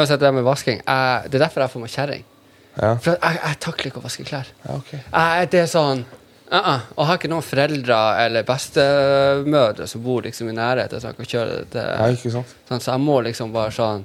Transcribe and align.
uansett 0.00 0.20
det 0.20 0.32
med 0.34 0.44
vasking 0.46 0.78
jeg, 0.80 1.30
Det 1.30 1.38
er 1.38 1.44
derfor 1.46 1.64
jeg 1.64 1.72
får 1.72 1.82
meg 1.82 1.92
kjerring. 1.94 2.24
Ja. 2.76 2.92
For 3.00 3.16
jeg, 3.16 3.40
jeg 3.40 3.58
takler 3.64 3.90
ikke 3.90 4.00
å 4.02 4.04
vaske 4.04 4.24
klær. 4.28 4.52
ja, 4.66 4.76
okay. 4.76 5.00
Jeg, 5.00 5.50
det 5.54 5.60
er 5.62 5.70
sånn 5.72 6.04
uh 6.52 6.58
-uh. 6.58 6.80
Og 6.94 6.98
jeg 6.98 7.06
har 7.06 7.16
ikke 7.18 7.28
noen 7.28 7.42
foreldre 7.42 7.96
eller 8.24 8.42
bestemødre 8.42 9.86
som 9.86 10.02
bor 10.02 10.22
liksom 10.22 10.48
i 10.48 10.52
nærheten, 10.52 11.00
så 11.00 11.06
jeg 11.08 11.16
kan 11.16 11.26
kjøre 11.26 11.50
det 11.58 11.70
til 11.70 11.80
Ja? 11.80 12.42
Sånn, 12.68 12.80
så 12.80 12.90
jeg 12.92 13.00
må 13.00 13.20
liksom 13.20 13.52
bare 13.52 13.70
sånn 13.70 14.04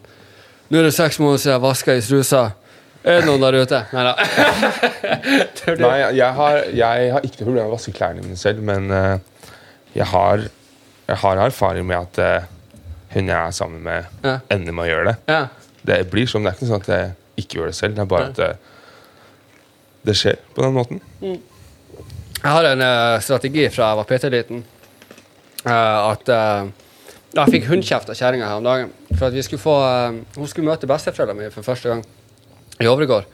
Nå 0.70 0.80
er 0.80 0.84
det 0.84 0.94
seks 0.94 1.20
måneder 1.20 1.38
siden 1.38 1.54
jeg 1.54 1.62
vaska 1.62 1.94
i 1.94 2.02
strusa. 2.02 2.52
Er 3.04 3.20
det 3.20 3.26
noen 3.26 3.42
der 3.42 3.58
ute? 3.62 3.86
Nei 3.92 4.04
da. 4.04 4.14
Nei, 5.82 5.98
jeg 6.16 6.34
har, 6.38 6.58
jeg 6.74 7.12
har 7.12 7.22
ikke 7.26 7.42
noe 7.42 7.46
problem 7.46 7.64
med 7.66 7.72
å 7.72 7.76
vaske 7.76 7.92
klærne 7.92 8.22
mine 8.24 8.38
selv, 8.38 8.62
men 8.64 8.92
uh, 8.92 9.18
jeg, 9.94 10.06
har, 10.06 10.46
jeg 11.10 11.18
har 11.18 11.38
erfaring 11.38 11.88
med 11.90 11.98
at 11.98 12.22
uh, 12.22 12.48
hun 13.14 13.28
jeg 13.28 13.36
er 13.36 13.52
sammen 13.52 13.84
med, 13.84 14.06
Ja. 14.24 14.38
ender 14.54 14.72
med 14.72 14.86
å 14.86 14.88
gjøre 14.88 15.06
det. 15.10 15.16
Ja. 15.28 15.42
Det 15.88 15.98
blir 16.12 16.30
sånn, 16.30 16.46
det 16.46 16.52
er 16.52 16.60
ikke 16.60 16.70
sånn 16.70 16.84
at 16.84 16.92
jeg 16.92 17.14
ikke 17.42 17.60
gjør 17.60 17.72
det 17.72 17.78
selv. 17.78 17.96
Det 17.98 18.04
er 18.04 18.12
bare 18.12 18.30
at 18.30 18.38
det, 18.38 18.52
det 20.10 20.18
skjer 20.20 20.38
på 20.54 20.66
den 20.66 20.76
måten. 20.78 21.02
Jeg 21.22 22.50
har 22.50 22.70
en 22.72 22.86
uh, 22.86 23.18
strategi 23.22 23.68
fra 23.74 23.92
jeg 23.92 24.02
var 24.02 24.10
PT-liten. 24.10 24.64
Uh, 25.62 26.12
at 26.12 26.32
uh, 26.34 26.72
Jeg 27.38 27.54
fikk 27.54 27.68
hundkjeft 27.70 28.10
av 28.12 28.18
kjerringa 28.18 28.50
her 28.50 28.62
om 28.62 28.66
dagen. 28.66 28.94
For 29.14 29.30
at 29.30 29.36
vi 29.36 29.44
skulle 29.46 29.62
få 29.62 29.76
eh, 29.86 30.18
Hun 30.36 30.50
skulle 30.50 30.68
møte 30.68 30.90
besteforeldrene 30.90 31.40
mine 31.40 31.54
for 31.54 31.64
første 31.64 31.92
gang 31.92 32.02
i 32.82 32.90
Overgård. 32.90 33.28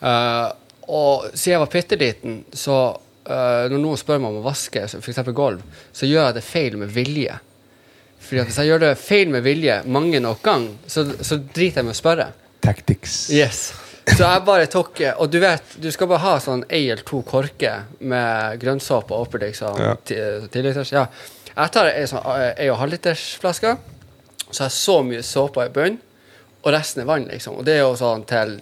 Eh, 0.00 0.48
og 0.90 1.28
siden 1.32 1.54
jeg 1.54 1.62
var 1.62 1.70
bitte 1.72 1.98
liten, 2.00 2.40
så 2.52 2.76
eh, 3.22 3.68
når 3.70 3.78
noen 3.78 4.00
spør 4.00 4.18
meg 4.20 4.32
om 4.32 4.40
å 4.40 4.48
vaske 4.48 4.82
f.eks. 4.88 5.22
gulv, 5.36 5.62
så 5.94 6.08
gjør 6.08 6.26
jeg 6.26 6.36
det 6.38 6.44
feil 6.46 6.78
med 6.80 6.90
vilje. 6.92 7.36
Fordi 8.30 8.46
Hvis 8.46 8.58
jeg 8.62 8.70
gjør 8.70 8.82
det 8.84 8.90
feil 9.00 9.30
med 9.32 9.42
vilje 9.42 9.80
mange 9.90 10.20
nok 10.22 10.42
gang, 10.46 10.68
så, 10.86 11.02
så 11.18 11.40
driter 11.42 11.80
jeg 11.80 11.88
med 11.88 11.96
å 11.96 11.98
spørre. 11.98 12.28
Tactics. 12.62 13.24
Yes. 13.34 13.72
Så 14.06 14.22
jeg 14.22 14.42
bare 14.46 14.68
tok 14.70 15.00
Og 15.16 15.30
du 15.32 15.38
vet, 15.42 15.74
du 15.82 15.90
skal 15.92 16.08
bare 16.10 16.22
ha 16.22 16.36
sånn 16.42 16.62
ei 16.70 16.84
eller 16.92 17.02
to 17.06 17.24
korker 17.26 17.88
med 17.98 18.60
grønnsåpe 18.62 19.16
oppi, 19.16 19.40
liksom. 19.42 19.82
Ja. 19.82 19.96
Liters. 20.54 20.94
Ja. 20.94 21.08
Jeg 21.50 21.74
tar 21.74 21.90
ei 21.90 22.06
sånn 22.08 22.22
eh, 22.36 22.52
ei 22.54 22.70
og 22.70 22.78
halvlitersflaske, 22.80 23.74
så 24.46 24.62
har 24.62 24.70
jeg 24.70 24.78
så 24.78 24.96
mye 25.06 25.26
såpe 25.26 25.66
i 25.66 25.74
bunnen, 25.74 25.98
og 26.62 26.72
resten 26.74 27.02
er 27.02 27.10
vann, 27.10 27.26
liksom. 27.30 27.58
Og 27.58 27.66
det 27.66 27.76
er 27.76 27.82
jo 27.82 27.96
sånn 27.98 28.22
til 28.30 28.60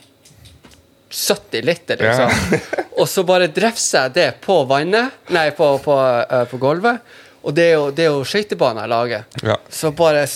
70 1.12 1.68
liter, 1.68 2.00
liksom. 2.00 2.58
og 3.00 3.06
så 3.12 3.24
bare 3.28 3.52
drefser 3.52 4.08
jeg 4.08 4.16
det 4.16 4.28
på 4.44 4.62
vannet, 4.70 5.20
nei, 5.36 5.50
på, 5.52 5.74
på, 5.84 5.96
på, 6.00 6.44
på 6.54 6.62
gulvet. 6.64 7.16
Og 7.48 7.54
det 7.56 7.64
er 7.64 7.76
jo, 7.78 7.84
det 7.96 8.04
er 8.04 8.10
jo 8.12 8.24
skøytebaner 8.28 8.84
jeg 8.84 8.92
lager. 8.92 9.22
Ja. 9.40 9.54
Så 9.72 9.88
bare 9.96 10.26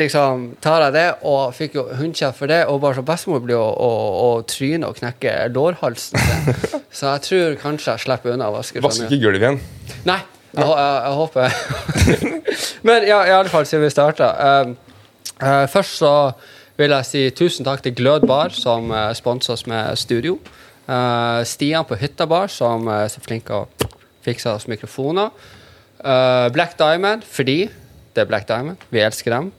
liksom 0.00 0.46
tar 0.64 0.86
jeg 0.86 0.94
det, 0.94 1.08
og 1.28 1.52
fikk 1.52 1.76
jo 1.76 1.84
hundkjeft 1.98 2.38
for 2.38 2.48
det. 2.48 2.62
Og 2.72 2.80
bare 2.80 2.96
så 2.96 3.04
bestemor 3.04 3.42
blir 3.44 3.58
å, 3.60 3.66
å, 3.76 3.90
å 4.24 4.30
tryne 4.48 4.88
og 4.88 4.96
knekke 4.96 5.34
lårhalsen 5.52 6.16
sin. 6.16 6.62
Så 6.96 7.08
jeg 7.08 7.24
tror 7.24 7.54
kanskje 7.60 7.94
jeg 7.94 8.04
slipper 8.06 8.34
unna 8.34 8.48
å 8.48 8.56
vaske. 8.56 8.80
så 8.80 8.84
Vask 8.84 9.04
mye. 9.04 9.08
ikke 9.08 9.22
gulvet 9.26 9.44
igjen. 9.46 9.60
Nei, 10.08 10.18
jeg, 10.52 10.66
jeg, 10.68 10.96
jeg 11.04 11.14
håper 11.16 11.54
Men 12.88 13.06
ja, 13.08 13.20
i 13.24 13.32
alle 13.32 13.52
fall, 13.52 13.64
siden 13.68 13.86
vi 13.86 13.92
starta. 13.92 14.28
først 15.72 15.96
så 16.02 16.12
vil 16.76 16.92
jeg 16.92 17.08
si 17.08 17.22
tusen 17.36 17.68
takk 17.68 17.80
til 17.84 17.96
Glød 17.96 18.26
Bar, 18.28 18.52
som 18.56 18.92
uh, 18.92 19.08
sponser 19.16 19.56
oss 19.56 19.64
med 19.70 19.96
studio. 20.00 20.36
Eh, 20.82 21.40
Stian 21.46 21.86
på 21.86 21.96
Hytta 21.96 22.26
Bar, 22.26 22.50
som 22.50 22.88
er 22.90 23.08
så 23.12 23.20
flink 23.22 23.50
å 23.54 23.64
fikse 24.24 24.50
oss 24.50 24.66
mikrofoner. 24.70 25.30
Eh, 26.02 26.48
Black 26.52 26.78
Diamond, 26.78 27.24
fordi 27.24 27.68
det 28.12 28.24
er 28.24 28.28
Black 28.28 28.48
Diamond. 28.48 28.76
Vi 28.90 29.02
elsker 29.02 29.34
dem. 29.36 29.52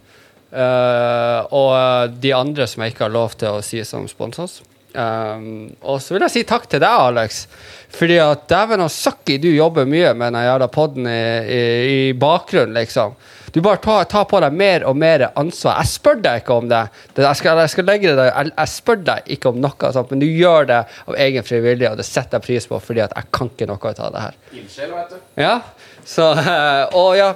Uh, 0.54 1.42
og 1.50 1.72
eh, 1.74 2.12
de 2.22 2.30
andre 2.38 2.68
som 2.70 2.84
jeg 2.84 2.94
ikke 2.94 3.08
har 3.08 3.14
lov 3.16 3.31
til 3.42 3.56
å 3.56 3.64
si 3.66 3.80
som 3.90 4.04
sponsors. 4.06 4.59
Um, 4.94 5.72
og 5.81 5.98
så 5.98 6.14
vil 6.14 6.22
jeg 6.28 6.34
si 6.36 6.44
takk 6.46 6.68
til 6.70 6.84
deg, 6.84 6.94
Alex. 7.08 7.48
Fordi 7.94 8.20
at 8.22 8.44
dæven 8.52 8.84
og 8.86 8.92
søkki, 8.94 9.40
du 9.42 9.50
jobber 9.50 9.90
mye 9.90 10.12
med 10.14 10.36
den 10.36 10.46
jævla 10.46 10.68
podden 10.70 11.09
i, 11.09 11.24
i, 11.56 11.64
i 11.94 11.98
bakgrunnen, 12.14 12.78
liksom. 12.78 13.16
Du 13.54 13.62
bare 13.62 13.78
tar 13.78 14.06
tar, 14.10 14.24
på 14.25 14.40
deg 14.42 14.54
mer 14.58 14.86
og 14.90 14.98
mer 14.98 15.28
ansvar. 15.38 15.80
Jeg 15.81 15.92
spør 15.92 16.22
deg 16.25 16.40
ikke 16.42 16.56
om 16.58 16.70
det. 16.72 16.80
jeg, 17.18 17.38
skal, 17.38 17.60
jeg 17.62 17.70
skal 17.70 17.86
legge 17.86 18.14
det 18.18 18.25
jeg, 18.25 18.50
jeg 18.50 18.72
spør 18.72 19.04
deg 19.10 19.30
ikke 19.36 19.52
om 19.52 19.60
noe 19.62 19.92
sånt, 19.94 20.14
men 20.14 20.24
du 20.24 20.25
gjør 20.25 20.70
det 20.72 20.80
av 20.90 21.18
egen 21.25 21.46
frivillighet, 21.46 21.94
og 21.94 22.02
det 22.02 22.08
setter 22.08 22.40
jeg 22.40 22.48
pris 22.48 22.70
på, 22.70 22.80
fordi 22.81 23.04
at 23.06 23.14
jeg 23.14 23.30
kan 23.38 23.52
ikke 23.54 23.68
noe 23.70 23.78
ut 23.78 24.02
av 24.02 24.16
det 24.16 24.24
her. 24.24 24.40
Ildsjel, 24.58 24.96
vet 24.98 25.14
du. 25.14 25.20
Ja, 25.42 25.54
så 26.06 26.30
eh, 26.40 26.96
Og 27.00 27.16
ja, 27.18 27.34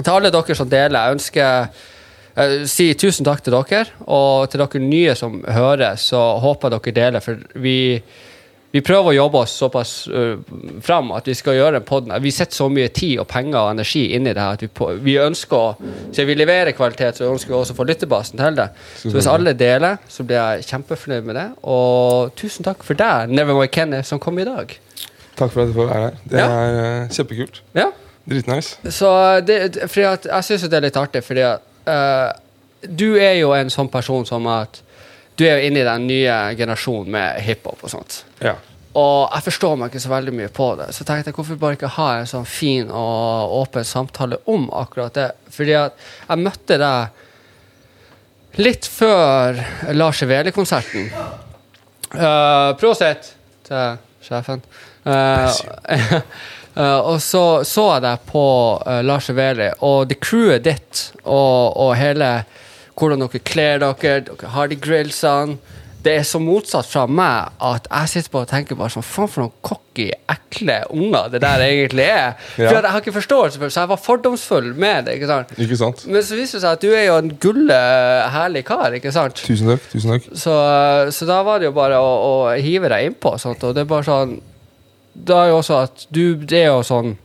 til 0.00 0.12
alle 0.14 0.32
dere 0.32 0.56
som 0.56 0.70
deler, 0.70 0.98
jeg 0.98 1.18
ønsker 1.18 1.68
eh, 2.36 2.56
si 2.70 2.90
tusen 2.98 3.26
takk 3.26 3.44
til 3.44 3.56
dere. 3.56 3.84
Og 4.06 4.50
til 4.50 4.62
dere 4.62 4.82
nye 4.84 5.14
som 5.18 5.40
hører, 5.44 6.00
så 6.00 6.20
håper 6.42 6.70
jeg 6.70 6.80
dere 6.80 6.98
deler, 7.02 7.24
for 7.24 7.60
vi 7.60 7.78
vi 8.70 8.82
prøver 8.86 9.10
å 9.10 9.14
jobbe 9.16 9.40
oss 9.42 9.52
såpass 9.58 9.92
uh, 10.14 10.36
fram 10.84 11.10
at 11.16 11.26
vi 11.26 11.34
skal 11.34 11.56
gjøre 11.58 11.80
en 11.80 11.86
podden. 11.86 12.12
Vi 12.22 12.30
setter 12.34 12.54
så 12.54 12.68
mye 12.70 12.92
tid 12.94 13.18
og 13.18 13.26
penger 13.30 13.58
og 13.58 13.72
energi 13.72 14.04
inn 14.14 14.28
i 14.28 14.34
det 14.34 14.38
her 14.38 14.54
at 14.54 14.62
vi, 14.62 14.68
på, 14.70 14.92
vi 15.02 15.16
ønsker 15.18 15.56
å 15.58 15.88
Siden 16.10 16.28
vi 16.28 16.36
leverer 16.38 16.74
kvalitet, 16.74 17.18
så 17.18 17.28
ønsker 17.30 17.50
vi 17.50 17.56
også 17.58 17.74
å 17.74 17.78
få 17.78 17.86
lyttebasen 17.86 18.38
til 18.38 18.56
det. 18.58 18.66
Så 18.98 19.12
hvis 19.14 19.28
alle 19.30 19.54
deler, 19.58 19.98
så 20.10 20.24
blir 20.26 20.38
jeg 20.38 20.66
kjempefornøyd 20.70 21.26
med 21.26 21.38
det. 21.38 21.46
Og 21.70 22.32
tusen 22.38 22.66
takk 22.66 22.82
for 22.86 22.98
deg, 22.98 23.30
Nevermore 23.30 23.70
Kenny, 23.72 24.02
som 24.06 24.22
kom 24.22 24.38
i 24.42 24.46
dag. 24.46 24.74
Takk 25.40 25.54
for 25.54 25.64
at 25.64 25.72
du 25.72 25.74
får 25.78 25.88
være 25.88 26.04
her. 26.04 26.20
Det 26.28 26.44
er 26.44 26.78
uh, 26.78 27.10
kjempekult. 27.16 27.62
Ja, 27.76 27.88
Dritnice. 28.28 28.92
Så 28.92 29.10
det, 29.46 29.58
fordi 29.88 30.06
at 30.10 30.28
jeg 30.28 30.46
syns 30.46 30.68
det 30.68 30.78
er 30.78 30.86
litt 30.86 30.98
artig, 31.00 31.22
fordi 31.24 31.44
at 31.48 31.64
uh, 31.88 32.30
du 32.84 33.14
er 33.20 33.38
jo 33.40 33.52
en 33.56 33.72
sånn 33.72 33.90
person 33.92 34.26
som 34.28 34.46
at 34.50 34.82
Du 35.40 35.46
er 35.46 35.56
jo 35.56 35.68
inne 35.70 35.80
i 35.80 35.86
den 35.86 36.02
nye 36.04 36.34
generasjonen 36.52 37.14
med 37.14 37.38
hiphop 37.40 37.80
og 37.86 37.88
sånt. 37.88 38.18
Ja. 38.44 38.58
Og 38.98 39.30
jeg 39.30 39.44
forstår 39.46 39.78
meg 39.78 39.88
ikke 39.88 40.02
så 40.02 40.10
veldig 40.10 40.34
mye 40.36 40.50
på 40.52 40.66
det. 40.76 40.90
Så 40.92 41.06
tenkte 41.08 41.30
jeg 41.30 41.36
hvorfor 41.38 41.56
bare 41.62 41.78
ikke 41.78 41.92
ha 41.94 42.08
en 42.18 42.28
sånn 42.28 42.44
fin 42.44 42.90
og 42.90 43.54
åpen 43.62 43.86
samtale 43.88 44.36
om 44.50 44.66
akkurat 44.76 45.14
det. 45.16 45.28
Fordi 45.54 45.76
at 45.78 45.96
jeg 46.26 46.42
møtte 46.42 46.76
deg 46.82 48.60
litt 48.60 48.90
før 48.90 49.62
Lars 49.94 50.20
Eveli-konserten. 50.26 51.08
Uh, 52.12 52.76
Prosit 52.82 53.32
til 53.70 53.96
sjefen. 54.26 54.60
Eh, 56.80 56.98
og 57.02 57.16
så 57.18 57.64
så 57.66 57.82
jeg 57.96 58.02
deg 58.04 58.20
på 58.30 58.42
eh, 58.86 59.00
Lars 59.02 59.26
Eveli, 59.32 59.66
og 59.82 60.04
det 60.08 60.20
crewet 60.22 60.62
ditt 60.68 61.00
og, 61.24 61.74
og 61.82 61.96
hele 61.98 62.28
hvordan 62.94 63.24
dere 63.24 63.40
kler 63.42 63.80
dere, 63.82 64.20
dere 64.28 64.50
har 64.54 64.70
de 64.70 64.76
grillsene 64.78 65.58
det 66.00 66.14
er 66.16 66.22
så 66.24 66.38
motsatt 66.40 66.86
fra 66.88 67.02
meg 67.10 67.50
at 67.66 67.88
jeg 67.90 68.08
sitter 68.12 68.32
på 68.32 68.40
og 68.40 68.46
tenker 68.48 68.78
bare 68.78 68.92
sånn 68.94 69.04
Faen 69.04 69.28
for 69.28 69.42
noen 69.42 69.56
cocky, 69.66 70.06
ekle 70.32 70.78
unger 70.94 71.26
det 71.34 71.40
der 71.42 71.64
egentlig 71.66 72.06
er. 72.06 72.38
For 72.54 72.62
Ja. 72.62 72.76
jeg 72.78 72.92
har 72.94 73.02
ikke 73.02 73.12
forståelse 73.18 73.58
for 73.58 73.66
det, 73.66 73.74
så 73.74 73.82
jeg 73.82 73.90
var 73.90 74.00
fordomsfull 74.00 74.70
med 74.80 75.04
det. 75.10 75.18
ikke 75.18 75.28
sant? 75.28 75.52
Ikke 75.60 75.76
sant? 75.76 76.06
Men 76.06 76.22
så 76.24 76.38
viser 76.38 76.56
det 76.56 76.62
seg 76.64 76.78
at 76.78 76.86
du 76.86 76.88
er 76.94 77.04
jo 77.10 77.18
en 77.18 77.28
gulle, 77.42 77.80
herlig 78.32 78.62
kar, 78.70 78.94
ikke 78.96 79.12
sant? 79.12 79.42
Tusen 79.44 79.74
takk. 79.74 79.90
tusen 79.92 80.14
takk. 80.14 80.30
Så, 80.32 80.54
så 81.18 81.28
da 81.28 81.42
var 81.44 81.60
det 81.60 81.68
jo 81.68 81.74
bare 81.76 81.98
å, 82.00 82.14
å 82.30 82.54
hive 82.56 82.88
deg 82.94 83.10
innpå. 83.10 83.34
Sånt, 83.42 83.60
og 83.68 83.74
det 83.76 83.84
er 83.84 83.90
bare 83.92 84.08
sånn 84.08 84.38
Da 85.14 85.44
er 85.44 85.50
jo 85.50 85.56
også 85.60 85.80
at 85.86 86.06
du 86.14 86.34
Det 86.34 86.62
er 86.62 86.70
jo 86.70 86.84
sånn 86.86 87.16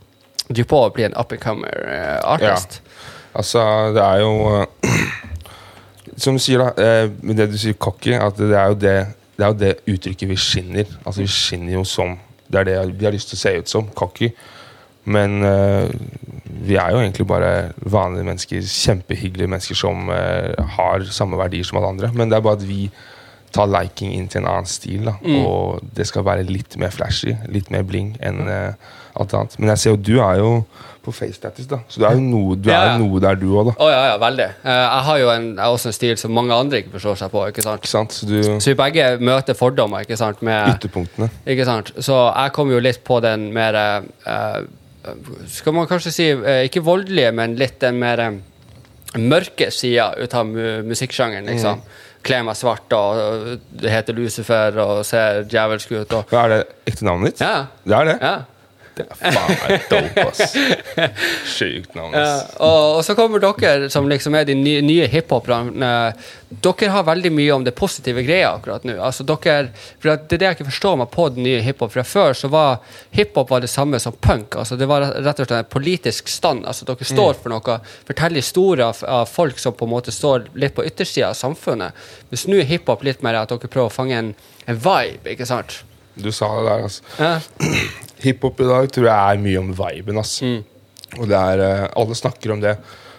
Du 0.48 0.62
på 0.68 0.80
å 0.86 0.90
bli 0.94 1.06
en 1.06 1.14
up 1.18 1.32
and 1.32 1.42
comer 1.42 1.86
artist. 2.22 2.80
artist. 2.80 2.80
Altså, 3.36 3.62
det 3.94 4.02
er 4.02 4.20
jo 4.22 4.32
eh, 4.62 5.06
Som 6.22 6.38
du 6.38 6.42
sier, 6.42 6.62
da. 6.62 6.72
eh, 6.80 7.10
det 7.36 7.50
du 7.52 7.58
sier 7.60 7.76
cocky, 7.76 8.14
at 8.16 8.38
det 8.38 8.56
er 8.56 8.70
jo 8.72 8.78
det, 8.80 8.94
det 9.36 9.44
er 9.44 9.50
jo 9.52 9.58
det 9.60 9.72
uttrykket 9.92 10.30
vi 10.30 10.36
skinner. 10.40 10.86
Altså, 11.04 11.20
vi 11.20 11.28
skinner 11.28 11.74
jo 11.76 11.82
som 11.84 12.14
Det 12.46 12.60
er 12.62 12.68
det 12.70 12.76
vi 12.96 13.04
har 13.04 13.12
lyst 13.12 13.32
til 13.32 13.36
å 13.36 13.42
se 13.42 13.52
ut 13.58 13.72
som. 13.72 13.90
Cocky. 13.98 14.30
Men 15.06 15.42
uh, 15.42 15.90
vi 16.66 16.78
er 16.78 16.94
jo 16.94 17.02
egentlig 17.02 17.26
bare 17.26 17.72
vanlige 17.82 18.26
mennesker. 18.26 18.62
Kjempehyggelige 18.70 19.50
mennesker 19.50 19.78
som 19.78 20.08
uh, 20.08 20.54
har 20.78 21.04
samme 21.10 21.38
verdier 21.38 21.66
som 21.66 21.80
alle 21.80 21.90
andre. 21.96 22.10
Men 22.14 22.30
det 22.30 22.38
er 22.38 22.46
bare 22.46 22.60
at 22.60 22.66
vi 22.68 22.86
tar 23.56 23.72
liking 23.72 24.12
inn 24.16 24.28
til 24.32 24.42
en 24.42 24.50
annen 24.52 24.70
stil. 24.70 25.08
Da. 25.08 25.16
Og 25.40 25.82
det 25.96 26.08
skal 26.08 26.26
være 26.26 26.46
litt 26.48 26.76
mer 26.80 26.94
flashy, 26.94 27.36
litt 27.52 27.72
mer 27.74 27.86
bling 27.86 28.14
enn 28.24 28.44
uh, 28.46 28.92
alt 29.16 29.34
annet. 29.36 29.56
Men 29.60 29.72
jeg 29.74 29.82
ser 29.82 29.94
jo 29.94 30.02
du 30.10 30.14
er 30.20 30.42
jo 30.42 30.52
på 31.06 31.12
FaceTatus, 31.14 31.68
da. 31.70 31.78
Så 31.88 32.00
du 32.02 32.06
er 32.08 32.16
jo 32.18 32.22
noe, 32.24 32.56
du 32.58 32.70
Ja, 32.70 32.78
ja. 32.80 32.94
Er 32.94 33.00
noe 33.00 33.20
der, 33.22 33.36
du 33.38 33.46
òg, 33.52 33.70
da. 33.70 33.74
Å 33.78 33.90
ja, 33.92 34.00
ja, 34.10 34.16
veldig. 34.22 34.48
Uh, 34.64 34.72
jeg 34.72 35.04
har 35.08 35.20
jo 35.20 35.28
en, 35.32 35.46
jeg 35.52 35.62
har 35.62 35.76
også 35.76 35.92
en 35.92 35.96
stil 35.98 36.16
som 36.20 36.34
mange 36.34 36.56
andre 36.56 36.80
ikke 36.82 36.96
forstår 36.96 37.20
seg 37.22 37.30
på. 37.34 37.44
ikke 37.52 37.66
sant? 37.66 37.84
Ikke 37.84 37.92
sant? 37.92 38.16
Så 38.16 38.30
du 38.30 38.40
Så 38.42 38.72
vi 38.72 38.78
begge 38.80 39.06
møter 39.22 39.58
fordommer, 39.58 40.06
ikke 40.06 40.18
sant? 40.18 40.42
Med, 40.46 40.74
Ytterpunktene. 40.74 41.30
ikke 41.46 41.68
sant? 41.68 41.94
Så 42.02 42.18
jeg 42.26 42.54
kom 42.58 42.74
jo 42.74 42.82
litt 42.82 43.04
på 43.06 43.20
den 43.24 43.48
mer 43.54 43.78
uh, 43.78 44.58
Skal 45.52 45.76
man 45.76 45.86
kanskje 45.86 46.10
si 46.10 46.28
ikke 46.66 46.82
voldelige, 46.82 47.30
men 47.38 47.54
litt 47.60 47.78
den 47.80 48.00
mer 48.02 48.24
mørke 49.16 49.70
sida 49.70 50.10
ut 50.18 50.34
av 50.34 50.48
mu 50.48 50.82
musikksjangeren, 50.90 51.46
liksom. 51.46 51.84
Kler 52.26 52.42
meg 52.46 52.58
svart 52.58 52.92
og 52.96 53.86
heter 53.86 54.16
Lucifer 54.16 54.76
og 54.82 55.04
ser 55.06 55.44
djevelsk 55.50 55.94
ut 55.96 56.14
og 56.18 56.36
er 56.42 56.52
det 56.52 56.60
ekte 56.90 57.06
navnet 57.06 57.34
ditt? 57.34 57.44
Ja. 57.46 57.66
Det 57.86 57.96
er 58.00 58.10
det? 58.12 58.18
ja. 58.22 58.36
Det 58.96 59.04
er 59.04 59.32
faen 59.34 59.58
meg 59.60 59.82
dope, 59.90 60.22
ass. 60.30 60.54
Sjukt 61.56 61.94
navn, 61.96 62.14
Ja, 62.16 62.22
ass. 62.38 62.54
og, 62.64 62.96
og 62.96 63.02
så 63.04 63.14
kommer 63.18 63.42
dere, 63.42 63.90
som 63.92 64.06
liksom 64.08 64.34
er 64.38 64.46
de 64.48 64.54
nye, 64.56 64.80
nye 64.84 65.06
hiphoperne. 65.12 65.90
Dere 66.64 66.88
har 66.94 67.04
veldig 67.04 67.32
mye 67.34 67.52
om 67.56 67.64
det 67.66 67.74
positive 67.76 68.22
greia 68.24 68.54
akkurat 68.56 68.86
nå. 68.88 68.94
Altså 69.02 69.26
dere, 69.28 69.68
for 70.00 70.14
Det 70.16 70.38
er 70.38 70.40
det 70.40 70.46
jeg 70.48 70.56
ikke 70.58 70.68
forstår 70.70 70.96
meg 71.02 71.10
på 71.12 71.26
den 71.34 71.44
nye 71.44 71.60
hiphop. 71.66 71.92
Fra 71.92 72.04
før 72.08 72.32
så 72.38 72.48
var 72.52 72.78
hiphop 73.16 73.50
var 73.52 73.60
det 73.64 73.70
samme 73.72 74.00
som 74.00 74.14
punk. 74.16 74.56
altså 74.56 74.78
Det 74.80 74.88
var 74.88 75.04
rett 75.12 75.42
og 75.42 75.48
slett 75.50 75.58
en 75.58 75.70
politisk 75.76 76.28
stand. 76.32 76.64
altså 76.66 76.88
Dere 76.88 77.04
står 77.10 77.34
for 77.42 77.52
noe, 77.52 77.78
forteller 78.08 78.40
historier 78.40 78.86
av, 78.88 79.02
av 79.04 79.26
folk 79.28 79.58
som 79.60 79.74
på 79.76 79.84
en 79.84 79.92
måte 79.92 80.14
står 80.14 80.48
litt 80.54 80.74
på 80.78 80.86
yttersida 80.88 81.34
av 81.34 81.36
samfunnet. 81.36 81.92
Mens 82.30 82.46
nå 82.48 82.62
er 82.62 82.70
hiphop 82.72 83.04
litt 83.04 83.20
mer 83.26 83.42
at 83.42 83.52
dere 83.52 83.68
prøver 83.68 83.90
å 83.92 83.96
fange 83.98 84.16
en, 84.22 84.32
en 84.66 84.80
vibe, 84.80 85.34
ikke 85.36 85.46
sant? 85.52 85.82
Du 86.16 86.30
sa 86.32 86.48
det 86.58 86.66
der, 86.68 86.86
altså. 86.88 87.02
Ja. 87.20 87.38
Hiphop 88.24 88.60
i 88.64 88.68
dag 88.68 88.88
tror 88.92 89.06
jeg 89.06 89.16
er 89.36 89.42
mye 89.42 89.60
om 89.60 89.72
viben. 89.76 90.18
ass. 90.18 90.40
Og 91.16 91.28
det 91.28 91.36
er, 91.36 91.62
eh, 91.64 91.88
Alle 91.96 92.16
snakker 92.18 92.52
om 92.52 92.60
det. 92.60 92.76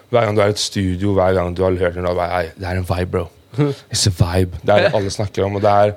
Hver 0.09 0.25
gang 0.25 0.37
du 0.37 0.41
er 0.41 0.51
i 0.51 0.55
et 0.55 0.61
studio, 0.61 1.13
hver 1.13 1.33
gang 1.35 1.55
du 1.55 1.63
har 1.63 1.75
hørt 1.75 1.97
en 1.97 2.07
låt, 2.07 2.17
det 2.57 2.67
er 2.67 2.77
en 2.79 2.87
vibe, 2.87 3.11
bro. 3.11 3.27
It's 3.91 4.07
a 4.07 4.13
vibe. 4.13 4.59
Det 4.63 4.73
er 4.73 4.87
det 4.87 4.95
alle 4.95 5.11
snakker 5.11 5.45
om. 5.45 5.55
Og 5.59 5.61
det, 5.61 5.69
er, 5.69 5.93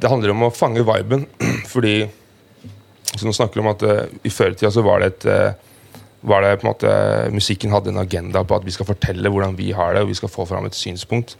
det 0.00 0.10
handler 0.10 0.34
om 0.34 0.48
å 0.48 0.54
fange 0.54 0.84
viben, 0.84 1.26
fordi 1.74 2.08
så 3.08 3.24
Nå 3.24 3.32
snakker 3.32 3.62
om 3.62 3.70
at 3.70 3.82
uh, 3.88 4.02
i 4.22 4.30
førtida 4.30 4.68
så 4.70 4.82
var 4.84 5.00
det 5.00 5.06
et 5.08 5.24
uh, 5.32 5.68
var 6.28 6.42
det 6.44 6.58
på 6.60 6.66
en 6.66 6.72
måte 6.72 6.90
Musikken 7.32 7.72
hadde 7.72 7.88
en 7.92 8.02
agenda 8.02 8.42
på 8.44 8.58
at 8.58 8.66
vi 8.66 8.74
skal 8.74 8.88
fortelle 8.88 9.30
hvordan 9.32 9.56
vi 9.56 9.70
har 9.72 9.94
det, 9.94 10.02
og 10.04 10.10
vi 10.10 10.18
skal 10.18 10.30
få 10.30 10.44
fram 10.46 10.66
et 10.68 10.76
synspunkt. 10.76 11.36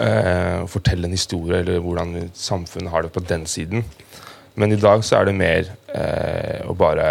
Uh, 0.00 0.66
fortelle 0.70 1.06
en 1.06 1.14
historie, 1.14 1.60
eller 1.60 1.78
hvordan 1.84 2.30
samfunnet 2.34 2.90
har 2.90 3.06
det 3.06 3.12
på 3.14 3.22
den 3.22 3.46
siden. 3.46 3.84
Men 4.60 4.74
i 4.74 4.80
dag 4.80 5.04
så 5.06 5.20
er 5.20 5.30
det 5.30 5.36
mer 5.38 5.70
eh, 5.96 6.60
å 6.68 6.74
bare 6.76 7.06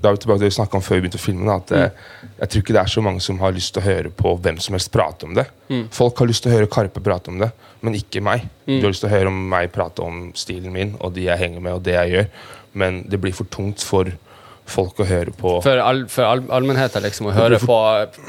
Da 0.00 0.10
er 0.10 0.14
vi 0.14 0.22
tilbake 0.22 0.38
til 0.38 0.46
det 0.46 0.52
vi 0.52 0.56
snakka 0.60 0.78
om 0.78 0.84
før 0.84 1.00
vi 1.00 1.04
begynte 1.04 1.20
å 1.20 1.24
filme. 1.24 1.56
At 1.56 1.72
mm. 1.74 1.98
Jeg 2.38 2.52
tror 2.52 2.64
ikke 2.64 2.76
det 2.76 2.82
er 2.84 2.92
så 2.94 3.02
mange 3.04 3.24
som 3.24 3.42
har 3.42 3.56
lyst 3.56 3.74
til 3.74 3.82
å 3.82 3.88
høre 3.88 4.14
på 4.22 4.36
hvem 4.44 4.60
som 4.62 4.76
helst 4.76 4.92
prate 4.94 5.26
om 5.28 5.34
det. 5.36 5.44
Folk 5.92 6.22
har 6.22 6.30
lyst 6.30 6.46
til 6.46 6.52
å 6.52 6.56
høre 6.56 6.70
Karpe 6.70 7.02
prate 7.04 7.32
om 7.32 7.42
det, 7.42 7.50
men 7.84 7.98
ikke 7.98 8.22
meg. 8.24 8.46
De 8.64 8.80
har 8.80 8.94
lyst 8.94 9.04
til 9.04 9.10
å 9.10 9.12
høre 9.12 9.32
om 9.32 9.42
meg 9.50 9.68
prate 9.74 10.06
om 10.06 10.30
stilen 10.38 10.72
min 10.72 10.94
og 11.00 11.12
de 11.18 11.26
jeg 11.26 11.42
henger 11.42 11.66
med, 11.66 11.76
og 11.76 11.84
det 11.84 11.98
jeg 11.98 12.14
gjør. 12.14 12.30
Men 12.80 13.02
det 13.10 13.20
blir 13.20 13.36
for 13.36 13.50
tungt 13.52 13.84
for 13.84 14.08
folk 14.70 15.02
å 15.02 15.06
høre 15.08 15.34
på. 15.34 15.56
for, 15.64 15.82
all, 15.82 16.04
for 16.08 16.28
all, 16.28 16.44
allmennheten 16.54 17.02
liksom 17.02 17.30
å 17.30 17.34
høre 17.34 17.58
på, 17.58 17.78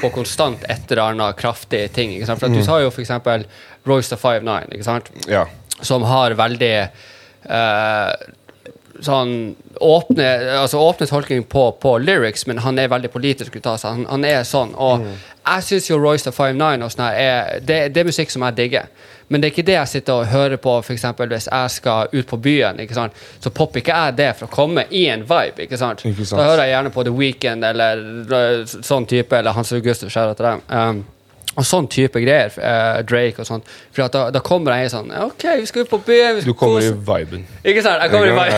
på 0.02 0.10
konstant 0.14 0.64
et 0.66 0.90
eller 0.90 1.04
annet 1.04 1.38
kraftig 1.38 1.84
ting. 1.94 2.16
For 2.26 2.52
Du 2.52 2.60
sa 2.66 2.80
jo 2.82 2.90
eksempel 2.90 3.46
Royce 3.86 4.10
the 4.12 4.18
5'9, 4.18 4.74
ikke 4.74 4.88
sant? 4.88 5.12
Ja. 5.30 5.46
som 5.82 6.04
har 6.06 6.34
veldig 6.38 6.74
sånn 9.02 9.32
åpne, 9.80 10.26
altså 10.60 10.78
åpne 10.78 11.06
tolkning 11.10 11.44
på, 11.48 11.64
på 11.82 11.94
lyrics, 11.98 12.46
men 12.46 12.60
han 12.62 12.78
er 12.78 12.90
veldig 12.92 13.10
politisk. 13.12 13.56
seg. 13.62 13.88
Han, 13.88 14.04
han 14.10 14.24
er 14.28 14.44
sånn. 14.46 14.74
Og 14.74 15.06
jeg 15.06 15.66
syns 15.66 15.90
jo 15.90 15.98
Royce 15.98 16.28
the 16.28 16.34
5'9 16.34 16.84
og 16.84 16.92
sånn 16.92 17.06
her 17.08 17.18
er, 17.18 17.64
det, 17.64 17.80
det 17.94 18.02
er 18.04 18.10
musikk 18.12 18.30
som 18.30 18.44
jeg 18.46 18.58
digger. 18.60 18.92
Men 19.32 19.40
det 19.40 19.48
er 19.48 19.54
ikke 19.54 19.64
det 19.64 19.76
jeg 19.78 19.88
sitter 19.88 20.20
og 20.20 20.28
hører 20.28 20.60
på 20.60 20.74
for 20.84 20.92
hvis 21.32 21.46
jeg 21.48 21.72
skal 21.72 22.12
ut 22.12 22.26
på 22.28 22.36
byen. 22.36 22.80
Så 23.40 23.50
popper 23.50 23.80
ikke 23.80 23.96
jeg 23.96 24.16
det 24.18 24.28
for 24.36 24.48
å 24.48 24.52
komme 24.52 24.84
i 24.90 25.06
en 25.08 25.24
vibe. 25.24 25.64
ikke 25.64 25.78
sant? 25.80 26.04
Ikke 26.04 26.26
sant. 26.26 26.42
Da 26.42 26.50
hører 26.50 26.66
jeg 26.66 26.74
gjerne 26.74 26.92
på 26.92 27.04
The 27.08 27.14
Weeknd 27.16 27.64
eller 27.64 28.04
øh, 28.28 28.66
sånn 28.68 29.08
type, 29.08 29.38
eller 29.38 29.56
Hans 29.56 29.72
Augustus. 29.72 30.12
skjer 30.12 30.34
etter 30.34 30.50
dem. 30.50 30.64
Um, 30.68 31.02
og 31.52 31.66
sånn 31.68 31.84
type 31.92 32.16
greier. 32.22 32.54
Uh, 32.56 33.02
Drake 33.04 33.42
og 33.42 33.46
sånt. 33.48 33.66
For 33.92 34.08
da, 34.12 34.20
da 34.32 34.40
kommer 34.44 34.72
jeg 34.78 34.86
i 34.88 34.90
sånn 34.94 35.08
OK, 35.26 35.44
vi 35.60 35.66
skal 35.68 35.82
ut 35.84 35.90
på 35.92 36.00
byen. 36.06 36.40
Du 36.46 36.54
kommer 36.56 36.80
i 36.80 36.82
viben. 36.92 37.42
ikke 37.60 37.82
sant? 37.84 38.00
Jeg 38.00 38.08
kommer 38.14 38.28
i 38.30 38.36
viben. 38.36 38.52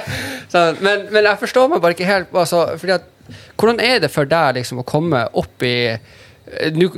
Sånn, 0.54 0.74
men, 0.84 0.96
men 1.10 1.24
jeg 1.26 1.40
forstår 1.40 1.68
meg 1.72 1.80
bare 1.82 1.92
ikke 1.96 2.06
helt 2.06 2.28
altså, 2.36 2.58
at, 2.78 3.04
Hvordan 3.58 3.80
er 3.82 3.98
det 4.04 4.10
for 4.12 4.24
deg 4.28 4.54
liksom, 4.58 4.78
å 4.82 4.84
komme 4.86 5.20
opp 5.40 5.62
i 5.66 5.76
eh, 5.90 5.98
Nå 6.76 6.88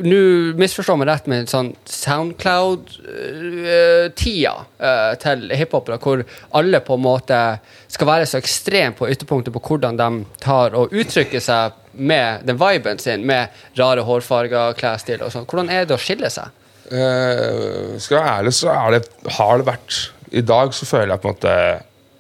misforstår 0.59 0.97
meg 0.99 1.09
rett 1.09 1.27
med 1.31 1.49
sånn 1.49 1.71
Soundcloud-tida 1.89 4.55
uh, 4.59 5.15
til 5.23 5.39
hiphopere, 5.57 5.99
hvor 6.03 6.25
alle 6.59 6.79
på 6.85 6.95
en 6.99 7.07
måte 7.07 7.39
skal 7.87 8.07
være 8.11 8.27
så 8.29 8.37
ekstremt 8.43 8.99
på 8.99 9.11
ytterpunktet 9.15 9.55
på 9.55 9.65
hvordan 9.71 9.95
de 10.01 10.09
tar 10.43 10.69
og 10.77 10.93
uttrykker 10.93 11.41
seg 11.45 11.67
med 11.97 12.47
den 12.47 12.59
viben 12.61 13.01
sin, 13.03 13.25
med 13.27 13.53
rare 13.79 14.05
hårfarger, 14.07 14.77
klesstil 14.79 15.25
og 15.25 15.33
sånn. 15.35 15.47
Hvordan 15.49 15.73
er 15.73 15.89
det 15.89 15.97
å 15.97 16.01
skille 16.01 16.31
seg? 16.33 16.53
Eh, 16.87 17.97
skal 17.99 18.19
jeg 18.19 18.23
være 18.23 18.39
ærlig, 18.41 18.55
så 18.55 18.71
er 18.71 18.95
det, 18.95 19.03
har 19.39 19.59
det 19.59 19.67
vært 19.67 19.97
I 20.39 20.43
dag 20.47 20.71
så 20.77 20.87
føler 20.87 21.17
jeg 21.17 21.23
på 21.23 21.27
en 21.27 21.35
måte 21.35 21.55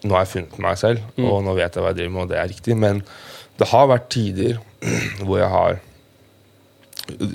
Nå 0.06 0.14
har 0.14 0.24
jeg 0.24 0.32
funnet 0.32 0.58
meg 0.62 0.78
selv, 0.78 1.04
og 1.18 1.40
nå 1.42 1.54
vet 1.56 1.74
jeg 1.74 1.82
hva 1.82 1.90
jeg 1.90 1.98
driver 2.00 2.12
med, 2.14 2.22
og 2.24 2.30
det 2.30 2.36
er 2.38 2.50
riktig. 2.50 2.74
Men 2.78 3.00
det 3.58 3.66
har 3.70 3.88
vært 3.90 4.10
tider 4.12 4.58
hvor 5.24 5.40
jeg 5.40 5.48
har 5.50 5.78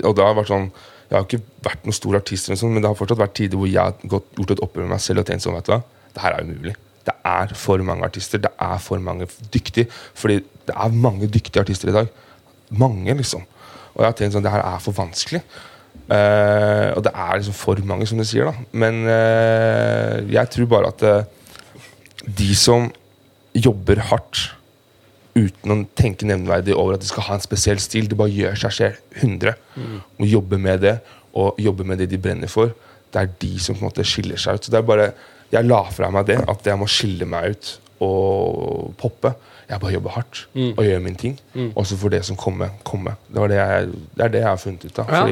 Og 0.06 0.14
det 0.16 0.24
har 0.24 0.36
vært 0.38 0.52
sånn 0.52 0.70
Jeg 1.10 1.16
har 1.16 1.26
ikke 1.26 1.42
vært 1.66 1.84
noen 1.88 1.98
stor 1.98 2.16
artist, 2.20 2.48
men 2.62 2.80
det 2.80 2.88
har 2.88 2.96
fortsatt 2.96 3.20
vært 3.20 3.36
tider 3.36 3.60
hvor 3.60 3.68
jeg 3.68 3.82
har 3.82 4.08
gått, 4.14 4.30
gjort 4.38 4.54
et 4.54 4.64
opprør 4.64 4.86
med 4.86 4.94
meg 4.94 5.04
selv 5.04 5.24
og 5.24 5.28
tenkt 5.28 5.44
sånn, 5.44 5.58
vet 5.58 5.68
du 5.68 5.74
hva, 5.74 5.82
det 6.14 6.24
her 6.24 6.36
er 6.38 6.48
umulig. 6.48 6.76
Det 7.02 7.14
er 7.26 7.52
for 7.58 7.82
mange 7.84 8.06
artister, 8.06 8.40
det 8.40 8.52
er 8.62 8.78
for 8.80 9.02
mange 9.02 9.26
dyktige. 9.52 9.88
Fordi 10.14 10.38
det 10.68 10.76
er 10.76 10.94
mange 10.94 11.28
dyktige 11.28 11.64
artister 11.64 11.90
i 11.90 11.96
dag. 11.96 12.12
Mange, 12.78 13.14
liksom. 13.18 13.44
Og 13.92 14.00
jeg 14.00 14.08
har 14.08 14.16
tenkt 14.16 14.36
sånn, 14.36 14.44
det 14.44 14.54
her 14.54 14.64
er 14.64 14.80
for 14.82 14.96
vanskelig. 14.96 15.42
Uh, 16.08 16.92
og 16.96 17.04
det 17.06 17.12
er 17.12 17.38
liksom 17.38 17.56
for 17.56 17.78
mange, 17.88 18.08
som 18.08 18.20
du 18.20 18.24
sier. 18.26 18.48
da 18.48 18.78
Men 18.84 19.04
uh, 19.06 20.18
jeg 20.32 20.50
tror 20.54 20.68
bare 20.70 20.90
at 20.92 21.04
uh, 21.06 21.22
de 22.24 22.50
som 22.58 22.88
jobber 23.52 24.00
hardt 24.08 24.48
uten 25.36 25.72
å 25.72 25.78
tenke 25.96 26.26
nevneverdig 26.28 26.74
over 26.76 26.96
at 26.96 27.04
de 27.04 27.08
skal 27.08 27.26
ha 27.28 27.36
en 27.36 27.44
spesiell 27.44 27.80
stil, 27.80 28.08
de 28.08 28.18
bare 28.18 28.32
gjør 28.32 28.58
seg 28.64 28.74
selv 28.76 29.20
100 29.22 29.54
og 30.20 30.26
jobber 30.28 30.60
med 30.60 30.82
det, 30.84 30.96
og 31.32 31.60
jobber 31.60 31.88
med 31.88 32.02
det 32.02 32.10
de 32.12 32.20
brenner 32.20 32.50
for, 32.52 32.74
det 33.12 33.20
er 33.20 33.30
de 33.40 33.52
som 33.60 33.76
på 33.76 33.80
en 33.80 33.88
måte 33.88 34.04
skiller 34.08 34.40
seg 34.40 34.58
ut. 34.58 34.66
Så 34.66 34.72
det 34.72 34.80
er 34.80 34.88
bare 34.88 35.12
Jeg 35.52 35.68
la 35.68 35.82
fra 35.92 36.08
meg 36.08 36.24
det, 36.30 36.38
at 36.48 36.64
jeg 36.64 36.80
må 36.80 36.86
skille 36.88 37.26
meg 37.28 37.52
ut 37.52 37.72
og 38.00 38.92
poppe. 39.00 39.34
Jeg 39.72 39.80
bare 39.80 39.92
jobber 39.94 40.16
hardt 40.18 40.46
og 40.52 40.84
gjør 40.84 41.04
min 41.04 41.18
ting. 41.18 41.36
Og 41.72 41.86
så 41.88 41.96
får 41.96 42.16
det 42.16 42.24
som 42.28 42.36
kommer, 42.36 42.74
komme. 42.84 43.16
Det, 43.28 43.40
var 43.40 43.52
det, 43.52 43.60
jeg, 43.60 43.92
det 44.16 44.24
er 44.26 44.34
det 44.34 44.42
jeg 44.42 44.50
har 44.50 44.60
funnet 44.60 44.84
ut 44.84 45.00
av. 45.00 45.12
Ja. 45.12 45.22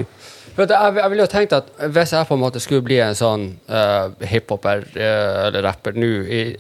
Jeg, 0.61 0.95
jeg 0.97 1.11
ville 1.13 1.25
jo 1.25 1.31
tenkt 1.31 1.53
at 1.57 1.69
Hvis 1.95 2.13
jeg 2.13 2.27
på 2.27 2.37
en 2.37 2.43
måte 2.43 2.61
skulle 2.61 2.85
bli 2.85 2.99
en 3.01 3.17
sånn 3.17 3.45
uh, 3.71 4.11
hiphoper 4.27 4.83
uh, 4.97 5.47
eller 5.47 5.65
rapper 5.65 5.97
nå, 5.97 6.11
eh, 6.27 6.57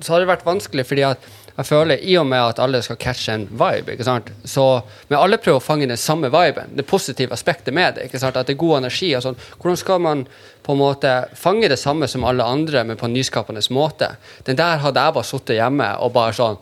så 0.00 0.14
hadde 0.14 0.24
det 0.24 0.32
vært 0.32 0.48
vanskelig, 0.48 0.84
fordi 0.88 1.04
at 1.06 1.28
jeg 1.60 1.68
føler 1.68 2.00
i 2.08 2.14
og 2.16 2.24
med 2.30 2.40
at 2.40 2.60
alle 2.62 2.80
skal 2.84 2.96
catche 3.00 3.34
en 3.34 3.44
vibe, 3.50 3.92
ikke 3.92 4.06
sant? 4.06 4.30
så 4.48 4.64
Men 5.08 5.18
alle 5.18 5.40
prøver 5.42 5.60
å 5.60 5.64
fange 5.64 5.88
den 5.90 6.00
samme 6.00 6.30
viben, 6.32 6.72
det 6.76 6.86
positive 6.88 7.36
aspektet 7.36 7.74
med 7.76 7.96
det. 7.96 8.06
ikke 8.08 8.20
sant? 8.22 8.36
At 8.36 8.48
det 8.48 8.54
er 8.54 8.62
god 8.62 8.78
energi 8.78 9.10
og 9.16 9.24
sånn. 9.26 9.36
Hvordan 9.58 9.76
skal 9.76 10.00
man 10.00 10.24
på 10.64 10.72
en 10.72 10.80
måte 10.80 11.12
fange 11.36 11.68
det 11.68 11.78
samme 11.80 12.08
som 12.08 12.24
alle 12.24 12.46
andre, 12.46 12.84
men 12.84 12.96
på 12.96 13.08
en 13.08 13.16
nyskapende 13.16 13.60
måte? 13.76 14.14
Den 14.46 14.56
der 14.56 14.80
hadde 14.80 15.04
jeg 15.04 15.16
bare 15.18 15.30
sittet 15.32 15.58
hjemme 15.58 15.90
og 16.00 16.14
bare 16.16 16.36
sånn 16.38 16.56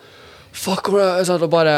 Fuck, 0.58 0.90
sånn, 1.26 1.44
og 1.44 1.52
bare 1.52 1.74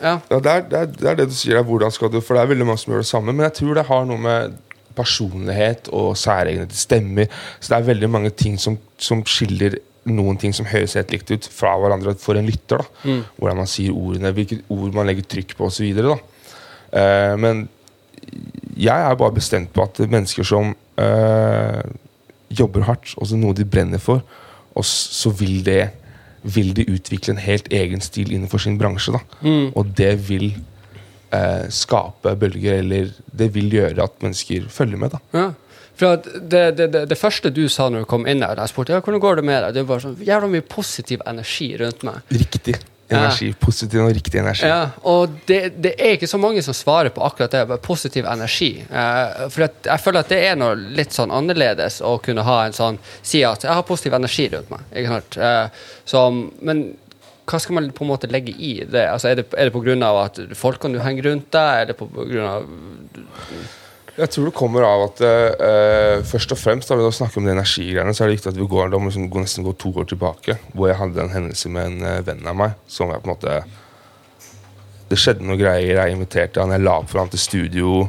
Ja. 0.00 0.18
Ja, 0.30 0.38
det 0.38 0.50
er, 0.50 0.66
det, 0.68 0.78
er, 0.78 0.92
det 0.92 1.08
er 1.10 1.16
det 1.18 1.30
du 1.32 1.34
sier. 1.36 1.58
er 1.58 1.66
Hvordan 1.66 1.94
skal 1.94 2.12
du 2.12 2.20
For 2.20 2.36
det 2.36 2.44
er 2.44 2.52
veldig 2.52 2.68
mange 2.68 2.82
som 2.82 2.94
gjør 2.94 3.02
det 3.02 3.10
samme. 3.10 3.32
Men 3.32 3.48
jeg 3.48 3.58
tror 3.60 3.80
det 3.80 3.88
har 3.88 4.06
noe 4.08 4.22
med 4.22 4.60
personlighet 4.94 5.90
og 5.90 6.12
særegenhet 6.18 6.76
stemmer. 6.78 7.32
Så 7.58 7.72
det 7.72 7.80
er 7.80 7.90
veldig 7.90 8.10
mange 8.14 8.30
ting 8.30 8.60
som, 8.60 8.78
som 8.98 9.24
skiller 9.26 9.80
noen 10.04 10.36
ting 10.40 10.52
som 10.54 10.68
høres 10.68 10.96
helt 10.98 11.12
likt 11.14 11.32
ut, 11.32 11.48
fra 11.48 11.72
hverandre 11.80 12.14
for 12.20 12.38
en 12.38 12.46
lytter. 12.46 12.82
da 12.82 13.18
Hvordan 13.38 13.62
man 13.62 13.70
sier 13.70 13.96
ordene, 13.96 14.34
hvilket 14.36 14.68
ord 14.72 14.94
man 14.94 15.08
legger 15.08 15.26
trykk 15.34 15.56
på 15.58 15.70
osv. 15.70 16.00
Uh, 16.94 17.34
men 17.40 17.66
jeg 18.76 18.94
er 18.94 19.18
bare 19.18 19.34
bestemt 19.34 19.72
på 19.74 19.82
at 19.84 19.98
mennesker 20.04 20.46
som 20.46 20.74
uh, 21.00 21.82
jobber 22.54 22.86
hardt, 22.86 23.16
også 23.18 23.38
noe 23.40 23.56
de 23.56 23.66
brenner 23.66 24.02
for, 24.02 24.22
og 24.74 24.86
så 24.86 25.30
vil 25.34 25.62
det 25.66 25.82
vil 26.44 26.72
de 26.76 26.86
utvikle 26.92 27.34
en 27.34 27.42
helt 27.42 27.68
egen 27.72 28.04
stil 28.04 28.32
innenfor 28.32 28.62
sin 28.62 28.78
bransje. 28.80 29.16
Da. 29.16 29.50
Og 29.74 29.92
det 29.96 30.12
vil 30.28 30.50
eh, 31.32 31.66
skape 31.72 32.34
bølger, 32.40 32.80
eller 32.84 33.12
det 33.32 33.50
vil 33.56 33.72
gjøre 33.72 34.04
at 34.04 34.16
mennesker 34.24 34.68
følger 34.72 35.00
med. 35.00 35.16
Da. 35.16 35.22
Ja. 35.34 35.50
For 35.94 36.18
det, 36.18 36.64
det, 36.78 36.88
det, 36.90 37.04
det 37.10 37.18
første 37.18 37.52
du 37.54 37.64
sa 37.70 37.86
når 37.88 38.02
du 38.02 38.10
kom 38.10 38.26
inn 38.26 38.42
her, 38.42 38.58
jeg 38.58 38.72
spurte 38.72 38.96
ja, 38.96 39.02
hvordan 39.04 39.22
går 39.22 39.38
det 39.38 39.46
med 39.46 39.62
deg, 39.62 39.76
det 39.76 39.86
var 39.88 40.02
sånn 40.02 40.16
jævla 40.26 40.50
mye 40.50 40.66
positiv 40.66 41.22
energi 41.30 41.70
rundt 41.78 42.02
meg. 42.06 42.34
Riktig 42.34 42.80
energi. 43.12 43.50
Positiv 43.60 44.02
og 44.04 44.12
riktig 44.16 44.40
energi. 44.40 44.68
Ja, 44.68 44.88
og 45.10 45.36
det, 45.48 45.60
det 45.84 45.94
er 45.98 46.16
ikke 46.16 46.30
så 46.30 46.40
mange 46.40 46.62
som 46.64 46.76
svarer 46.76 47.12
på 47.14 47.24
akkurat 47.26 47.52
det, 47.52 47.64
bare 47.70 47.82
positiv 47.84 48.28
energi. 48.30 48.72
Eh, 48.84 49.44
for 49.52 49.66
at 49.68 49.90
jeg 49.90 50.04
føler 50.04 50.24
at 50.24 50.32
det 50.32 50.40
er 50.48 50.58
noe 50.60 50.74
litt 50.74 51.14
sånn 51.16 51.34
annerledes 51.34 52.00
å 52.04 52.16
kunne 52.24 52.46
ha 52.46 52.64
en 52.64 52.76
sånn 52.76 53.00
Si 53.24 53.40
at 53.46 53.64
jeg 53.64 53.72
har 53.74 53.86
positiv 53.86 54.14
energi 54.16 54.48
rundt 54.52 54.70
meg. 54.72 54.84
Ikke 54.92 55.16
sant? 55.16 55.38
Eh, 55.40 55.86
som, 56.08 56.44
men 56.64 56.84
hva 57.44 57.60
skal 57.60 57.76
man 57.76 57.88
på 57.92 58.04
en 58.04 58.12
måte 58.14 58.30
legge 58.32 58.54
i 58.56 58.74
det? 58.88 59.06
Altså, 59.10 59.30
er 59.30 59.40
det, 59.42 59.48
er 59.52 59.70
det 59.70 59.96
av 60.06 60.20
at 60.24 60.40
folkene 60.56 60.96
du 60.96 61.04
henger 61.04 61.28
rundt 61.30 61.50
deg, 61.52 61.80
er 61.80 61.90
det 61.90 61.98
på 61.98 62.08
grunn 62.08 62.48
av 62.48 62.68
Jeg 64.14 64.30
tror 64.30 64.46
det 64.46 64.54
kommer 64.54 64.84
av 64.86 65.00
at 65.08 65.20
uh, 65.26 66.20
først 66.26 66.52
og 66.54 66.58
fremst 66.60 66.90
da 66.90 66.98
vi 66.98 67.02
da 67.02 67.10
snakker 67.14 67.40
om 67.40 67.48
de 67.48 67.54
energigreiene, 67.56 68.12
så 68.14 68.22
er 68.22 68.30
det 68.30 68.36
viktig 68.36 68.52
at 68.52 68.60
vi 68.60 68.66
går, 68.70 68.92
da 68.92 69.00
må 69.02 69.10
liksom 69.10 69.26
gå, 69.26 69.42
nesten 69.42 69.66
gå 69.66 69.72
to 69.74 69.90
år 69.98 70.06
tilbake, 70.10 70.54
hvor 70.70 70.86
jeg 70.90 71.00
hadde 71.00 71.24
en 71.24 71.32
hendelse 71.34 71.72
med 71.74 71.88
en 71.90 72.04
uh, 72.06 72.20
venn 72.26 72.46
av 72.46 72.60
meg 72.60 72.76
som 72.86 73.10
jeg 73.10 73.24
på 73.24 73.30
en 73.30 73.34
måte 73.34 73.56
det 75.10 75.18
skjedde 75.20 75.44
noen 75.46 75.60
greier. 75.60 75.98
Jeg 75.98 76.14
inviterte 76.14 76.62
han, 76.62 76.72
jeg 76.74 76.84
la 76.84 77.00
opp 77.02 77.10
for 77.10 77.24
han 77.24 77.32
til 77.32 77.42
studio. 77.42 78.04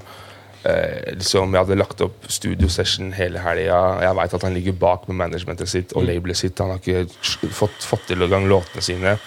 Uh, 0.66 1.18
liksom, 1.18 1.54
jeg 1.54 1.66
hadde 1.66 1.80
lagt 1.82 2.06
opp 2.06 2.30
studiosession 2.32 3.12
hele 3.18 3.42
helga. 3.42 3.82
Jeg 4.06 4.20
veit 4.22 4.38
at 4.38 4.46
han 4.48 4.56
ligger 4.56 4.78
bak 4.86 5.10
med 5.10 5.20
managementet 5.24 5.74
sitt 5.74 5.98
og 5.98 6.06
labelet 6.08 6.40
sitt. 6.40 6.62
Han 6.62 6.76
har 6.76 6.82
ikke 6.82 7.50
fått, 7.50 7.82
fått 7.86 8.08
til 8.12 8.22
å 8.22 8.30
gang 8.32 8.48
låtene 8.50 8.86
sine. 8.86 9.18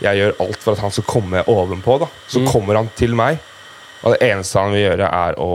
Jeg 0.00 0.16
gjør 0.16 0.38
alt 0.46 0.62
for 0.62 0.74
at 0.74 0.82
han 0.86 0.94
skal 0.94 1.10
komme 1.10 1.44
ovenpå. 1.50 1.98
da 2.00 2.08
Så 2.30 2.46
kommer 2.48 2.78
han 2.80 2.88
til 2.96 3.18
meg, 3.18 3.42
og 4.02 4.14
det 4.14 4.20
eneste 4.30 4.58
han 4.58 4.72
vil 4.72 4.80
gjøre, 4.86 5.08
er 5.12 5.36
å 5.42 5.48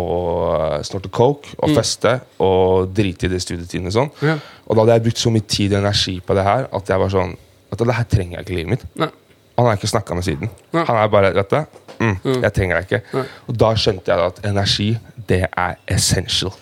snorte 0.85 1.09
coke 1.09 1.55
og 1.57 1.71
feste 1.75 2.19
og 2.45 2.91
drite 2.95 3.25
i 3.25 3.31
de 3.33 3.39
studietidene. 3.41 3.91
Sånn 3.93 4.11
Ja. 4.21 4.37
Og 4.67 4.75
da 4.75 4.81
hadde 4.83 4.97
jeg 4.99 5.03
brukt 5.07 5.21
så 5.21 5.31
mye 5.33 5.47
tid 5.49 5.73
og 5.73 5.79
energi 5.83 6.19
på 6.25 6.35
det 6.37 6.43
her 6.45 6.67
at 6.73 6.89
jeg 6.89 7.01
var 7.01 7.09
sånn 7.13 7.35
at 7.71 7.81
det 7.81 7.95
her 7.97 8.07
trenger 8.09 8.37
jeg 8.37 8.45
ikke 8.45 8.53
i 8.53 8.57
livet 8.59 8.69
mitt. 8.75 8.85
Nei. 9.01 9.09
Han 9.57 9.65
har 9.65 9.73
jeg 9.75 9.79
ikke 9.83 9.91
snakka 9.93 10.15
med 10.15 10.23
siden. 10.27 10.49
Nei. 10.75 10.85
Han 10.85 10.97
er 10.99 11.07
bare 11.07 11.33
vet 11.33 11.49
du, 11.49 11.81
mm, 11.99 12.15
Jeg 12.43 12.53
trenger 12.53 12.75
deg 12.79 12.87
ikke. 12.89 13.01
Nei. 13.17 13.25
Og 13.47 13.57
da 13.57 13.73
skjønte 13.75 14.11
jeg 14.11 14.29
at 14.29 14.41
energi, 14.45 14.87
det 15.27 15.41
er 15.49 15.75
essential. 15.87 16.53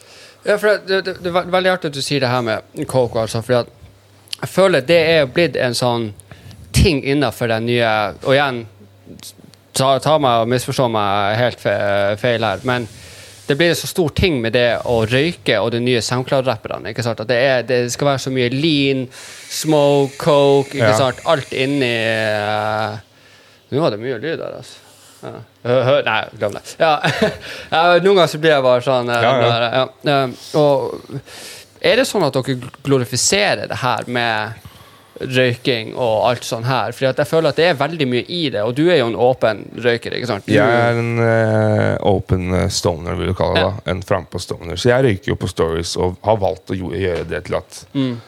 Ja, 0.45 0.57
for 0.57 0.79
det, 0.87 1.05
det, 1.05 1.15
det 1.23 1.31
er 1.31 1.47
veldig 1.51 1.71
artig 1.71 1.89
at 1.91 1.95
du 1.95 2.01
sier 2.03 2.19
det 2.23 2.29
her 2.29 2.41
med 2.43 2.85
coke. 2.87 3.19
Altså, 3.19 3.41
for 3.41 3.63
jeg 3.63 4.49
føler 4.51 4.83
det 4.83 4.99
er 5.17 5.25
blitt 5.31 5.55
en 5.55 5.75
sånn 5.77 6.09
ting 6.73 7.03
innafor 7.05 7.47
den 7.47 7.67
nye 7.69 7.89
Og 8.25 8.33
igjen, 8.33 8.63
ta, 9.73 9.95
ta 10.03 10.17
meg 10.21 10.43
og 10.43 10.51
misforstå 10.53 10.87
meg 10.93 11.37
helt 11.39 11.63
feil 12.21 12.45
her, 12.45 12.61
men 12.67 12.87
det 13.47 13.57
blir 13.59 13.73
en 13.73 13.75
så 13.75 13.89
stor 13.91 14.13
ting 14.15 14.37
med 14.41 14.53
det 14.55 14.77
å 14.87 15.01
røyke 15.09 15.57
og 15.59 15.73
de 15.73 15.81
nye 15.83 15.99
SoundCloud-rapperne. 16.01 16.93
ikke 16.93 17.03
sant? 17.03 17.19
At 17.19 17.27
det, 17.27 17.39
er, 17.43 17.65
det 17.67 17.79
skal 17.91 18.07
være 18.13 18.21
så 18.23 18.31
mye 18.31 18.47
lean, 18.53 19.01
smoke, 19.51 20.15
coke, 20.21 20.77
ikke 20.77 20.93
Ja. 20.93 20.93
sant? 21.01 21.19
Alt 21.27 21.51
inni 21.51 21.89
uh, 21.91 22.95
Nå 23.73 23.81
var 23.83 23.91
det 23.95 23.99
mye 23.99 24.19
lyd 24.21 24.39
her, 24.39 24.55
altså. 24.61 24.79
Ja. 25.23 25.99
Nei, 26.07 26.21
glem 26.39 26.55
det. 26.55 26.63
Ja. 26.83 26.93
noen 28.03 28.15
ganger 28.15 28.31
så 28.31 28.39
blir 28.43 28.55
jeg 28.55 28.63
bare 28.65 28.83
sånn 28.85 29.11
Uh, 29.11 29.21
Ja, 29.23 30.23
og 30.59 31.19
er 31.83 31.99
det 31.99 32.05
sånn 32.07 32.23
at 32.23 32.35
dere 32.39 32.55
glorifiserer 32.87 33.67
det 33.71 33.79
her 33.83 34.07
med 34.07 34.53
røyking 35.21 35.93
og 35.93 36.27
alt 36.29 36.45
sånn 36.47 36.65
her? 36.67 36.91
For 36.95 37.07
jeg 37.07 37.29
føler 37.29 37.53
at 37.53 37.59
det 37.61 37.67
er 37.69 37.79
veldig 37.79 38.07
mye 38.09 38.25
i 38.27 38.41
det, 38.53 38.63
og 38.65 38.73
du 38.77 38.87
er 38.89 38.99
jo 38.99 39.11
en 39.11 39.19
åpen 39.29 39.63
røyker, 39.77 40.17
ikke 40.17 40.29
sant? 40.29 40.47
Du, 40.47 40.53
Jeg 40.55 40.63
er 40.63 40.99
en 40.99 41.15
åpen 42.09 42.33
open 42.33 42.53
eh, 42.53 42.69
stoner, 42.69 43.15
vil 43.15 43.31
du 43.31 43.33
kalle 43.37 43.55
det. 43.55 43.65
Ja. 43.65 43.73
da 43.85 43.91
En 43.91 44.03
frampå 44.03 44.39
stoner. 44.39 44.75
Så 44.75 44.89
jeg 44.89 45.05
røyker 45.05 45.33
jo 45.33 45.39
på 45.39 45.49
stories 45.51 45.95
og 45.97 46.17
har 46.25 46.39
valgt 46.41 46.73
å 46.73 46.77
gjøre 46.77 47.25
det 47.29 47.45
til 47.47 47.59
at 47.61 47.85
Mm. 47.93 48.21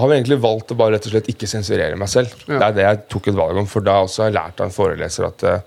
Jeg 0.00 0.06
har 0.06 0.12
egentlig 0.14 0.36
valgt 0.40 0.70
å 0.72 0.76
bare 0.78 0.94
rett 0.94 1.06
og 1.06 1.12
slett 1.12 1.26
ikke 1.28 1.46
sensurere 1.50 1.96
meg 1.98 2.08
selv. 2.08 2.32
Ja. 2.46 2.56
Det 2.56 2.66
er 2.66 2.76
det 2.76 2.84
jeg 2.86 3.00
tok 3.12 3.26
et 3.28 3.36
valg 3.36 3.58
om, 3.60 3.66
for 3.68 3.84
da 3.84 3.98
også 4.00 4.22
har 4.22 4.30
jeg 4.30 4.36
lært 4.38 4.60
av 4.60 4.68
en 4.68 4.72
foreleser 4.72 5.26
at 5.26 5.42
uh, 5.44 5.58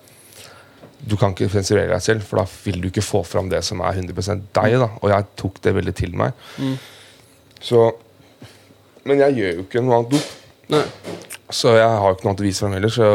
du 1.06 1.14
kan 1.20 1.36
ikke 1.36 1.52
sensurere 1.54 1.92
deg 1.92 2.02
selv, 2.02 2.24
for 2.26 2.42
da 2.42 2.46
vil 2.64 2.80
du 2.82 2.88
ikke 2.90 3.04
få 3.06 3.22
fram 3.28 3.52
det 3.52 3.60
som 3.68 3.84
er 3.86 4.00
100 4.00 4.42
deg. 4.56 4.78
da 4.82 4.90
Og 5.04 5.12
jeg 5.12 5.28
tok 5.38 5.62
det 5.62 5.76
veldig 5.76 5.94
til 6.00 6.16
meg. 6.18 6.34
Mm. 6.58 6.78
Så 7.62 7.92
Men 9.06 9.20
jeg 9.20 9.38
gjør 9.38 9.54
jo 9.54 9.68
ikke 9.68 9.84
noe 9.84 10.00
annet 10.00 10.16
dop. 10.16 10.32
Nei. 10.70 10.84
Så 11.54 11.76
jeg 11.78 11.86
har 11.86 12.08
jo 12.10 12.16
ikke 12.16 12.24
noe 12.26 12.32
annet 12.32 12.42
å 12.42 12.46
vise 12.48 12.64
fram 12.64 12.72
heller. 12.74 12.90
Så 12.90 13.06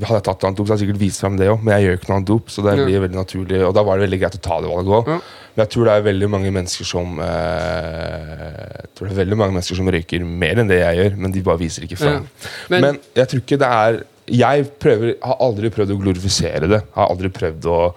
Hadde 0.00 0.14
jeg 0.16 0.24
tatt 0.24 0.44
annet 0.46 0.56
dop, 0.56 0.66
så 0.66 0.72
hadde 0.72 0.80
jeg 0.80 0.88
sikkert 0.88 1.00
vist 1.02 1.20
frem 1.20 1.36
det 1.36 1.48
òg. 1.52 1.58
Men 1.62 1.74
jeg 1.76 1.84
gjør 1.88 1.98
ikke 1.98 2.08
noe 2.08 2.16
annet 2.20 2.28
dop, 2.30 2.48
så 2.48 2.62
det 2.64 2.78
Ja. 2.78 2.84
blir 2.86 3.00
veldig 3.04 3.18
naturlig. 3.20 3.60
Og 3.68 3.74
da 3.74 3.82
var 3.82 3.98
det 3.98 4.06
veldig 4.08 4.20
greit 4.22 4.38
å 4.38 4.40
ta 4.40 4.60
det 4.60 4.70
valget 4.70 4.94
òg. 4.96 5.06
Ja. 5.08 5.18
Men 5.56 5.66
jeg 5.66 5.70
tror 5.74 5.84
det 5.84 5.92
er 5.92 6.06
veldig 6.12 6.28
mange 6.30 6.50
mennesker 6.54 6.84
som 6.86 7.18
eh, 7.20 8.78
Jeg 8.80 8.88
tror 8.94 9.08
det 9.08 9.12
er 9.16 9.20
veldig 9.24 9.36
mange 9.40 9.54
mennesker 9.56 9.76
som 9.76 9.90
røyker 9.92 10.24
mer 10.24 10.60
enn 10.62 10.68
det 10.70 10.78
jeg 10.80 10.96
gjør, 11.00 11.16
men 11.18 11.32
de 11.34 11.42
bare 11.42 11.58
viser 11.60 11.84
ikke 11.86 11.98
fram. 12.00 12.22
Ja. 12.22 12.48
Men- 12.70 12.80
Men, 12.86 12.98
jeg 13.14 13.28
tror 13.28 13.40
ikke 13.42 13.58
det 13.58 13.68
er 13.68 14.04
Jeg 14.30 14.78
prøver, 14.78 15.14
har 15.24 15.36
aldri 15.40 15.70
prøvd 15.70 15.90
å 15.90 15.98
glorifisere 16.00 16.68
det. 16.68 16.82
Har 16.94 17.08
aldri 17.10 17.28
prøvd 17.28 17.62
å 17.66 17.94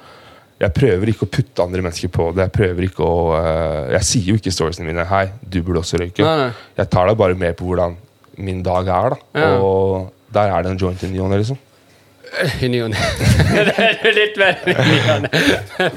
jeg 0.60 0.74
prøver 0.74 1.08
ikke 1.12 1.26
å 1.28 1.30
putte 1.30 1.60
andre 1.64 1.82
mennesker 1.82 2.08
på 2.10 2.34
det. 2.34 2.50
Jeg 2.50 2.54
prøver 2.54 2.84
ikke 2.88 3.04
å 3.06 3.36
eh, 3.38 3.92
Jeg 3.94 4.02
sier 4.02 4.26
jo 4.32 4.36
ikke 4.36 4.48
i 4.48 4.52
storiesene 4.56 4.86
mine 4.88 5.06
'Hei, 5.06 5.30
du 5.48 5.62
burde 5.62 5.80
også 5.84 6.00
røyke'. 6.00 6.24
Nei, 6.24 6.38
nei. 6.48 6.52
Jeg 6.78 6.90
tar 6.90 7.08
deg 7.08 7.18
bare 7.18 7.36
med 7.36 7.56
på 7.58 7.66
hvordan 7.66 7.98
min 8.38 8.64
dag 8.66 8.88
er, 8.88 9.14
da. 9.14 9.40
Ja. 9.40 9.54
Og 9.60 10.12
der 10.34 10.50
er 10.50 10.66
det 10.66 10.74
en 10.74 10.82
joint 10.82 11.04
i 11.04 11.12
ny 11.12 11.22
og 11.22 11.30
ne, 11.32 11.38
liksom. 11.44 11.60
I 12.66 12.68
ny 12.72 12.80
og 12.82 12.90
ne. 12.90 13.02
det 13.68 13.74
er 13.78 14.16
litt 14.16 14.40
mer 14.42 14.64
i 14.66 14.74
ny 14.74 14.96
og 15.14 15.26
ne. 15.28 15.90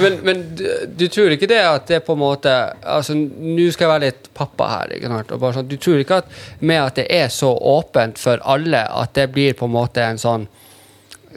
Men, 0.00 0.16
men 0.26 0.40
du, 0.58 0.64
du 0.98 1.06
tror 1.12 1.36
ikke 1.36 1.46
det 1.50 1.60
at 1.62 1.86
det 1.86 2.00
på 2.06 2.16
en 2.16 2.22
måte 2.24 2.50
Altså, 2.82 3.14
Nå 3.14 3.68
skal 3.70 3.86
jeg 3.86 3.92
være 3.92 4.04
litt 4.08 4.30
pappa 4.34 4.66
her. 4.72 4.96
ikke 4.96 5.12
sant? 5.12 5.30
Sånn, 5.60 5.70
du 5.70 5.76
tror 5.78 6.02
ikke 6.02 6.20
at 6.24 6.36
med 6.58 6.82
at 6.82 6.98
det 6.98 7.06
er 7.14 7.30
så 7.32 7.52
åpent 7.54 8.18
for 8.18 8.42
alle, 8.42 8.82
at 8.82 9.14
det 9.14 9.28
blir 9.34 9.54
på 9.58 9.70
en 9.70 9.76
måte 9.76 10.02
en 10.02 10.18
sånn 10.20 10.48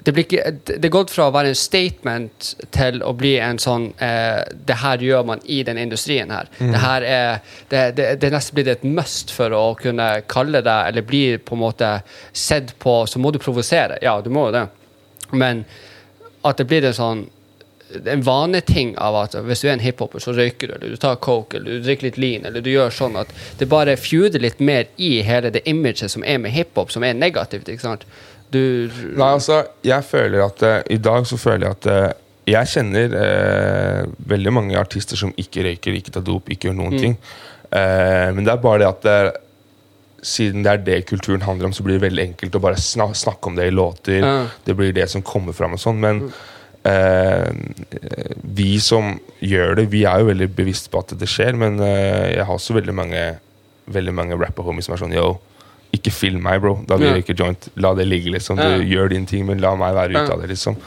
det, 0.03 0.11
blir 0.11 0.25
ikke, 0.25 0.51
det 0.65 0.85
er 0.85 0.93
gått 0.93 1.11
fra 1.11 1.27
å 1.29 1.33
være 1.35 1.51
en 1.51 1.57
statement 1.57 2.49
til 2.75 3.01
å 3.03 3.13
bli 3.17 3.33
en 3.43 3.59
sånn 3.61 3.89
eh, 4.03 4.41
Det 4.67 4.77
her 4.83 5.03
gjør 5.03 5.25
man 5.27 5.41
i 5.43 5.61
den 5.67 5.79
industrien 5.81 6.31
her. 6.31 6.49
Mm. 6.59 6.71
Det 6.71 6.83
her 6.83 7.07
er 7.07 7.41
det, 7.69 7.83
det, 7.97 8.07
det 8.21 8.29
er 8.29 8.35
nesten 8.35 8.57
blitt 8.57 8.71
et 8.71 8.85
must 8.87 9.33
for 9.35 9.55
å 9.55 9.63
kunne 9.79 10.09
kalle 10.31 10.63
det, 10.65 10.77
Eller 10.91 11.07
bli 11.07 11.23
på 11.37 11.57
en 11.57 11.63
måte 11.65 11.91
sett 12.31 12.75
på 12.79 13.01
Så 13.09 13.19
må 13.19 13.31
du 13.31 13.41
provosere. 13.43 13.99
Ja, 14.05 14.19
du 14.21 14.31
må 14.33 14.47
jo 14.49 14.55
det. 14.55 14.67
Men 15.31 15.65
at 16.47 16.57
det 16.57 16.69
blir 16.69 16.87
en 16.87 16.95
sånn 16.95 17.27
en 18.05 18.21
vaneting 18.21 18.93
av 19.01 19.15
at 19.17 19.35
hvis 19.45 19.63
du 19.63 19.67
er 19.67 19.73
en 19.73 19.83
hiphoper, 19.83 20.21
så 20.21 20.33
røyker 20.37 20.69
du, 20.69 20.73
eller 20.75 20.93
du 20.93 21.01
tar 21.01 21.17
coke, 21.23 21.57
eller 21.57 21.79
du 21.79 21.85
drikker 21.85 22.09
litt 22.09 22.19
lean, 22.21 22.45
eller 22.45 22.61
du 22.61 22.69
gjør 22.71 22.93
sånn 22.93 23.17
at 23.19 23.31
det 23.57 23.69
bare 23.71 23.97
feuder 23.97 24.41
litt 24.43 24.61
mer 24.61 24.89
i 25.01 25.23
hele 25.25 25.51
det 25.53 25.63
imaget 25.69 26.13
som 26.13 26.23
er 26.23 26.37
med 26.41 26.53
hiphop, 26.53 26.93
som 26.93 27.05
er 27.05 27.17
negativt. 27.17 27.69
ikke 27.69 27.85
sant? 27.87 28.05
Du 28.51 28.61
Nei, 29.13 29.27
altså, 29.35 29.59
jeg 29.85 30.03
føler 30.09 30.41
at 30.47 30.63
uh, 30.65 30.79
I 30.89 30.97
dag 30.97 31.27
så 31.29 31.37
føler 31.37 31.67
jeg 31.67 31.77
at 31.77 31.87
uh, 31.93 32.25
jeg 32.49 32.65
kjenner 32.71 33.11
eh, 33.13 34.05
veldig 34.25 34.51
mange 34.55 34.77
artister 34.79 35.19
som 35.19 35.29
ikke 35.37 35.61
røyker, 35.67 35.93
ikke 35.99 36.09
tar 36.15 36.23
dop, 36.25 36.47
ikke 36.49 36.65
gjør 36.71 36.73
Mm. 36.73 36.79
noen 36.81 36.95
ting. 36.97 37.11
Eh, 37.69 38.31
men 38.33 38.41
det 38.47 38.49
er 38.55 38.63
bare 38.63 38.79
det 38.81 38.87
at 38.89 39.05
eh, 39.05 39.35
siden 40.25 40.63
det 40.65 40.71
er 40.71 40.81
det 40.87 40.95
kulturen 41.11 41.43
handler 41.45 41.67
om, 41.69 41.75
så 41.77 41.83
blir 41.85 41.99
det 41.99 42.07
veldig 42.07 42.23
enkelt 42.31 42.57
å 42.57 42.61
bare 42.63 42.79
snak 42.81 43.13
snakke 43.15 43.51
om 43.51 43.55
det 43.59 43.67
i 43.69 43.75
låter. 43.75 44.25
Det 44.65 44.73
blir 44.75 44.95
det 44.97 45.05
som 45.13 45.21
kommer 45.21 45.53
fram 45.53 45.77
og 45.77 45.83
sånn. 45.83 46.01
Men 46.01 46.23
eh, 46.89 47.53
vi 48.41 48.79
som 48.81 49.19
gjør 49.45 49.75
det, 49.83 49.85
vi 49.93 50.01
er 50.09 50.23
jo 50.23 50.31
veldig 50.31 50.49
bevisst 50.57 50.89
på 50.89 51.03
at 51.03 51.13
det 51.21 51.29
skjer. 51.29 51.53
Men 51.53 51.77
jeg 51.85 52.41
har 52.49 52.55
også 52.55 52.73
veldig 52.79 52.97
mange 52.97 53.27
Veldig 53.89 54.11
mange 54.13 54.35
rapper-homies 54.37 54.85
som 54.85 54.93
er 54.93 54.99
sånn 55.01 55.13
Yo, 55.15 55.29
ikke 55.95 56.11
film 56.13 56.43
meg, 56.45 56.61
bro. 56.61 56.75
Da 56.87 56.97
blir 56.99 57.15
det 57.15 57.23
ikke 57.23 57.37
joint. 57.39 57.69
La 57.81 57.93
det 57.97 58.05
ligge, 58.07 58.33
liksom. 58.35 58.59
Ja. 58.61 58.77
Du 58.77 58.85
gjør 58.85 59.09
din 59.13 59.25
ting, 59.29 59.47
men 59.47 59.61
la 59.63 59.73
meg 59.79 59.95
være 59.97 60.19
ute 60.19 60.35
av 60.35 60.43
det, 60.43 60.51
liksom. 60.53 60.77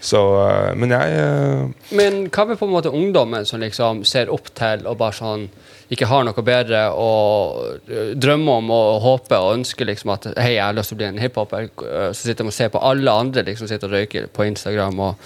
Så, 0.00 0.20
eh, 0.48 0.74
men 0.80 0.94
jeg 0.94 1.16
eh, 1.20 1.96
Men 1.96 2.22
hva 2.32 2.46
med 2.48 2.56
på 2.56 2.64
en 2.64 2.72
måte 2.72 2.92
ungdommen 2.92 3.44
som 3.44 3.60
liksom 3.60 4.00
ser 4.08 4.32
opp 4.32 4.48
til 4.56 4.86
og 4.88 4.96
bare 5.00 5.16
sånn 5.18 5.50
ikke 5.90 6.06
har 6.06 6.22
noe 6.22 6.42
bedre 6.46 6.84
og 6.94 7.80
øh, 7.90 8.12
drømmer 8.14 8.60
om 8.62 8.68
og 8.72 9.00
håper 9.02 9.42
og 9.42 9.56
ønsker 9.58 9.88
liksom 9.88 10.12
at 10.14 10.28
hei, 10.38 10.52
jeg 10.54 10.62
har 10.62 10.76
lyst 10.76 10.92
til 10.92 10.96
å 10.96 11.00
bli 11.00 11.08
en 11.08 11.18
hiphoper. 11.18 11.66
Så 12.14 12.20
sitter 12.22 12.46
de 12.46 12.52
og 12.52 12.54
ser 12.54 12.70
på 12.72 12.80
alle 12.86 13.10
andre 13.12 13.42
liksom 13.48 13.68
sitter 13.68 13.90
og 13.90 13.96
røyker 13.98 14.28
på 14.32 14.46
Instagram 14.46 15.02
og 15.02 15.16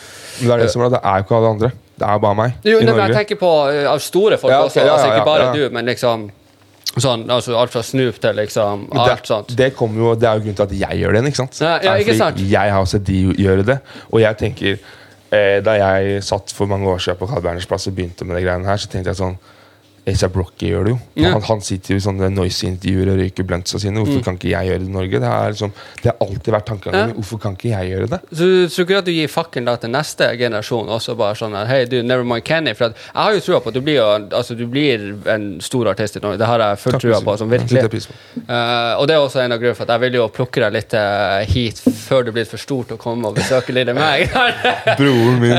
Men 0.41 0.49
det 0.49 0.55
er 0.57 0.63
det 0.65 0.71
som 0.73 0.87
er, 0.87 0.95
det 0.97 1.03
er 1.05 1.21
jo 1.21 1.27
ikke 1.27 1.37
alle 1.39 1.53
andre. 1.55 1.71
Det 1.95 2.07
er 2.09 2.23
bare 2.25 2.39
meg 2.39 2.57
Jo, 2.67 2.79
i 2.81 2.87
nei, 2.89 2.95
men 2.97 3.05
jeg 3.05 3.19
tenker 3.21 3.39
på 3.45 3.53
av 3.93 4.01
store 4.03 4.41
folk 4.41 4.51
Ja, 4.51 4.65
også. 4.65 4.81
ja, 4.81 4.97
altså 4.97 5.13
Ikke 5.13 5.29
bare 5.29 5.45
ja. 5.45 5.53
du, 5.55 5.69
men 5.77 5.87
liksom 5.93 6.25
sånn, 7.03 7.25
altså 7.31 7.57
alt 7.59 7.73
fra 7.75 7.83
Snoop 7.83 8.21
til 8.23 8.37
liksom 8.39 8.85
alt 8.95 9.11
det, 9.11 9.31
sånt. 9.31 9.55
det, 9.59 9.71
kommer 9.75 10.03
jo, 10.03 10.13
det 10.19 10.29
er 10.29 10.39
jo 10.39 10.45
grunnen 10.45 10.59
til 10.61 10.67
at 10.67 10.75
jeg 10.79 11.01
gjør 11.03 11.17
det. 11.17 11.25
ikke 11.31 11.41
sant? 11.43 11.63
Ja, 11.63 11.73
ja, 11.83 11.95
ikke 12.03 12.19
sant? 12.19 12.43
Jeg 12.51 12.75
har 12.77 12.91
sett 12.91 13.07
de 13.09 13.23
gjøre 13.41 13.67
det. 13.67 13.79
Og 14.13 14.23
jeg 14.23 14.39
tenker 14.41 14.77
eh, 14.77 15.59
Da 15.65 15.75
jeg 15.81 16.23
satt 16.27 16.55
for 16.55 16.71
mange 16.71 16.87
år 16.91 17.03
siden 17.03 17.19
på 17.19 17.31
Carl 17.31 17.43
Berners 17.43 17.67
plass 17.71 17.89
og 17.91 17.97
begynte 17.97 18.27
med 18.29 18.39
de 18.39 18.45
greiene 18.47 18.69
her, 18.69 18.79
så 18.79 18.91
tenkte 18.93 19.11
jeg 19.11 19.23
sånn 19.23 19.39
A$AP 20.07 20.33
Brocky 20.35 20.69
gjør 20.69 20.85
det 20.85 20.91
jo. 20.93 20.99
Ja. 21.17 21.31
Han, 21.33 21.43
han 21.47 21.63
sitter 21.65 21.95
jo 21.95 22.01
i 22.01 22.03
sånne 22.05 22.29
noise-intervjuer 22.35 23.09
og 23.15 23.21
røyker 23.23 23.47
bluntsa 23.49 23.79
sine. 23.81 24.03
Hvorfor 24.03 24.21
Mm. 24.21 24.25
kan 24.27 24.37
ikke 24.37 24.51
jeg 24.51 24.69
gjøre 24.69 24.81
det 24.83 24.89
i 24.89 24.93
Norge? 24.93 25.21
Det, 25.23 25.29
er 25.33 25.55
liksom, 25.55 25.71
det 26.03 26.11
har 26.11 26.19
alltid 26.27 26.51
vært 26.53 26.67
tankegangen 26.69 27.09
Ja. 27.09 27.15
Hvorfor 27.15 27.41
kan 27.41 27.57
ikke 27.57 27.71
jeg 27.71 27.91
gjøre 27.95 28.09
det? 28.13 28.19
Så 28.31 28.49
du 28.51 28.69
tror 28.69 28.85
ikke 28.85 28.99
at 28.99 29.09
du 29.09 29.13
gir 29.15 29.29
fakken 29.33 29.65
da 29.65 29.77
til 29.81 29.91
neste 29.95 30.29
generasjon 30.37 30.89
også 30.93 31.17
bare 31.17 31.39
sånn 31.41 31.57
Hei, 31.69 31.85
du, 31.89 31.97
never 32.03 32.25
mind 32.25 32.45
Kenny. 32.45 32.75
For 32.77 32.91
at 32.91 32.99
jeg 33.01 33.23
har 33.23 33.33
jo 33.39 33.41
trua 33.47 33.61
på 33.65 33.73
at 33.73 33.79
du 33.79 33.81
blir, 33.81 33.97
jo, 33.97 34.11
altså, 34.37 34.55
du 34.59 34.67
blir 34.69 35.07
en 35.33 35.47
stor 35.65 35.89
artist 35.95 36.17
i 36.21 36.23
Norge. 36.25 36.39
Det 36.43 36.51
har 36.53 36.61
jeg 36.67 36.83
full 36.85 36.99
trua 37.01 37.23
på. 37.25 37.37
Som 37.41 37.51
virkelig. 37.55 37.87
på. 37.91 38.19
Uh, 38.45 39.01
og 39.01 39.09
det 39.09 39.17
er 39.17 39.25
også 39.25 39.41
en 39.41 39.57
av 39.57 39.63
grunnene 39.63 39.79
for 39.79 39.87
at 39.89 39.95
jeg 39.97 40.05
vil 40.05 40.21
jo 40.21 40.29
plukke 40.35 40.61
deg 40.67 40.75
litt 40.77 40.95
eh, 40.99 41.47
hit 41.49 41.81
før 42.05 42.27
det 42.29 42.35
blir 42.37 42.45
for 42.49 42.61
stort 42.61 42.93
å 42.93 42.99
komme 43.01 43.31
og 43.31 43.39
besøke 43.41 43.73
lille 43.73 43.95
meg. 43.97 44.29
Broren 45.01 45.41
min. 45.41 45.57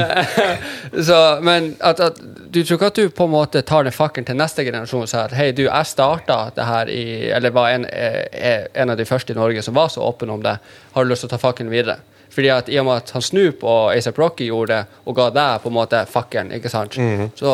Så, 1.07 1.17
men 1.41 1.73
at, 1.81 1.99
at, 1.99 2.19
du 2.53 2.61
tror 2.63 2.77
ikke 2.77 2.91
at 2.93 2.99
du 3.01 3.09
på 3.09 3.25
en 3.27 3.33
måte 3.33 3.61
tar 3.67 3.83
den 3.87 3.95
fakkelen 3.95 4.27
til 4.29 4.34
neste 4.37 4.65
generasjon 4.67 5.07
sier 5.09 5.33
hei, 5.37 5.51
du, 5.55 5.65
jeg 5.65 5.89
starta 5.89 6.49
det 6.55 6.65
her 6.67 6.91
i 6.91 7.05
Eller 7.35 7.53
var 7.55 7.71
en, 7.73 7.85
eh, 7.85 8.67
en 8.73 8.93
av 8.93 8.97
de 8.99 9.05
første 9.07 9.33
i 9.33 9.37
Norge 9.37 9.63
som 9.65 9.75
var 9.75 9.89
så 9.93 10.03
åpen 10.05 10.29
om 10.29 10.43
det. 10.43 10.57
Har 10.93 11.03
du 11.03 11.11
lyst 11.11 11.25
til 11.25 11.31
å 11.31 11.35
ta 11.35 11.41
fakkelen 11.41 11.73
videre? 11.73 11.97
Fordi 12.35 12.51
at 12.51 12.69
I 12.69 12.79
og 12.81 12.87
med 12.89 13.03
at 13.03 13.11
han 13.15 13.23
Snoop 13.23 13.63
og 13.63 13.93
ASAP 13.95 14.17
Rocky 14.19 14.49
gjorde 14.49 14.75
det, 14.75 15.01
og 15.07 15.15
ga 15.15 15.29
deg 15.31 15.61
på 15.63 15.71
en 15.71 15.77
måte 15.77 16.01
fakkelen, 16.11 16.51
ikke 16.57 16.71
sant? 16.71 16.97
Så 17.39 17.51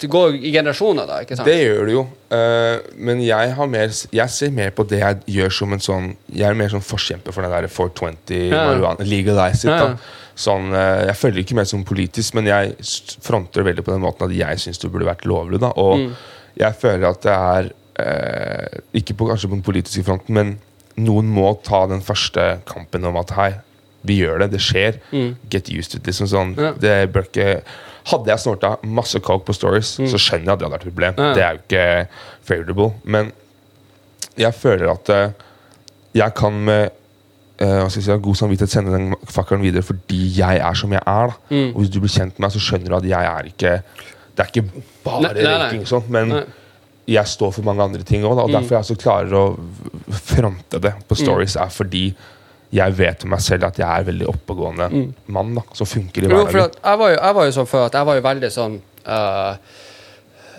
det 0.00 0.10
går 0.10 0.36
i 0.36 0.52
generasjoner, 0.52 1.06
da. 1.08 1.20
ikke 1.24 1.38
sant? 1.38 1.48
Det 1.48 1.56
gjør 1.58 1.88
det 1.88 1.94
jo. 1.96 2.04
Uh, 2.34 2.76
men 3.08 3.22
jeg, 3.24 3.54
har 3.56 3.70
mer, 3.70 3.92
jeg 4.12 4.34
ser 4.34 4.52
mer 4.54 4.74
på 4.74 4.86
det 4.90 5.00
jeg 5.00 5.20
gjør 5.36 5.52
som 5.54 5.74
en 5.76 5.82
sånn 5.82 6.08
Jeg 6.34 6.48
er 6.48 6.56
mer 6.58 6.72
sånn 6.72 6.82
forkjemper 6.82 7.34
for 7.34 7.46
den 7.46 7.52
der 7.52 7.68
420 7.70 8.50
Ja. 8.50 8.64
marihuana. 8.68 9.06
Legalize 9.06 9.64
it. 9.64 9.70
Da 9.70 9.94
sånn 10.36 10.72
eh, 10.74 11.06
Jeg 11.06 11.16
følger 11.16 11.42
ikke 11.44 11.54
med 11.60 11.68
som 11.70 11.84
politisk, 11.86 12.34
men 12.34 12.46
jeg 12.50 12.74
fronter 13.22 13.62
veldig 13.66 13.84
på 13.86 13.92
den 13.94 14.02
måten 14.02 14.26
at 14.26 14.34
jeg 14.36 14.58
syns 14.58 14.78
det 14.82 14.90
burde 14.92 15.06
vært 15.06 15.24
lovlig. 15.30 15.60
da 15.60 15.70
Og 15.76 15.98
Mm. 15.98 16.14
jeg 16.58 16.74
føler 16.80 17.08
at 17.10 17.22
det 17.22 17.32
er 17.32 17.70
eh, 17.98 18.80
Ikke 18.94 19.14
på, 19.14 19.28
kanskje 19.28 19.48
på 19.48 19.54
den 19.54 19.62
politiske 19.62 20.02
fronten, 20.04 20.34
men 20.34 20.58
noen 20.96 21.26
må 21.30 21.52
ta 21.62 21.86
den 21.86 22.00
første 22.02 22.60
kampen 22.66 23.04
om 23.04 23.16
at 23.16 23.30
hei, 23.30 23.52
vi 24.04 24.18
gjør 24.20 24.38
det, 24.44 24.50
det 24.52 24.60
skjer. 24.60 24.98
Get 25.50 25.70
used 25.70 25.90
to 25.92 25.98
it. 25.98 26.04
liksom 26.06 26.26
sånn 26.26 26.54
Mm. 26.54 26.62
Ja. 26.62 26.72
Det 26.78 27.12
bør 27.12 27.22
ikke 27.30 27.62
Hadde 28.06 28.26
jeg 28.28 28.38
snorta 28.38 28.76
masse 28.84 29.18
coke 29.24 29.46
på 29.46 29.54
stories, 29.54 29.94
så 29.96 30.18
skjønner 30.20 30.44
jeg 30.44 30.52
at 30.52 30.58
det 30.58 30.66
hadde 30.66 30.74
vært 30.76 30.86
et 30.86 30.92
problem. 30.92 31.14
Mm. 31.16 31.24
Ja. 31.24 31.34
Det 31.34 31.42
er 31.42 31.52
jo 31.54 31.60
ikke 31.64 32.08
favorable. 32.44 32.94
Men 33.04 33.32
jeg 34.36 34.52
føler 34.54 34.90
at 34.92 35.08
eh, 35.08 35.30
jeg 36.14 36.34
kan 36.34 36.52
med 36.66 36.90
jeg 37.58 37.90
si, 37.94 38.02
god 38.18 38.34
samvittighet 38.34 38.72
sende 38.72 38.90
den 38.96 39.12
fakkelen 39.30 39.62
videre 39.62 39.82
fordi 39.86 40.24
jeg 40.40 40.58
er 40.58 40.74
som 40.74 40.92
jeg 40.92 41.02
er. 41.06 41.34
Mm. 41.50 41.68
Og 41.74 41.80
Hvis 41.82 41.90
du 41.94 42.00
blir 42.02 42.10
kjent 42.10 42.34
med 42.38 42.48
meg, 42.48 42.52
så 42.56 42.62
skjønner 42.66 42.90
du 42.90 42.96
at 42.98 43.04
jeg 43.06 43.30
er 43.30 43.50
ikke 43.52 43.74
Det 44.34 44.42
er 44.42 44.48
ikke 44.50 44.82
bare 45.04 45.20
Nei, 45.22 45.44
røyking, 45.46 45.84
og 45.94 46.08
men 46.10 46.28
Nei. 46.32 46.40
Mm. 46.42 46.52
jeg 47.14 47.26
står 47.30 47.52
for 47.54 47.62
mange 47.62 47.82
andre 47.84 48.02
ting 48.02 48.24
òg. 48.26 48.38
Og 48.42 48.50
derfor 48.50 48.74
jeg 48.74 48.82
også 48.82 48.96
klarer 48.98 49.36
å 49.38 49.44
fronte 50.10 50.80
det 50.82 50.94
på 51.06 51.14
stories, 51.20 51.54
er 51.56 51.70
fordi 51.70 52.08
jeg 52.74 52.96
vet 52.98 53.22
med 53.22 53.36
meg 53.36 53.40
selv 53.44 53.68
at 53.68 53.78
jeg 53.78 53.86
er 53.86 54.06
veldig 54.08 54.26
oppegående 54.32 54.88
mann 55.30 55.54
da 55.54 55.62
som 55.78 55.86
funker 55.86 56.24
i 56.24 56.26
Mm. 56.26 56.34
Hverdagen. 56.34 56.64
at 56.74 56.78
jeg, 56.82 56.98
var 56.98 57.10
jo, 57.12 57.18
jeg 57.22 57.34
var 57.38 57.44
jo 57.46 57.52
sånn 57.60 57.70
før 57.70 57.84
at 57.86 57.94
jeg 57.94 58.06
var 58.08 58.14
jo 58.18 58.24
veldig 58.26 58.50
sånn 58.50 58.74
uh, 59.06 59.54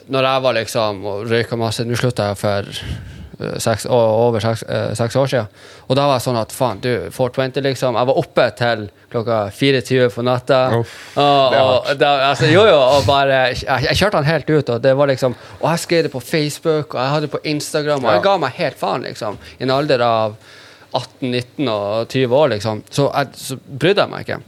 Når 0.08 0.24
jeg 0.30 0.42
var 0.46 0.54
liksom 0.54 1.04
og 1.12 1.25
røyka 1.28 1.58
masse 1.60 1.84
Nå 1.84 1.98
slutta 2.00 2.30
jeg 2.30 2.38
for 2.40 2.70
uh, 2.72 3.14
seks, 3.62 3.86
over 3.89 4.44
seks, 4.44 4.63
uh, 4.70 4.94
seks 4.98 5.15
år 5.20 5.32
siden. 5.32 5.62
Og 5.88 5.98
da 5.98 6.08
var 6.08 6.20
jeg 6.20 6.25
sånn 6.25 6.39
at 6.39 6.56
faen, 6.56 6.82
du, 6.84 6.92
420, 7.13 7.62
liksom. 7.65 8.00
Jeg 8.00 8.10
var 8.10 8.22
oppe 8.22 8.48
til 8.60 8.88
klokka 9.13 9.39
24 9.56 10.10
på 10.15 10.25
natta. 10.25 10.62
Uff, 10.80 10.96
og, 11.20 11.56
og, 11.60 11.92
da, 12.01 12.12
altså, 12.32 12.50
jo, 12.51 12.65
jo, 12.70 12.80
og 12.80 13.08
bare 13.08 13.42
jeg, 13.51 13.62
jeg 13.89 14.01
kjørte 14.01 14.22
den 14.22 14.30
helt 14.32 14.51
ut, 14.51 14.74
og 14.75 14.84
det 14.84 14.96
var 14.98 15.12
liksom 15.12 15.36
Og 15.62 15.70
jeg 15.70 15.84
skrev 15.84 16.04
det 16.08 16.12
på 16.13 16.24
Facebook, 16.24 16.96
og 16.96 17.00
jeg 17.01 17.13
hadde 17.13 17.27
det 17.27 17.34
på 17.36 17.44
Instagram, 17.54 18.04
og 18.06 18.18
jeg 18.18 18.25
ga 18.25 18.36
meg 18.42 18.60
helt 18.60 18.82
faen, 18.82 19.08
liksom. 19.08 19.39
I 19.60 19.68
en 19.68 19.75
alder 19.75 20.04
av 20.06 20.36
18, 20.96 21.32
19 21.32 21.72
og 21.72 22.12
20 22.12 22.36
år, 22.42 22.51
liksom. 22.56 22.84
Så, 22.89 23.10
jeg, 23.12 23.39
så 23.39 23.58
brydde 23.65 24.06
jeg 24.06 24.13
meg 24.13 24.27
ikke. 24.27 24.44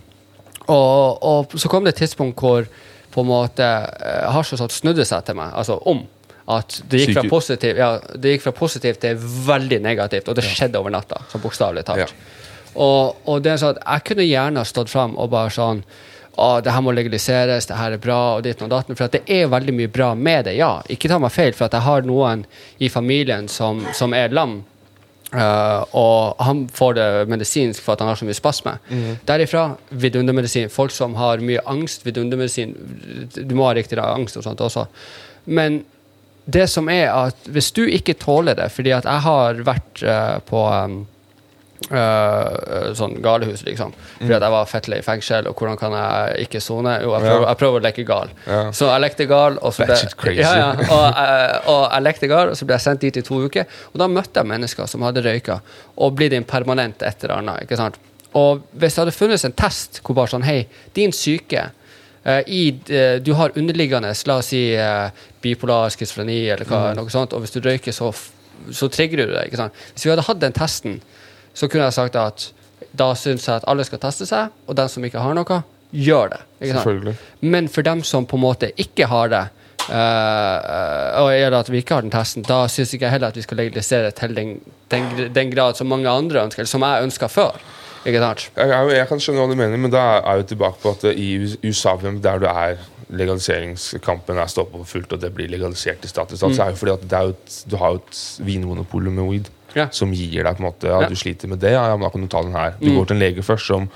Og, 0.67 1.23
og 1.23 1.55
så 1.59 1.71
kom 1.71 1.85
det 1.85 1.95
et 1.95 2.03
tidspunkt 2.03 2.39
hvor 2.43 2.67
på 3.13 3.23
en 3.23 3.29
måte 3.29 3.65
eh, 3.65 4.27
hasj 4.29 4.55
og 4.55 4.61
sånt 4.61 4.75
snudde 4.75 5.05
seg 5.07 5.25
til 5.25 5.37
meg, 5.39 5.53
altså 5.57 5.79
om. 5.89 6.03
At 6.47 6.77
det 6.87 7.01
gikk, 7.03 7.25
positiv, 7.27 7.75
ja, 7.75 7.97
det 8.15 8.37
gikk 8.37 8.45
fra 8.45 8.53
positivt 8.55 9.01
til 9.03 9.17
veldig 9.19 9.81
negativt, 9.83 10.29
og 10.31 10.37
det 10.37 10.45
skjedde 10.47 10.79
over 10.79 10.93
natta. 10.95 11.19
Så 11.27 11.41
bokstavelig 11.43 11.83
talt. 11.89 12.13
Og, 12.77 13.17
og 13.27 13.41
det 13.43 13.51
er 13.51 13.59
sånn 13.59 13.73
at 13.75 13.81
jeg 13.83 14.05
kunne 14.11 14.27
gjerne 14.27 14.63
stått 14.69 14.93
fram 14.93 15.17
og 15.19 15.31
bare 15.33 15.51
sånn 15.51 15.81
å, 16.37 16.47
det 16.61 16.71
her 16.71 16.83
må 16.85 16.93
legaliseres, 16.93 17.65
det 17.65 17.75
her 17.79 17.95
er 17.95 18.01
bra, 18.01 18.19
og 18.37 18.45
ditt 18.45 18.61
og 18.61 18.69
datten. 18.69 18.95
For 18.95 19.09
det 19.11 19.23
er 19.25 19.49
veldig 19.49 19.73
mye 19.73 19.91
bra 19.91 20.11
med 20.15 20.45
det, 20.45 20.53
ja. 20.59 20.69
Ikke 20.93 21.09
ta 21.09 21.17
meg 21.19 21.33
feil, 21.33 21.55
for 21.57 21.73
jeg 21.73 21.83
har 21.87 22.05
noen 22.05 22.45
i 22.77 22.91
familien 22.93 23.49
som, 23.49 23.81
som 23.97 24.13
er 24.15 24.35
lam. 24.37 24.59
Uh, 25.33 25.83
og 25.97 26.39
han 26.45 26.61
får 26.71 26.93
det 26.95 27.07
medisinsk 27.27 27.83
for 27.83 27.97
at 27.97 28.03
han 28.05 28.13
har 28.13 28.19
så 28.19 28.27
mye 28.29 28.37
spasme. 28.37 28.77
Derifra 29.27 29.65
vidundermedisin. 29.89 30.69
Folk 30.71 30.93
som 30.95 31.17
har 31.19 31.41
mye 31.43 31.65
angst, 31.67 32.05
vidundermedisin. 32.07 32.77
Du 33.35 33.57
må 33.57 33.67
ha 33.67 33.73
riktig 33.75 33.99
angst 33.99 34.37
og 34.39 34.45
sånt 34.45 34.61
også. 34.63 34.85
Men 35.49 35.81
det 36.47 36.65
som 36.71 36.87
er 36.89 37.09
at 37.11 37.47
hvis 37.51 37.73
du 37.75 37.83
ikke 37.91 38.13
tåler 38.15 38.55
det 38.55 38.69
Fordi 38.71 38.93
at 38.95 39.03
jeg 39.09 39.23
har 39.25 39.57
vært 39.67 40.03
uh, 40.07 40.37
på 40.47 40.61
um, 40.71 40.93
uh, 41.91 42.93
sånn 42.97 43.17
galehus, 43.23 43.63
liksom. 43.67 43.91
Fordi 44.19 44.33
at 44.37 44.45
jeg 44.45 44.53
var 44.53 44.69
fettle 44.69 44.99
i 44.99 45.05
fengsel, 45.05 45.49
og 45.49 45.59
hvordan 45.59 45.77
kan 45.79 45.95
jeg 45.97 46.47
ikke 46.47 46.61
sone? 46.63 46.97
Jo, 47.03 47.13
jeg 47.17 47.25
prøver, 47.27 47.45
jeg 47.51 47.59
prøver 47.61 47.79
å 47.81 47.85
leke 47.87 48.05
gal. 48.07 48.31
Ja. 48.47 48.61
Så 48.75 48.89
jeg 48.89 49.03
lekte 49.03 49.27
gal, 49.29 49.59
og 49.61 49.75
så 49.75 49.85
ble, 49.87 49.99
ja, 50.39 50.53
ja, 50.61 50.69
og, 50.87 51.05
jeg- 51.19 51.61
og 51.73 51.81
jeg 51.91 52.05
lekte 52.07 52.31
gal, 52.31 52.51
og 52.53 52.59
så 52.59 52.67
ble 52.69 52.77
jeg 52.79 52.85
sendt 52.87 53.05
dit 53.05 53.17
i 53.21 53.25
to 53.27 53.41
uker. 53.45 53.67
Og 53.93 54.01
da 54.01 54.07
møtte 54.11 54.41
jeg 54.41 54.51
mennesker 54.53 54.89
som 54.91 55.05
hadde 55.07 55.23
røyka, 55.25 55.59
og 55.97 56.15
blitt 56.17 56.33
en 56.37 56.47
permanent 56.47 57.01
et 57.03 57.23
eller 57.27 57.37
annet. 57.41 57.63
ikke 57.67 57.79
sant? 57.79 57.99
Og 58.37 58.63
hvis 58.73 58.93
det 58.95 59.03
hadde 59.05 59.15
funnes 59.15 59.45
en 59.47 59.55
test 59.57 60.01
hvor 60.03 60.15
bare 60.17 60.29
sånn 60.33 60.43
Hei, 60.45 60.67
din 60.93 61.11
syke 61.15 61.69
i, 62.47 62.75
eh, 62.89 63.19
Du 63.23 63.33
har 63.33 63.55
underliggende, 63.55 64.13
la 64.25 64.37
oss 64.41 64.51
si 64.51 64.73
eh, 64.75 65.09
bipolar 65.41 65.89
schizofreni 65.93 66.49
eller 66.49 66.65
hva, 66.65 66.93
noe 66.97 67.11
sånt, 67.13 67.33
og 67.33 67.43
hvis 67.43 67.55
du 67.55 67.61
røyker, 67.63 67.95
så, 67.95 68.11
så 68.71 68.89
trigger 68.91 69.23
du 69.23 69.33
det. 69.33 69.45
ikke 69.47 69.61
sant? 69.61 69.73
Hvis 69.93 70.05
vi 70.05 70.11
hadde 70.11 70.27
hatt 70.27 70.41
den 70.41 70.55
testen, 70.55 71.01
så 71.53 71.69
kunne 71.69 71.87
jeg 71.87 71.97
sagt 71.97 72.19
at 72.19 72.49
da 72.97 73.11
syns 73.17 73.47
jeg 73.47 73.61
at 73.61 73.67
alle 73.67 73.85
skal 73.87 74.01
teste 74.01 74.27
seg, 74.29 74.53
og 74.67 74.77
den 74.77 74.89
som 74.91 75.05
ikke 75.05 75.23
har 75.23 75.37
noe, 75.37 75.61
gjør 75.91 76.33
det. 76.33 76.41
Men 77.39 77.69
for 77.71 77.85
dem 77.87 78.03
som 78.03 78.27
på 78.27 78.37
en 78.37 78.43
måte 78.43 78.73
ikke 78.75 79.09
har 79.11 79.31
det, 79.33 79.45
Uh, 79.87 81.21
og 81.21 81.29
eller 81.31 81.61
at 81.61 81.69
vi 81.71 81.79
ikke 81.79 81.95
har 81.95 82.03
den 82.03 82.11
testen, 82.11 82.43
da 82.43 82.65
syns 82.67 82.91
ikke 82.91 83.05
jeg 83.05 83.13
heller 83.13 83.31
at 83.31 83.37
vi 83.39 83.43
skal 83.45 83.59
legalisere 83.61 84.09
til 84.11 84.33
den, 84.35 84.49
den, 84.91 85.05
den 85.31 85.51
grad 85.53 85.79
som 85.79 85.87
mange 85.87 86.11
andre 86.11 86.41
ønsker, 86.43 86.59
eller 86.65 86.71
som 86.73 86.83
jeg 86.83 87.05
ønska 87.07 87.29
før. 87.31 87.61
Ikke 88.07 88.21
sant? 88.23 88.45
Jeg, 88.55 88.69
jeg, 88.71 88.91
jeg 88.97 89.07
kan 89.09 89.19
skjønne 89.23 89.41
hva 89.43 89.51
du 89.51 89.57
mener, 89.59 89.81
men 89.83 89.91
da 89.91 90.03
er 90.21 90.39
vi 90.41 90.47
tilbake 90.53 90.79
på 90.83 90.93
at 90.95 91.03
eh, 91.09 91.17
i 91.19 91.27
USA, 91.67 91.97
der 92.23 92.39
du 92.39 92.47
er 92.47 92.77
legaliseringskampen 93.13 94.37
er 94.39 94.47
på 94.51 94.65
for 94.81 94.87
fullt, 94.87 95.13
og 95.15 95.21
det 95.23 95.33
blir 95.35 95.49
legalisert 95.51 96.03
i 96.03 96.09
stat 96.11 96.33
i 96.33 96.39
stat, 96.39 96.55
så 96.55 96.63
er 96.65 96.71
det 96.73 96.77
jo 96.77 96.81
fordi 96.81 96.95
at 96.95 97.05
jo 97.27 97.35
et, 97.35 97.57
du 97.71 97.77
har 97.79 97.95
jo 97.95 98.01
et 98.01 98.21
vinmonopol 98.47 99.09
med 99.11 99.29
weed 99.31 99.53
Ja. 99.75 99.89
som 99.91 100.11
gir 100.15 100.43
deg 100.43 100.55
på 100.57 100.63
en 100.63 100.69
måte 100.71 100.87
Ja, 100.87 101.01
Ja. 101.03 101.07
du 101.09 101.15
sliter 101.15 101.47
med 101.47 101.59
det, 101.59 101.71
ja, 101.71 101.83
men 101.95 102.01
da 102.01 102.09
kan 102.09 102.21
du 102.21 102.27
ta 102.27 102.41
den 102.41 102.55
her. 102.55 102.73
Du 102.79 102.89
går 102.95 103.05
til 103.07 103.15
en 103.15 103.19
lege 103.21 103.43
først 103.43 103.67
som 103.67 103.89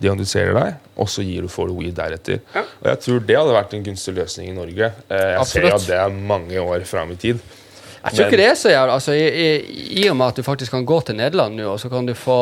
diagnostiserer 0.00 0.54
deg, 0.54 0.74
og 0.96 1.08
så 1.08 1.22
gir 1.22 1.42
du, 1.42 1.48
får 1.48 1.68
du 1.68 1.74
weed 1.78 1.94
deretter. 1.94 2.40
Og 2.54 2.86
jeg 2.88 3.00
tror 3.04 3.20
det 3.26 3.36
hadde 3.36 3.54
vært 3.54 3.74
en 3.74 3.84
gunstig 3.84 4.14
løsning 4.14 4.48
i 4.48 4.56
Norge. 4.56 4.92
Jeg 5.10 5.36
jeg 5.38 5.46
ser 5.46 5.68
at 5.74 5.86
det 5.86 5.96
er 5.98 6.08
mange 6.08 6.60
år 6.60 6.84
fram 6.86 7.10
i 7.12 7.16
tid. 7.16 7.40
Jeg 8.08 8.16
tror 8.16 8.30
ikke 8.30 8.40
det 8.40 8.46
er 8.48 8.58
så 8.58 8.72
jævlig. 8.72 8.94
Altså, 8.94 9.14
i, 9.16 9.26
i, 9.28 10.02
I 10.02 10.08
og 10.10 10.16
med 10.18 10.32
at 10.32 10.40
du 10.40 10.46
faktisk 10.46 10.74
kan 10.74 10.86
gå 10.88 11.00
til 11.06 11.18
Nederland 11.18 11.58
nå, 11.58 11.68
og 11.72 11.80
så 11.80 11.90
kan 11.92 12.08
du 12.08 12.14
få 12.16 12.38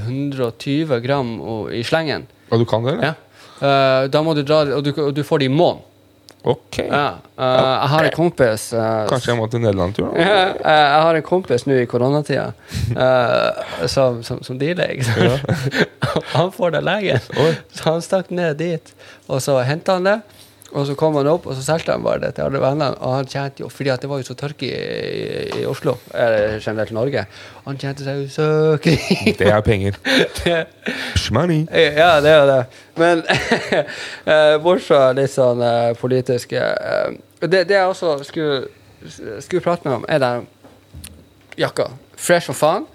120 0.00 1.00
gram 1.04 1.34
i 1.76 1.82
slengen. 1.86 2.26
Og 2.50 2.62
du 2.62 2.66
kan 2.68 2.86
det, 2.86 2.96
eller? 2.96 3.12
Ja. 3.12 3.16
Uh, 3.60 4.08
da 4.08 4.22
må 4.24 4.32
du 4.34 4.40
dra, 4.46 4.64
og 4.72 4.84
du, 4.84 4.90
og 4.96 5.12
du 5.14 5.22
får 5.26 5.42
det 5.42 5.50
i 5.50 5.52
måneden. 5.52 5.86
Ok. 6.40 6.78
Ja. 6.78 7.18
Uh, 7.36 7.44
jeg 7.44 7.88
har 7.92 8.06
en 8.08 8.14
kompis 8.16 8.62
uh, 8.72 9.02
Kanskje 9.10 9.28
jeg 9.28 9.36
må 9.36 9.48
til 9.52 9.60
Nederland 9.60 9.92
tur? 9.92 10.06
da? 10.08 10.22
Ja, 10.24 10.38
jeg 10.64 11.02
har 11.04 11.18
en 11.18 11.26
kompis 11.26 11.66
nå 11.68 11.76
i 11.82 11.84
koronatida 11.84 12.46
som, 13.84 14.22
som, 14.24 14.40
som 14.46 14.60
dealer. 14.60 15.02
Sant? 15.04 15.44
han 16.38 16.48
får 16.56 16.78
det 16.78 16.84
legen. 16.88 17.20
Så 17.76 17.84
han 17.90 18.00
stakk 18.04 18.32
ned 18.32 18.56
dit, 18.62 18.94
og 19.28 19.44
så 19.44 19.58
henta 19.68 19.98
han 19.98 20.08
det. 20.08 20.20
Og 20.70 20.84
så 20.86 20.94
kom 20.98 21.16
han 21.18 21.26
opp, 21.26 21.48
og 21.50 21.56
så 21.58 21.64
solgte 21.66 21.96
han 21.96 22.04
bare 22.04 22.22
det 22.22 22.34
til 22.36 22.46
alle 22.46 22.60
vennene. 22.62 22.92
Og 23.02 23.16
han 23.16 23.30
tjente 23.30 23.64
jo, 23.64 23.70
fordi 23.72 23.90
det 24.02 24.10
var 24.10 24.20
jo 24.20 24.28
så 24.28 24.36
tørke 24.38 24.68
i, 24.68 25.62
i, 25.62 25.64
Oslo, 25.66 25.96
eller 26.14 26.60
generelt 26.62 26.94
Norge. 26.94 27.24
Han 27.64 27.80
tjente 27.80 28.06
seg 28.06 28.20
jo 28.20 28.28
søkring. 28.34 29.34
Det 29.40 29.50
er 29.50 29.64
penger. 29.66 29.98
Shmoney. 31.22 31.64
Ja, 31.72 32.12
det 32.22 32.36
er 32.36 32.46
det. 32.52 32.60
Men 33.00 33.24
bortsett 34.62 34.86
fra 34.86 35.02
litt 35.16 35.32
sånn 35.32 35.60
eh, 35.64 35.90
politiske 35.98 36.60
eh, 36.60 37.18
det, 37.40 37.64
det 37.68 37.76
jeg 37.76 37.88
også 37.88 38.18
skulle, 38.24 38.64
skulle 39.40 39.62
prate 39.64 39.88
med 39.88 40.00
om, 40.00 40.06
er 40.08 40.20
den 40.20 40.48
jakka. 41.60 41.90
Fresh 42.20 42.50
som 42.50 42.56
faen. 42.56 42.88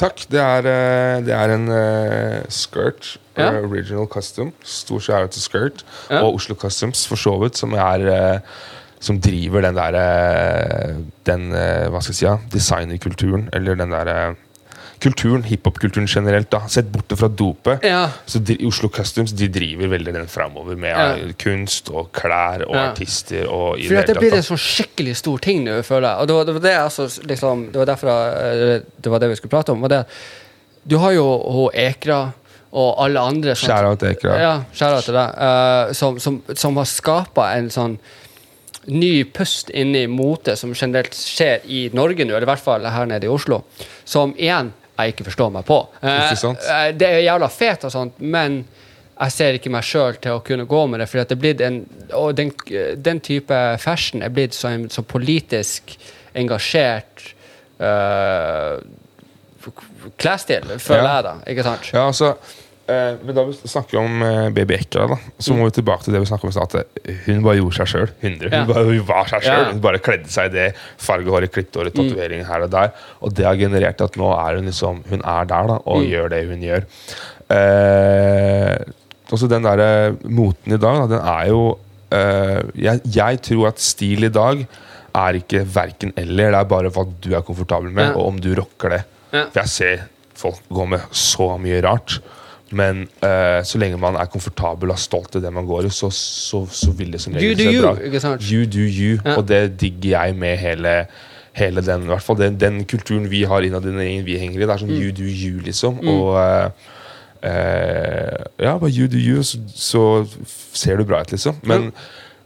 Takk. 0.00 0.26
Det 0.32 0.40
er, 0.40 0.68
eh, 0.68 1.22
det 1.24 1.34
er 1.36 1.54
en 1.56 1.66
uh, 1.68 2.44
skirt. 2.52 3.16
Ja. 3.40 3.52
eh, 3.58 3.64
original 3.70 4.06
custom. 4.06 4.52
Stor 4.62 5.00
shout 5.00 5.30
til 5.36 5.42
Skirt. 5.42 5.84
Ja. 6.10 6.22
Og 6.22 6.34
Oslo 6.40 6.54
Customs, 6.54 7.06
for 7.06 7.16
så 7.16 7.34
vidt, 7.42 7.56
som 7.56 7.72
er 7.74 8.06
eh, 8.10 8.38
som 9.00 9.16
driver 9.20 9.62
den 9.64 9.74
der 9.80 9.94
eh, 9.96 10.94
Den, 11.24 11.50
eh, 11.56 11.88
hva 11.88 12.00
skal 12.04 12.12
jeg 12.12 12.20
si, 12.20 12.26
ja, 12.26 12.36
designerkulturen, 12.52 13.48
eller 13.56 13.74
den 13.80 13.90
der 13.94 14.08
eh, 14.12 14.34
kulturen, 15.00 15.42
hiphop-kulturen 15.48 16.04
generelt. 16.12 16.50
da 16.52 16.58
Sett 16.68 16.90
bort 16.92 17.08
fra 17.16 17.28
dopet. 17.32 17.80
Ja. 17.88 18.10
Så 18.28 18.38
de, 18.44 18.58
Oslo 18.68 18.90
Customs 18.92 19.32
de 19.32 19.48
driver 19.48 19.88
veldig 19.88 20.12
den 20.12 20.26
framover 20.28 20.76
med 20.76 20.90
Ja. 20.92 21.14
kunst 21.40 21.88
og 21.88 22.10
klær 22.12 22.66
og 22.68 22.74
Ja. 22.76 22.90
artister. 22.90 23.46
Og 23.48 23.78
i 23.80 23.86
For 23.88 23.94
det 23.94 24.06
det 24.08 24.18
blir 24.18 24.34
en 24.36 24.42
sånn 24.42 24.60
skikkelig 24.60 25.16
stor 25.16 25.38
ting 25.38 25.64
nå, 25.64 25.78
føler 25.82 26.08
jeg. 26.10 26.18
Og 26.20 26.26
det 26.28 26.34
var 26.36 26.44
det, 26.44 26.54
var 26.54 26.60
det 26.60 26.76
altså, 26.76 27.08
liksom, 27.24 27.72
Det 27.72 27.78
var 27.80 27.86
derfor 27.86 28.06
jeg- 28.08 28.82
det 29.00 29.10
var 29.10 29.18
det 29.18 29.28
vi 29.30 29.34
skulle 29.36 29.50
prate 29.56 29.70
om. 29.72 29.80
Var 29.80 29.88
det, 29.88 30.06
du 30.86 30.98
har 30.98 31.12
jo 31.12 31.24
hun 31.50 31.70
Ekra 31.72 32.32
og 32.70 33.02
alle 33.02 33.20
andre 33.20 33.54
Shout 33.58 33.86
out 33.86 34.02
Ekra. 34.06 34.34
Ja, 34.38 34.56
skjæra 34.74 35.00
til 35.02 35.16
deg. 35.16 35.38
Uh, 35.38 35.92
som, 35.96 36.18
som, 36.22 36.40
som 36.54 36.76
har 36.78 36.88
skapa 36.88 37.50
en 37.56 37.70
sånn 37.72 37.96
ny 38.90 39.24
pust 39.28 39.68
inni 39.76 40.06
motet 40.08 40.16
mote 40.16 40.56
som 40.56 40.72
generelt 40.74 41.14
skjer 41.14 41.66
i 41.68 41.80
Norge 41.94 42.24
nå, 42.24 42.32
eller 42.32 42.46
i 42.46 42.50
hvert 42.50 42.62
fall 42.64 42.86
her 42.86 43.08
nede 43.10 43.28
i 43.28 43.32
Oslo, 43.32 43.60
som 44.08 44.32
igjen 44.38 44.72
jeg 45.00 45.14
ikke 45.14 45.26
forstår 45.30 45.52
meg 45.54 45.64
på. 45.68 45.80
Uh, 46.02 46.10
eh, 46.10 46.90
det 46.96 47.08
er 47.08 47.22
jævla 47.24 47.48
fet 47.52 47.86
og 47.88 47.92
sånt, 47.94 48.20
men 48.20 48.62
jeg 49.20 49.34
ser 49.34 49.56
ikke 49.56 49.72
meg 49.72 49.84
sjøl 49.84 50.16
til 50.20 50.36
å 50.36 50.42
kunne 50.44 50.66
gå 50.68 50.80
med 50.88 51.02
det. 51.02 51.08
For 51.10 51.20
det 51.20 51.36
er 51.36 51.40
blitt 51.40 51.62
en, 51.64 51.82
og 52.16 52.34
den, 52.38 52.52
den 53.00 53.20
type 53.24 53.58
fashion 53.80 54.24
er 54.24 54.32
blitt 54.32 54.56
så, 54.56 54.72
så 54.92 55.04
politisk 55.04 55.96
engasjert 56.36 57.24
uh, 57.80 58.80
klesstil, 60.18 60.66
føler 60.78 61.04
Ja. 61.04 61.14
jeg, 61.16 61.24
da. 61.24 61.34
Ikke 61.52 61.62
sant? 61.70 61.92
Ja, 61.94 62.06
altså 62.10 62.34
Eh, 62.90 63.14
men 63.22 63.36
da 63.36 63.44
vi 63.46 63.52
snakker 63.70 64.00
om 64.00 64.22
eh, 64.26 64.48
baby 64.50 64.74
Ekra, 64.74 65.04
da, 65.06 65.14
så 65.38 65.54
må 65.54 65.68
vi 65.68 65.70
tilbake 65.76 66.02
til 66.02 66.12
det 66.12 66.20
vi 66.24 66.26
snakket 66.26 66.48
om 66.48 66.50
i 66.50 66.54
stad. 66.56 66.86
Hun 67.28 67.42
bare 67.44 67.60
gjorde 67.60 67.76
seg 67.76 67.86
sjøl. 67.86 68.08
Hun, 68.20 68.32
Ja. 68.50 68.64
hun 68.64 69.04
var 69.06 69.28
seg 69.30 69.42
sjøl. 69.44 69.66
Hun 69.70 69.80
bare 69.84 70.00
kledde 70.02 70.26
seg 70.28 70.46
i 70.50 70.54
det. 70.56 70.64
Fargehåret, 70.98 71.52
klippet 71.54 71.92
tatoveringer 71.94 72.48
her 72.48 72.64
og 72.66 72.70
der. 72.72 72.90
Og 73.22 73.32
det 73.32 73.44
har 73.46 73.54
generert 73.54 74.00
at 74.02 74.16
nå 74.18 74.32
er 74.34 74.56
hun 74.56 74.66
liksom 74.66 75.04
Hun 75.08 75.22
er 75.22 75.44
der 75.52 75.68
da 75.70 75.78
og 75.86 76.02
gjør 76.02 76.28
det 76.30 76.42
hun 76.48 76.60
gjør. 76.66 76.82
Eh, 77.54 78.76
også 79.30 79.46
den 79.50 79.62
derre 79.68 80.16
moten 80.26 80.74
i 80.74 80.80
dag, 80.82 81.04
da, 81.04 81.06
den 81.14 81.22
er 81.36 81.46
jo 81.52 81.62
eh, 82.10 82.60
jeg, 82.74 83.00
jeg 83.06 83.40
tror 83.46 83.68
at 83.70 83.78
stil 83.78 84.26
i 84.26 84.32
dag 84.34 84.64
er 85.14 85.38
ikke 85.38 85.62
verken 85.76 86.12
eller. 86.18 86.50
Det 86.50 86.60
er 86.64 86.70
bare 86.74 86.90
hva 86.94 87.06
du 87.06 87.30
er 87.36 87.46
komfortabel 87.46 87.90
med, 87.94 88.08
Ja. 88.10 88.16
og 88.18 88.32
om 88.34 88.40
du 88.42 88.50
rocker 88.58 88.96
det. 88.96 89.02
Ja. 89.32 89.46
For 89.52 89.60
jeg 89.62 89.68
ser 89.68 90.04
folk 90.40 90.60
gå 90.72 90.86
med 90.88 91.00
så 91.12 91.50
mye 91.60 91.80
rart. 91.84 92.20
Men 92.70 93.00
uh, 93.24 93.58
så 93.66 93.80
lenge 93.82 93.98
man 93.98 94.14
er 94.14 94.28
komfortabel 94.30 94.92
og 94.94 94.98
stolt 95.02 95.34
i 95.34 95.40
det 95.42 95.50
man 95.52 95.66
går 95.66 95.88
i, 95.88 95.90
så, 95.90 96.06
så, 96.14 96.60
så 96.70 96.92
vil 96.94 97.10
det 97.10 97.18
som 97.20 97.34
regel 97.34 97.58
se 97.58 97.66
you, 97.66 97.82
bra? 97.82 98.36
You 98.46 98.62
do 98.70 98.84
you. 98.86 99.16
Ja. 99.24 99.34
Og 99.40 99.48
det 99.48 99.80
digger 99.80 100.12
jeg 100.14 100.36
med 100.38 100.54
hele, 100.62 100.92
hele 101.58 101.82
den, 101.82 102.06
hvert 102.06 102.22
fall 102.22 102.38
den, 102.38 102.60
den 102.62 102.84
kulturen 102.86 103.26
vi 103.32 103.42
har 103.50 103.66
innad 103.66 103.84
i 103.84 103.90
den 103.90 103.98
gjengen 104.04 104.24
vi 104.28 104.38
henger 104.38 104.62
i. 104.62 104.64
Det 104.64 104.70
er 104.70 104.78
Mm. 104.78 104.86
sånn 104.86 105.02
you 105.02 105.10
do 105.10 105.26
you, 105.26 105.58
liksom. 105.66 105.98
Og 106.06 106.38
uh, 106.38 106.70
uh, 107.42 108.38
ja, 108.62 108.76
bare 108.78 108.92
you 108.94 109.08
do 109.10 109.18
you, 109.18 109.42
så, 109.42 109.58
så 109.74 110.04
ser 110.72 110.96
du 111.02 111.04
bra 111.10 111.20
ut, 111.24 111.34
liksom. 111.34 111.58
Men 111.66 111.90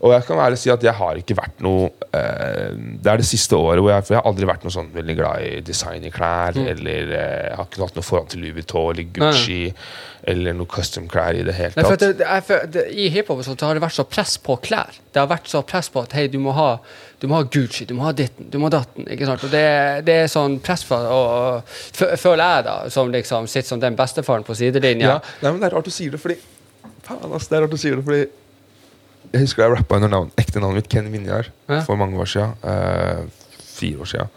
og 0.04 0.12
jeg 0.12 0.24
kan 0.28 0.40
ærlig 0.44 0.58
si 0.60 0.68
at 0.72 0.82
jeg 0.84 0.92
har 0.98 1.16
ikke 1.16 1.36
vært 1.38 1.62
noe 1.64 1.86
eh, 2.12 2.74
Det 3.00 3.08
er 3.08 3.20
det 3.22 3.24
siste 3.24 3.56
året 3.56 3.80
hvor 3.80 3.94
jeg 3.94 4.04
For 4.04 4.14
jeg 4.14 4.20
har 4.20 4.28
aldri 4.28 4.48
vært 4.50 4.66
noe 4.66 4.74
sånn 4.74 4.90
veldig 4.92 5.14
glad 5.16 5.44
i 5.46 5.62
design 5.64 6.04
i 6.04 6.10
klær. 6.12 6.58
Mm. 6.58 6.66
Eller 6.74 7.14
eh, 7.16 7.38
jeg 7.48 7.56
har 7.56 7.68
ikke 7.70 7.82
hatt 7.86 7.96
noe 7.96 8.04
forhold 8.04 8.28
til 8.34 8.44
Louis 8.44 8.56
Vuitton 8.58 8.90
eller 8.92 9.08
Gucci. 9.16 9.62
Eller 10.34 10.56
noe 10.56 10.68
custom-klær 10.68 11.36
i 11.36 11.42
det 11.44 11.56
hele 11.56 11.76
Nei, 11.76 11.86
tatt. 11.88 12.04
det, 12.04 12.10
det, 12.20 12.28
er 12.28 12.68
det, 12.72 12.84
I 12.96 13.08
hiphop 13.12 13.42
har 13.44 13.76
det 13.76 13.84
vært 13.84 13.96
så 13.96 14.04
press 14.08 14.36
på 14.40 14.58
klær. 14.64 14.92
Det 15.12 15.20
har 15.20 15.28
vært 15.28 15.48
så 15.52 15.64
press 15.68 15.90
på 15.92 16.04
at 16.04 16.16
hei, 16.16 16.26
du 16.32 16.38
må 16.40 16.54
ha, 16.56 16.68
du 17.20 17.28
må 17.28 17.40
ha 17.40 17.48
Gucci, 17.48 17.88
du 17.88 17.92
må 17.96 18.06
ha 18.06 18.12
ditten, 18.16 18.48
du 18.52 18.60
må 18.60 18.68
ha 18.68 18.76
datten. 18.78 19.08
ikke 19.08 19.28
sant? 19.28 19.44
Og 19.44 19.52
det, 19.52 19.66
det 20.08 20.20
er 20.22 20.32
sånn 20.32 20.60
press 20.64 20.84
for 20.88 21.08
og, 21.12 21.60
og, 21.60 21.76
Føler 22.20 22.44
jeg, 22.44 22.68
da, 22.68 22.78
som 22.92 23.12
liksom 23.12 23.48
sitter 23.52 23.74
som 23.74 23.84
den 23.84 23.96
bestefaren 24.00 24.44
på 24.44 24.56
sidelinja. 24.56 25.16
Ja, 25.16 25.36
nei, 25.44 25.52
men 25.52 25.60
Det 25.60 25.68
er 25.70 25.78
rart 25.78 25.88
du 25.88 25.94
sier 25.94 26.16
det, 26.16 26.20
fordi 26.24 26.40
Faen, 27.04 27.32
ass, 27.36 27.50
det 27.50 27.58
er 27.58 27.66
rart 27.66 27.72
du 27.72 27.80
sier 27.80 28.00
det, 28.00 28.04
fordi 28.04 28.24
Jeg 29.34 29.42
husker 29.42 29.64
jeg 29.64 29.74
rappa 29.74 29.96
under 29.98 30.12
navn, 30.12 30.28
ekte 30.38 30.60
navnet 30.62 30.78
mitt, 30.84 30.88
Ken 30.92 31.08
Vinjar, 31.10 31.48
Ja. 31.68 31.80
for 31.82 31.98
mange 31.98 32.14
år 32.22 32.28
siden. 32.30 32.52
Uh, 32.62 33.24
fire 33.74 34.04
år 34.04 34.10
siden. 34.12 34.30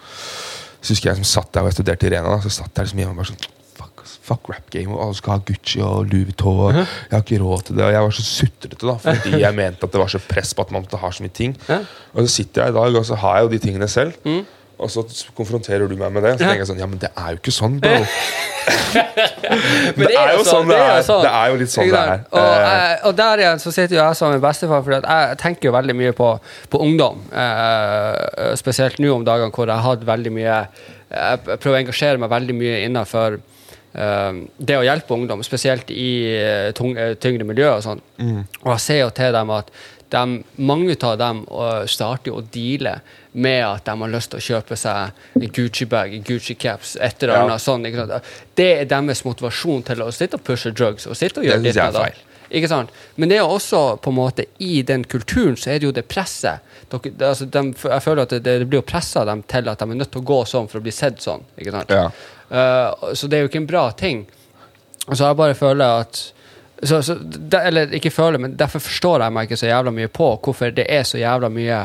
Så 0.82 0.96
husker 0.96 1.12
jeg 1.12 1.20
som 1.20 1.28
satt 1.30 1.52
der 1.54 1.62
og 1.66 1.70
jeg 1.70 1.78
studerte 1.78 2.08
i 2.10 2.12
Rena. 2.16 2.32
Da, 2.34 2.42
så 2.42 2.50
satt 2.50 2.74
jeg 2.74 2.88
liksom 2.88 3.02
hjemme 3.04 3.14
og 3.14 3.22
bare 3.22 3.32
sånn 3.34 3.54
Fuck, 3.78 4.02
fuck 4.26 4.48
rap 4.50 4.72
game, 4.74 4.90
og 4.90 5.04
alle 5.04 5.14
skal 5.20 5.36
ha 5.36 5.44
Gucci 5.46 5.82
og 5.86 6.08
Louis 6.10 6.24
Vuitton. 6.26 6.62
Og 6.66 6.74
Jeg 6.80 7.12
har 7.14 7.22
ikke 7.22 7.38
råd 7.44 7.62
til 7.68 7.76
det. 7.78 7.84
Og 7.86 7.92
jeg 7.94 8.02
var 8.08 8.16
så 8.18 8.24
sutrete, 8.26 8.80
da, 8.82 8.96
fordi 9.04 9.42
jeg 9.44 9.54
mente 9.60 9.86
at 9.86 9.94
det 9.94 10.02
var 10.02 10.10
så 10.10 10.22
press 10.26 10.54
på 10.58 10.66
at 10.66 10.72
man 10.74 10.82
måtte 10.82 10.98
ha 10.98 11.12
så 11.14 11.22
mye 11.26 11.34
ting. 11.38 11.54
Ja. 11.70 11.78
Og 12.16 12.26
så 12.26 12.32
sitter 12.40 12.64
jeg 12.66 12.74
i 12.74 12.78
dag, 12.80 12.98
og 12.98 13.06
så 13.06 13.20
har 13.22 13.38
jeg 13.38 13.46
jo 13.46 13.52
de 13.54 13.60
tingene 13.68 13.88
selv. 13.92 14.18
Og 14.78 14.92
så 14.94 15.02
konfronterer 15.38 15.90
du 15.90 15.96
meg 15.98 16.12
med 16.14 16.22
det. 16.24 16.36
Så 16.38 16.44
tenker 16.46 16.62
jeg 16.62 16.70
sånn 16.70 16.82
Ja, 16.84 16.88
men 16.90 17.00
det 17.02 17.10
er 17.10 17.34
jo 17.34 17.40
ikke 17.40 17.54
sånn, 17.56 17.80
bro. 17.82 17.96
Men 19.98 20.04
det 20.04 20.18
er 20.20 20.34
jo 20.36 20.44
sånn 20.46 20.70
det 20.70 20.78
er. 20.78 21.02
Det 21.08 21.32
er 21.32 21.50
jo 21.52 21.58
litt 21.62 21.74
sånn 21.74 21.90
det 21.92 22.04
er. 22.04 22.24
Og, 22.30 22.46
Eh, 22.68 22.94
og 23.08 23.16
der 23.18 23.42
igjen 23.42 23.62
så 23.64 23.72
sitter 23.74 23.96
jo 23.98 24.02
jeg 24.04 24.18
som 24.20 24.34
en 24.36 24.44
bestefar, 24.44 24.84
for 24.86 24.98
jeg 24.98 25.38
tenker 25.42 25.70
jo 25.70 25.74
veldig 25.76 25.96
mye 25.98 26.14
på, 26.18 26.30
på 26.70 26.82
ungdom. 26.84 27.22
Eh, 27.32 28.54
spesielt 28.60 29.00
nå 29.02 29.14
om 29.16 29.26
dagene 29.28 29.54
hvor 29.56 29.70
jeg 29.70 29.78
har 29.78 29.86
hatt 29.96 30.06
veldig 30.08 30.34
mye 30.36 30.58
Jeg 31.08 31.44
prøver 31.48 31.78
å 31.78 31.82
engasjere 31.82 32.20
meg 32.20 32.30
veldig 32.34 32.56
mye 32.60 32.80
innenfor 32.86 33.38
eh, 33.40 34.42
det 34.60 34.78
å 34.78 34.84
hjelpe 34.86 35.16
ungdom, 35.16 35.44
spesielt 35.48 35.90
i 35.94 36.10
eh, 36.36 36.70
eh, 36.70 37.14
tyngre 37.24 37.48
miljø 37.48 37.70
og 37.78 37.86
sånn. 37.86 38.04
Og 38.66 38.74
jeg 38.76 38.84
ser 38.84 39.00
jo 39.06 39.14
til 39.16 39.32
dem 39.38 39.54
at 39.56 39.72
de, 40.10 40.44
mange 40.58 40.96
av 41.04 41.18
dem 41.20 41.42
starter 41.90 42.32
å 42.36 42.44
deale 42.54 43.00
med 43.34 43.66
at 43.66 43.86
de 43.86 43.96
har 44.02 44.14
lyst 44.14 44.32
til 44.32 44.40
å 44.40 44.46
kjøpe 44.46 44.78
seg 44.80 45.12
en 45.42 45.52
Gucci-bag, 45.58 46.16
Gucci-caps, 46.28 46.96
et 47.02 47.24
eller 47.24 47.34
Ja. 47.34 47.44
annet. 47.44 47.92
Ikke 47.92 48.06
sant? 48.08 48.32
Det 48.56 48.70
er 48.82 48.86
deres 48.86 49.24
motivasjon 49.26 49.84
til 49.84 50.02
å 50.06 50.12
sitte 50.12 50.40
og 50.40 50.44
pushe 50.48 50.72
drugs 50.72 51.08
og 51.08 51.16
sitte 51.16 51.42
og 51.42 51.46
gjøre 51.46 51.64
Det 51.64 51.74
ditt 51.74 51.84
og 51.84 51.94
datt. 51.94 52.24
Ikke 52.50 52.70
sant? 52.72 52.90
Men 53.18 53.30
det 53.30 53.38
er 53.38 53.44
også 53.44 54.00
på 54.00 54.10
en 54.14 54.16
måte 54.16 54.46
i 54.64 54.82
den 54.82 55.04
kulturen 55.04 55.58
så 55.60 55.74
er 55.74 55.80
det 55.80 55.90
jo 55.90 55.92
det 55.92 56.08
presset. 56.08 56.64
Dere, 56.90 57.12
det, 57.12 57.28
altså, 57.28 57.46
de, 57.52 57.74
jeg 57.84 58.02
føler 58.06 58.22
at 58.24 58.30
det, 58.30 58.44
det 58.46 58.70
blir 58.70 58.80
jo 58.80 58.88
pressa 58.88 59.26
dem 59.28 59.44
til 59.44 59.68
at 59.68 59.80
de 59.80 59.90
er 59.92 60.00
nødt 60.00 60.12
til 60.14 60.22
å 60.22 60.28
gå 60.30 60.40
sånn 60.48 60.70
for 60.72 60.80
å 60.80 60.86
bli 60.86 60.94
sett 60.96 61.20
sånn. 61.20 61.44
Ikke 61.60 61.76
sant? 61.76 61.92
Ja. 61.92 62.08
Uh, 62.48 63.12
så 63.14 63.28
det 63.28 63.38
er 63.38 63.44
jo 63.44 63.52
ikke 63.52 63.60
en 63.66 63.68
bra 63.68 63.92
ting. 63.92 64.24
Så 65.12 65.26
jeg 65.26 65.36
bare 65.40 65.56
føler 65.60 66.06
at 66.06 66.22
så, 66.84 67.02
så, 67.02 67.16
de, 67.18 67.58
Eller 67.58 67.94
ikke 67.98 68.12
føler, 68.14 68.38
men 68.42 68.54
derfor 68.58 68.84
forstår 68.84 69.24
jeg 69.26 69.34
meg 69.34 69.48
ikke 69.48 69.58
så 69.58 69.72
jævla 69.72 69.94
mye 69.96 70.12
på 70.14 70.30
hvorfor 70.44 70.74
det 70.76 70.86
er 70.90 71.08
så 71.08 71.18
jævla 71.18 71.50
mye 71.50 71.80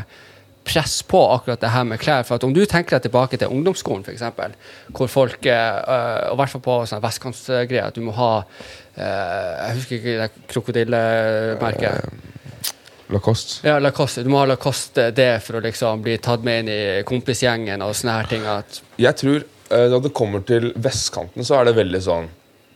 press 0.65 1.03
på 1.03 1.21
akkurat 1.33 1.61
det 1.61 1.71
her 1.75 1.85
med 1.85 1.99
klær. 1.99 2.23
For 2.23 2.39
at 2.39 2.45
Om 2.45 2.55
du 2.55 2.65
tenker 2.67 2.97
deg 2.97 3.09
tilbake 3.09 3.39
til 3.41 3.51
ungdomsskolen, 3.51 4.05
f.eks., 4.07 4.23
hvor 4.95 5.11
folk 5.11 5.47
eh, 5.47 5.79
øh, 5.89 6.31
Og 6.31 6.37
i 6.37 6.41
hvert 6.41 6.53
fall 6.53 6.65
på 6.65 6.77
sånne 6.87 7.03
vestkantsgreier, 7.03 7.89
at 7.89 7.97
du 7.97 8.05
må 8.07 8.15
ha 8.17 8.35
øh, 8.43 9.03
Jeg 9.03 9.79
husker 9.79 9.97
ikke 9.97 10.19
det 10.21 10.31
krokodillemerket. 10.53 12.21
Lacoste. 13.13 13.67
Ja, 13.67 13.79
Lacoste. 13.79 14.23
Du 14.25 14.31
må 14.33 14.41
ha 14.41 14.47
Lacoste 14.49 15.11
det 15.13 15.43
for 15.45 15.59
å 15.59 15.65
liksom 15.65 16.05
bli 16.05 16.17
tatt 16.23 16.45
med 16.47 16.63
inn 16.63 16.71
i 16.73 16.83
kompisgjengen 17.09 17.83
og 17.85 17.97
sånne 17.99 18.21
her 18.21 18.31
ting. 18.31 18.47
At, 18.49 18.81
Jeg 19.03 19.19
tror 19.21 19.43
eh, 19.43 19.89
når 19.93 20.07
det 20.07 20.15
kommer 20.17 20.47
til 20.49 20.71
vestkanten, 20.77 21.45
så 21.45 21.61
er 21.61 21.69
det 21.69 21.77
veldig 21.81 22.03
sånn 22.07 22.31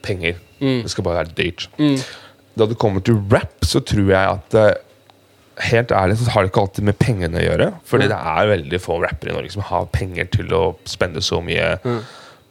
penger. 0.06 0.38
Mm. 0.62 0.82
Det 0.86 0.90
skal 0.94 1.04
bare 1.06 1.20
være 1.24 1.34
dyrt. 1.36 1.68
Da 2.56 2.64
det 2.70 2.78
kommer 2.80 3.02
til 3.04 3.18
rap, 3.32 3.58
så 3.68 3.82
tror 3.84 4.08
jeg 4.14 4.34
at 4.38 4.54
eh, 4.62 4.74
Helt 5.70 5.88
ærlig 5.96 6.18
så 6.20 6.28
har 6.34 6.44
det 6.44 6.50
ikke 6.50 6.60
alltid 6.66 6.84
med 6.84 6.98
pengene 7.00 7.38
å 7.40 7.44
gjøre. 7.46 7.66
Fordi 7.88 8.04
Mm. 8.04 8.10
det 8.12 8.16
er 8.28 8.48
veldig 8.50 8.78
få 8.84 8.98
rappere 9.00 9.30
i 9.30 9.36
Norge 9.38 9.52
som 9.54 9.62
har 9.64 9.86
penger 9.88 10.26
til 10.34 10.50
å 10.52 10.74
spende 10.84 11.22
så 11.24 11.38
mye 11.40 11.78
Mm. 11.80 12.02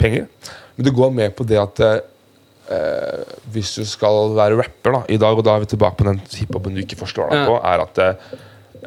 penger. 0.01 0.25
Men 0.75 0.85
det 0.87 0.93
går 0.97 1.11
mer 1.13 1.29
på 1.37 1.45
det 1.45 1.59
at 1.61 1.79
eh, 1.85 1.99
eh, 2.73 3.35
hvis 3.53 3.75
du 3.77 3.83
skal 3.85 4.33
være 4.33 4.57
rapper 4.57 4.91
da, 4.97 5.03
i 5.13 5.17
dag, 5.21 5.37
og 5.37 5.43
da 5.45 5.53
er 5.53 5.59
vi 5.67 5.69
tilbake 5.75 5.97
på 6.01 6.07
den 6.09 6.17
hiphopen 6.33 6.73
du 6.73 6.81
ikke 6.81 6.97
forstår 6.97 7.29
deg 7.29 7.45
på, 7.45 7.59
er 7.61 7.85
at 7.85 8.01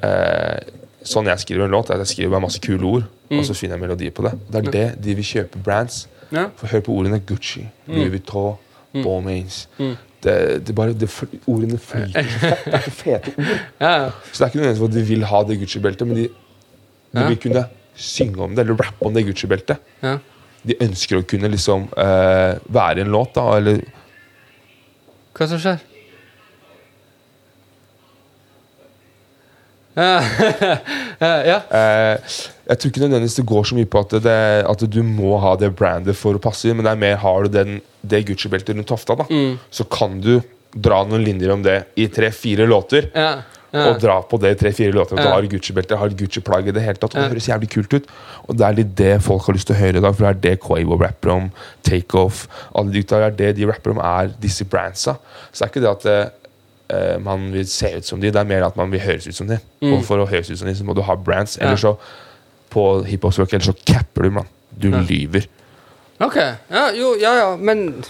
eh, 0.02 0.74
Sånn 1.09 1.24
jeg 1.31 1.38
skriver 1.40 1.64
en 1.64 1.70
låt, 1.72 1.88
er 1.90 1.94
at 1.94 2.02
jeg 2.09 2.16
skriver 2.16 2.35
bare 2.35 2.42
masse 2.44 2.61
kule 2.61 2.85
ord, 2.85 3.04
og 3.31 3.44
så 3.46 3.54
finner 3.57 3.78
jeg 3.78 3.85
melodier 3.87 4.11
på 4.12 4.24
det. 4.26 4.33
Det 4.50 4.59
er 4.66 4.70
det 4.74 4.87
de 5.04 5.14
vil 5.14 5.24
kjøpe 5.24 5.62
brands. 5.62 6.09
Ja. 6.32 6.46
For 6.56 6.66
hør 6.72 6.80
på 6.84 6.92
ordene 6.92 7.18
Gucci, 7.24 7.62
Louis 7.88 8.10
Vuitton, 8.12 8.56
Balmains. 8.92 9.66
Det, 9.78 10.66
det 10.66 10.74
bare, 10.74 10.92
det, 10.98 11.08
ordene 11.46 11.78
flyter. 11.78 12.26
Det 12.64 12.74
er 12.74 12.82
så 12.84 12.90
fete 12.90 13.32
ord. 13.38 13.52
ja. 13.84 13.92
Så 14.32 14.40
det 14.40 14.44
er 14.44 14.50
ikke 14.50 14.58
nødvendigvis 14.62 14.88
at 14.88 14.94
de 14.96 15.04
vil 15.12 15.24
ha 15.30 15.42
det 15.48 15.58
Gucci-beltet, 15.60 16.06
men 16.10 16.16
de, 16.16 16.28
de 16.28 17.22
Ja. 17.22 17.28
vil 17.28 17.38
kunne 17.40 17.62
synge 17.94 18.42
om 18.42 18.54
det, 18.56 18.64
eller 18.66 18.76
rappe 18.82 19.06
om 19.06 19.14
det 19.14 19.24
Gucci-beltet. 19.28 19.76
ja. 20.02 20.18
De 20.68 20.74
ønsker 20.82 21.20
å 21.20 21.22
kunne 21.22 21.48
liksom 21.48 21.84
uh, 21.94 22.58
være 22.74 22.98
i 22.98 23.02
en 23.04 23.12
låt, 23.14 23.30
da, 23.36 23.44
eller 23.56 23.78
Hva 25.38 25.46
som 25.48 25.60
skjer? 25.62 25.78
Ja. 29.96 30.18
ja. 31.52 31.60
Jeg 32.68 32.78
tror 32.78 32.90
ikke 32.92 33.00
nødvendigvis 33.00 33.38
det 33.40 33.46
går 33.48 33.64
så 33.64 33.76
mye 33.78 33.88
på 33.88 34.00
at, 34.04 34.11
det, 34.24 34.38
at 34.68 34.83
du 34.92 35.00
må 35.02 35.38
ha 35.40 35.54
det 35.57 35.70
brandet 35.76 36.16
for 36.18 36.37
å 36.37 36.42
passe 36.42 36.68
inn, 36.68 36.76
men 36.76 36.85
det 36.85 36.92
er 36.92 37.00
mer 37.00 37.16
har 37.22 37.46
du 37.46 37.54
den, 37.54 37.78
det 38.04 38.26
Gucci-beltet 38.28 38.76
rundt 38.76 38.90
hofta, 38.92 39.16
da, 39.22 39.24
så 39.72 39.87
kan 39.88 40.18
du 40.20 40.35
dra 40.76 40.98
noen 41.09 41.24
linjer 41.24 41.54
om 41.54 41.62
det 41.64 41.78
i 41.96 42.04
tre-fire 42.12 42.66
låter. 42.68 43.09
ja. 43.16 43.38
ja. 43.72 43.87
og 43.90 43.98
dra 44.00 44.18
på 44.24 44.38
det 44.40 44.50
i 44.54 44.59
tre-fire 44.62 44.92
låter. 44.96 45.16
At 45.16 45.24
du 45.24 45.28
Ja. 45.28 45.35
har 45.35 45.48
Gucci-belte, 45.48 45.96
har 46.00 46.09
Gucci-plagg 46.16 46.68
i 46.68 46.72
det 46.72 46.81
hele 46.85 46.96
tatt. 46.96 47.14
Og 47.14 47.20
det 47.20 47.31
høres 47.33 47.48
jævlig 47.48 47.68
kult 47.72 47.92
ut. 47.92 48.07
Og 48.48 48.57
det 48.57 48.64
er 48.64 48.76
litt 48.78 48.94
det 48.96 49.11
folk 49.24 49.44
har 49.44 49.57
lyst 49.57 49.68
til 49.68 49.76
å 49.76 49.81
høre 49.81 49.96
i 50.00 50.04
dag, 50.04 50.14
for 50.16 50.24
det 50.24 50.31
er 50.31 50.40
det 50.44 50.61
Quavo 50.64 50.96
rapper 51.00 51.33
om. 51.35 51.50
Takeoff. 51.85 52.46
Alle 52.74 52.92
de 52.92 53.02
gutta, 53.02 53.18
det 53.20 53.28
er 53.28 53.37
det 53.42 53.50
de 53.59 53.66
rapper 53.68 53.92
om, 53.92 54.00
er 54.00 54.33
disse 54.40 54.64
brandsa. 54.64 55.18
Så 55.52 55.59
det 55.61 55.66
er 55.66 55.72
ikke 55.74 55.85
det 55.85 55.92
at 55.96 56.33
uh, 56.92 57.18
man 57.20 57.50
vil 57.52 57.66
se 57.68 57.90
ut 57.98 58.09
som 58.09 58.20
de, 58.20 58.31
det 58.33 58.40
er 58.40 58.48
mer 58.48 58.64
at 58.68 58.76
man 58.76 58.88
vil 58.92 59.00
høres 59.04 59.28
ut 59.28 59.37
som 59.37 59.48
de. 59.48 59.61
Og 59.92 60.00
for 60.09 60.20
å 60.20 60.28
høres 60.28 60.48
ut 60.52 60.59
som 60.62 60.68
de, 60.68 60.76
så 60.78 60.85
må 60.88 60.96
du 60.96 61.02
ha 61.04 61.16
brands. 61.16 61.59
Mm. 61.59 61.66
Eller 61.66 61.76
så 61.85 61.96
på 62.70 62.85
hiphop-språket, 63.09 63.54
eller 63.59 63.72
så 63.72 63.76
capper 63.85 64.22
du, 64.28 64.31
mann. 64.31 64.46
Du 64.70 64.90
Ja. 64.90 65.00
lyver. 65.09 65.46
Ok. 66.20 66.37
Ja, 66.70 66.90
jo, 66.92 67.14
ja, 67.20 67.35
ja, 67.38 67.57
men 67.57 68.04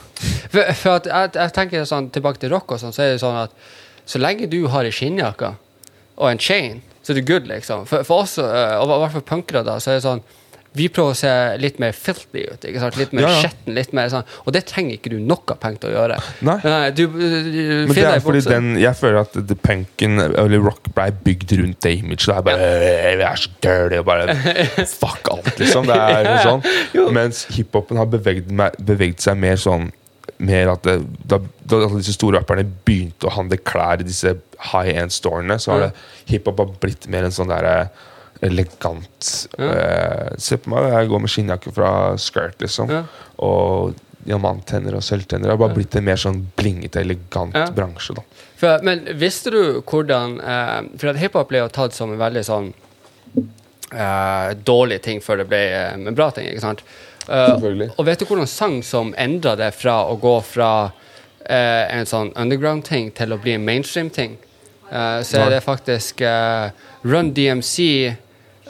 For, 0.48 0.72
for 0.74 0.90
at 0.96 1.06
jeg, 1.06 1.30
jeg 1.34 1.52
tenker 1.52 1.84
sånn 1.84 2.10
tilbake 2.10 2.40
til 2.40 2.50
rock 2.54 2.72
og 2.72 2.80
sånn, 2.80 2.92
så 2.96 3.02
er 3.04 3.10
det 3.12 3.20
sånn 3.20 3.36
at 3.42 3.52
så 4.08 4.18
lenge 4.18 4.46
du 4.48 4.62
har 4.72 4.84
ei 4.88 4.90
skinnjakke 4.94 5.50
og 6.16 6.30
en 6.30 6.38
chain, 6.40 6.78
så 7.04 7.12
er 7.12 7.20
du 7.20 7.26
good, 7.28 7.46
liksom. 7.46 7.84
For, 7.86 8.02
for 8.08 8.22
oss, 8.24 8.38
eh, 8.40 8.76
og 8.80 8.88
i 8.88 9.00
hvert 9.02 9.12
fall 9.12 9.26
punkere, 9.28 9.60
da, 9.66 9.76
så 9.78 9.90
er 9.92 9.98
det 10.00 10.06
sånn 10.06 10.22
vi 10.76 10.86
prøver 10.92 11.14
å 11.14 11.16
se 11.16 11.30
litt 11.60 11.78
mer 11.82 11.94
filthy 11.96 12.44
ut. 12.50 12.64
Litt 12.98 13.14
mer 13.16 13.24
Ja, 13.24 13.30
ja. 13.32 13.40
skjetten. 13.42 13.74
litt 13.74 13.92
mer 13.96 14.10
sånn 14.12 14.26
Og 14.44 14.52
det 14.54 14.64
trenger 14.68 14.98
ikke 14.98 15.12
du 15.14 15.18
noe 15.20 15.56
penger 15.60 15.82
til 15.82 15.90
å 15.90 15.94
gjøre. 15.94 16.18
Nei. 16.46 16.56
du, 16.92 17.04
du, 17.06 17.18
du 17.18 17.60
Men 17.88 17.94
det 17.96 18.06
er 18.10 18.24
fordi 18.24 18.42
den, 18.46 18.70
jeg 18.80 18.98
føler 18.98 19.20
at 19.22 19.38
the 19.38 19.56
punken 19.56 20.22
eller 20.28 20.62
rock 20.62 20.90
ble 20.94 21.08
bygd 21.24 21.56
rundt 21.62 21.80
det 21.84 21.94
imaget. 22.00 22.26
Det 22.28 22.36
er 22.36 22.46
bare 22.48 22.68
«Øh, 22.68 23.14
Vi 23.18 23.28
er 23.28 23.42
så 23.42 23.54
dirty 23.64 24.00
og 24.02 24.08
bare 24.08 24.36
Fuck 24.98 25.30
alt, 25.32 25.54
liksom. 25.58 25.88
Det 25.88 25.96
er 25.96 26.42
sånn. 26.44 26.66
Mens 27.14 27.44
hiphopen 27.54 28.00
har 28.00 28.10
bevegd, 28.10 28.52
bevegd, 28.78 29.22
seg 29.24 29.38
mer 29.40 29.58
sånn 29.60 29.90
mer 30.38 30.70
at 30.70 30.84
det, 30.86 31.00
da, 31.26 31.40
da 31.66 31.80
disse 31.96 32.14
store 32.14 32.38
rapperne 32.38 32.62
begynte 32.86 33.26
å 33.26 33.32
handle 33.34 33.58
klær 33.58 34.02
i 34.02 34.06
disse 34.06 34.36
high 34.70 34.92
end-storene, 35.00 35.56
så 35.58 35.74
har 35.74 35.88
mm. 35.88 36.04
hiphop 36.30 36.62
blitt 36.82 37.08
mer 37.10 37.26
en 37.26 37.34
sånn 37.34 37.50
derre 37.50 37.88
elegant 38.40 39.48
Ja. 39.58 39.68
Uh, 39.68 40.34
Se 40.38 40.56
på 40.56 40.70
meg, 40.70 40.90
jeg 40.92 41.08
går 41.10 41.20
med 41.24 41.32
skinnjakke 41.32 41.72
fra 41.74 41.92
Skirt, 42.20 42.60
liksom. 42.62 42.90
Ja. 42.92 43.02
Og 43.44 43.94
diamanttenner 44.28 44.94
og 44.98 45.02
sølvtenner. 45.02 45.48
Det 45.48 45.54
har 45.54 45.60
bare 45.60 45.76
blitt 45.76 45.94
en 45.96 46.04
mer 46.04 46.18
sånn 46.20 46.42
blingete, 46.58 47.00
elegant 47.00 47.54
Ja. 47.56 47.66
bransje. 47.70 48.14
da 48.14 48.22
For, 48.58 48.82
men 48.82 49.04
visste 49.18 49.50
du 49.54 49.80
hvordan 49.82 50.40
uh, 50.40 50.82
For 50.98 51.08
at 51.12 51.16
hiphop 51.16 51.48
ble 51.48 51.62
jo 51.62 51.68
tatt 51.68 51.94
som 51.94 52.12
en 52.12 52.18
veldig 52.18 52.44
sånn 52.44 52.72
uh, 53.92 54.54
dårlig 54.64 55.00
ting 55.02 55.20
før 55.24 55.42
det 55.42 55.48
ble 55.48 55.60
eh, 55.72 55.94
en 55.94 56.14
bra 56.14 56.30
ting, 56.30 56.48
ikke 56.50 56.64
sant? 56.64 56.82
Og 57.28 58.04
vet 58.06 58.20
du 58.20 58.24
hvordan 58.24 58.46
sang 58.48 58.78
som 58.82 59.10
endra 59.20 59.54
det 59.56 59.74
fra 59.76 59.98
å 60.08 60.14
gå 60.16 60.38
fra 60.48 60.90
en 61.48 62.06
sånn 62.08 62.30
underground-ting 62.36 63.10
til 63.16 63.32
å 63.32 63.38
bli 63.40 63.52
en 63.52 63.64
mainstream-ting? 63.64 64.38
Så 64.88 65.36
er 65.36 65.50
det 65.52 65.58
faktisk 65.64 66.22
Run 67.04 67.34
DMC 67.36 68.16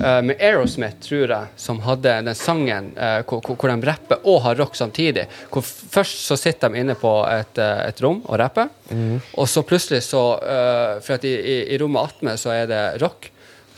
eh, 0.00 0.20
med 0.22 0.40
Aerosmith, 0.40 0.98
tror 1.04 1.32
jeg, 1.34 1.52
som 1.56 1.80
hadde 1.84 2.14
den 2.26 2.34
sangen 2.38 2.92
uh, 2.98 3.20
hvor, 3.28 3.42
hvor 3.54 3.72
de 3.72 3.88
rapper 3.88 4.22
og 4.24 4.42
har 4.46 4.58
rock 4.60 4.76
samtidig. 4.78 5.26
Hvor 5.52 5.64
først 5.64 6.26
så 6.26 6.36
sitter 6.38 6.72
de 6.72 6.82
inne 6.82 6.96
på 6.98 7.12
et, 7.30 7.58
uh, 7.60 7.82
et 7.86 8.02
rom 8.04 8.22
og 8.26 8.38
rapper, 8.40 8.70
og 9.36 9.48
så 9.48 9.62
plutselig 9.68 10.00
så 10.06 10.22
For 11.04 11.18
at 11.18 11.24
i, 11.28 11.34
i, 11.36 11.56
i 11.74 11.78
rommet 11.78 12.08
attmed 12.08 12.40
så 12.40 12.54
er 12.54 12.70
det 12.70 12.80
rock. 13.02 13.28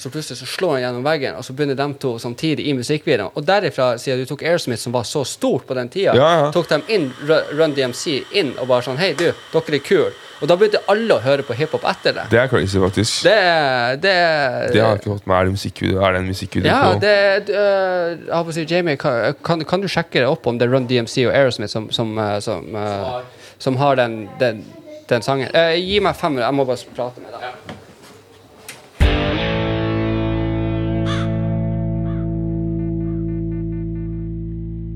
Så 0.00 0.10
plutselig 0.10 0.38
så 0.38 0.46
slår 0.46 0.72
han 0.72 0.80
gjennom 0.80 1.04
veggen, 1.04 1.34
og 1.36 1.44
så 1.44 1.52
begynner 1.52 1.76
de 1.76 1.86
to 2.00 2.14
samtidig 2.18 2.64
i 2.70 2.72
musikkvideoen. 2.72 3.34
Og 3.36 3.44
derifra, 3.44 3.90
siden 4.00 4.22
du 4.22 4.30
tok 4.30 4.42
Aerosmith, 4.48 4.80
som 4.80 4.94
var 4.96 5.04
så 5.04 5.26
stort 5.28 5.66
på 5.68 5.76
den 5.76 5.90
tida, 5.92 6.14
Ja, 6.16 6.30
ja. 6.38 6.46
tok 6.54 6.70
de 6.70 6.78
inn 6.94 7.10
Run 7.28 7.74
DMC 7.76 8.22
inn 8.32 8.54
og 8.56 8.70
bare 8.70 8.86
sånn 8.86 8.96
Hei, 9.00 9.12
du, 9.12 9.26
dere 9.52 9.76
er 9.76 9.84
kule. 9.84 10.14
Og 10.40 10.48
da 10.48 10.56
begynte 10.56 10.80
alle 10.88 11.16
å 11.18 11.20
høre 11.20 11.44
på 11.44 11.54
hiphop 11.56 11.82
etter 11.90 12.14
det. 12.16 12.24
Det 12.32 12.38
er 12.40 12.48
crazy, 12.48 12.78
faktisk. 12.80 13.24
Det 13.26 13.36
Det, 14.02 14.14
Det 14.72 14.80
har 14.80 14.94
jeg 14.94 15.02
ikke 15.02 15.12
fått 15.12 15.26
med. 15.26 15.36
Er 15.36 15.44
det 15.44 15.52
musikkvideo? 15.52 16.00
Er 16.00 16.12
det 16.12 16.20
en 16.22 16.30
musikkvideo 16.30 16.70
ja, 16.70 16.80
på 16.86 17.00
det 17.00 17.50
øh, 17.50 18.18
Jeg 18.26 18.40
å 18.40 18.54
si, 18.56 18.64
Jamie, 18.70 18.96
kan, 18.96 19.34
kan, 19.44 19.64
kan 19.68 19.84
du 19.84 19.88
sjekke 19.88 20.22
det 20.22 20.28
opp 20.28 20.46
om 20.48 20.58
det 20.58 20.68
er 20.68 20.72
Run 20.72 20.88
DMC 20.88 21.26
og 21.26 21.34
Aerosmith 21.34 21.72
som, 21.72 21.90
som, 21.92 22.16
øh, 22.18 22.40
som, 22.40 22.74
uh, 22.74 23.20
som 23.58 23.76
har 23.76 24.00
den, 24.00 24.28
den, 24.40 24.64
den 25.10 25.22
sangen? 25.22 25.52
Uh, 25.52 25.76
gi 25.76 26.00
meg 26.00 26.16
fem 26.16 26.32
minutter, 26.32 26.48
jeg 26.48 26.56
må 26.56 26.64
bare 26.64 26.96
prate 26.96 27.20
med 27.20 27.36
deg. 27.36 27.76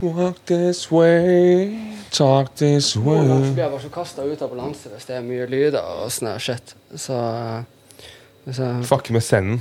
Walk 0.04 0.44
this 0.46 0.90
way, 0.90 1.93
talk 2.14 2.52
this 2.58 2.94
Noen 2.96 3.28
ganger 3.28 3.52
blir 3.52 3.64
jeg 3.64 3.72
bare 3.72 3.82
så 3.82 3.92
kasta 3.92 4.24
ut 4.26 4.42
av 4.44 4.52
balanse 4.52 4.90
hvis 4.92 5.08
det 5.08 5.16
er 5.18 5.24
mye 5.26 5.46
lyder 5.50 5.82
og 5.82 6.12
sånn 6.14 6.30
her 6.32 6.42
shit. 6.42 6.74
Så, 6.94 7.18
øh, 7.18 8.50
så 8.50 8.70
Fuck 8.88 9.10
med 9.14 9.24
scenen. 9.26 9.60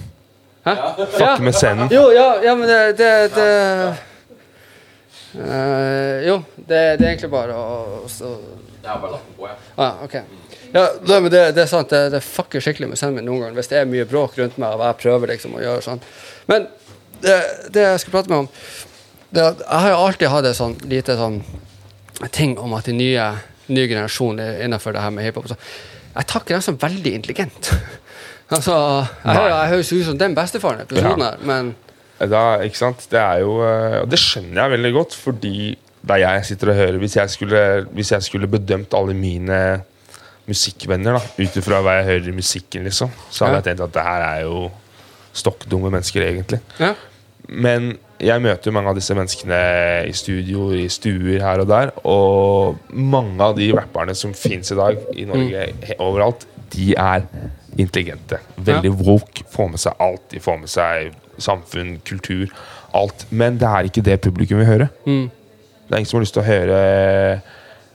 Hæ? 0.64 0.76
Fuck 1.18 1.44
med 1.44 1.58
scenen. 1.58 1.92
Jo, 1.92 2.08
ja, 2.16 2.28
ja 2.46 2.56
men 2.56 2.70
det, 2.70 2.82
det, 3.02 3.12
det 3.36 3.50
uh, 5.36 6.18
Jo, 6.28 6.38
det, 6.56 6.68
det 6.70 7.08
er 7.08 7.10
egentlig 7.16 7.34
bare 7.34 7.58
å 7.58 8.06
så, 8.12 8.38
Ah, 9.76 10.04
ok. 10.04 10.16
Ja, 10.74 10.90
det, 11.08 11.22
men 11.22 11.32
det, 11.32 11.44
det 11.56 11.62
er 11.64 11.70
sant. 11.72 11.90
Det, 11.90 12.10
det 12.12 12.20
fucker 12.26 12.64
skikkelig 12.64 12.90
med 12.92 13.00
scenen 13.00 13.20
min 13.20 13.28
noen 13.30 13.46
ganger 13.46 13.60
hvis 13.60 13.70
det 13.72 13.78
er 13.80 13.88
mye 13.90 14.08
bråk 14.10 14.36
rundt 14.40 14.58
meg 14.60 14.76
og 14.76 14.84
jeg 14.84 15.00
prøver 15.06 15.32
liksom 15.32 15.56
å 15.56 15.62
gjøre 15.64 15.86
sånn. 15.86 16.02
Men 16.52 16.68
det, 17.24 17.38
det 17.72 17.86
jeg 17.86 18.02
skal 18.04 18.18
prate 18.18 18.32
med 18.34 18.44
om 18.44 18.50
det, 19.34 19.44
Jeg 19.44 19.80
har 19.86 19.90
jo 19.90 20.02
alltid 20.02 20.30
hatt 20.34 20.48
et 20.50 20.58
sånn 20.58 20.76
lite 20.92 21.16
sånn 21.18 21.40
ting 22.32 22.58
om 22.60 22.74
at 22.78 22.86
de 22.86 22.94
nye, 22.94 23.28
nye 23.74 23.88
generasjonen 23.88 24.62
innenfor 24.66 24.94
det 24.96 25.02
her 25.02 25.10
med 25.16 25.24
hiphop 25.28 25.48
Jeg 25.54 26.28
takker 26.30 26.56
dem 26.56 26.62
som 26.62 26.78
veldig 26.78 27.14
intelligent. 27.14 27.72
altså, 28.54 28.76
jeg, 29.24 29.36
hører- 29.36 29.56
jeg 29.64 29.70
høres 29.74 29.94
ut 29.94 30.06
som 30.06 30.18
den 30.20 30.36
bestefaren 30.38 30.80
i 30.80 30.84
episoden 30.84 31.22
her, 31.26 31.38
men 31.42 31.74
Da, 32.20 32.60
ikke 32.64 32.78
sant? 32.78 33.08
Det 33.12 33.20
er 33.20 33.40
jo 33.42 33.56
eh, 33.66 34.02
Og 34.04 34.10
det 34.12 34.20
skjønner 34.22 34.62
jeg 34.62 34.72
veldig 34.78 34.92
godt, 34.94 35.16
fordi 35.16 35.56
det 36.04 36.12
er 36.18 36.22
jeg 36.24 36.46
sitter 36.46 36.70
og 36.72 36.76
hører 36.76 36.98
Hvis 37.02 37.16
jeg 37.18 37.30
skulle, 37.34 37.64
hvis 37.92 38.12
jeg 38.12 38.24
skulle 38.24 38.48
bedømt 38.48 38.94
alle 38.94 39.14
mine 39.18 39.60
musikkvenner 40.48 41.16
ut 41.40 41.58
ifra 41.60 41.80
hva 41.84 41.94
jeg 42.02 42.06
hører 42.10 42.30
i 42.30 42.36
musikken, 42.36 42.84
liksom, 42.84 43.12
så 43.32 43.46
hadde 43.46 43.56
Ja. 43.56 43.62
jeg 43.62 43.66
tenkt 43.72 43.84
at 43.86 43.94
det 43.96 44.04
her 44.04 44.24
er 44.28 44.42
jo 44.44 44.72
stokkdumme 45.34 45.90
mennesker, 45.90 46.22
egentlig. 46.28 46.60
ja. 46.80 46.94
Men 47.48 47.98
jeg 48.22 48.42
møter 48.42 48.70
jo 48.70 48.74
mange 48.76 48.90
av 48.92 48.96
disse 48.98 49.16
menneskene 49.18 49.58
i 50.08 50.14
studio, 50.16 50.70
i 50.78 50.86
stuer 50.92 51.42
her 51.44 51.64
og 51.64 51.68
der. 51.72 51.92
Og 52.08 52.78
mange 52.94 53.42
av 53.44 53.56
de 53.58 53.72
rapperne 53.76 54.16
som 54.16 54.34
fins 54.38 54.72
i 54.72 54.78
dag 54.80 54.98
i 55.16 55.26
Norge, 55.30 55.66
he- 55.90 55.98
overalt, 56.00 56.46
de 56.74 56.94
er 56.98 57.26
intelligente. 57.78 58.40
Veldig 58.58 58.92
woke. 59.02 59.44
Får 59.52 59.70
med 59.74 59.80
seg 59.82 59.94
alt. 60.00 60.24
De 60.32 60.40
får 60.40 60.60
med 60.62 60.70
seg 60.72 61.12
samfunn, 61.42 61.98
kultur, 62.06 62.48
alt. 62.94 63.26
Men 63.32 63.58
det 63.58 63.68
er 63.68 63.90
ikke 63.90 64.04
det 64.06 64.20
publikum 64.22 64.62
vil 64.62 64.70
høre. 64.70 64.88
Mm. 65.06 65.28
Det 65.88 65.92
er 65.92 65.98
ingen 66.00 66.10
som 66.10 66.20
har 66.20 66.24
lyst 66.26 66.34
til 66.38 66.44
å 66.44 66.48
høre 66.48 66.78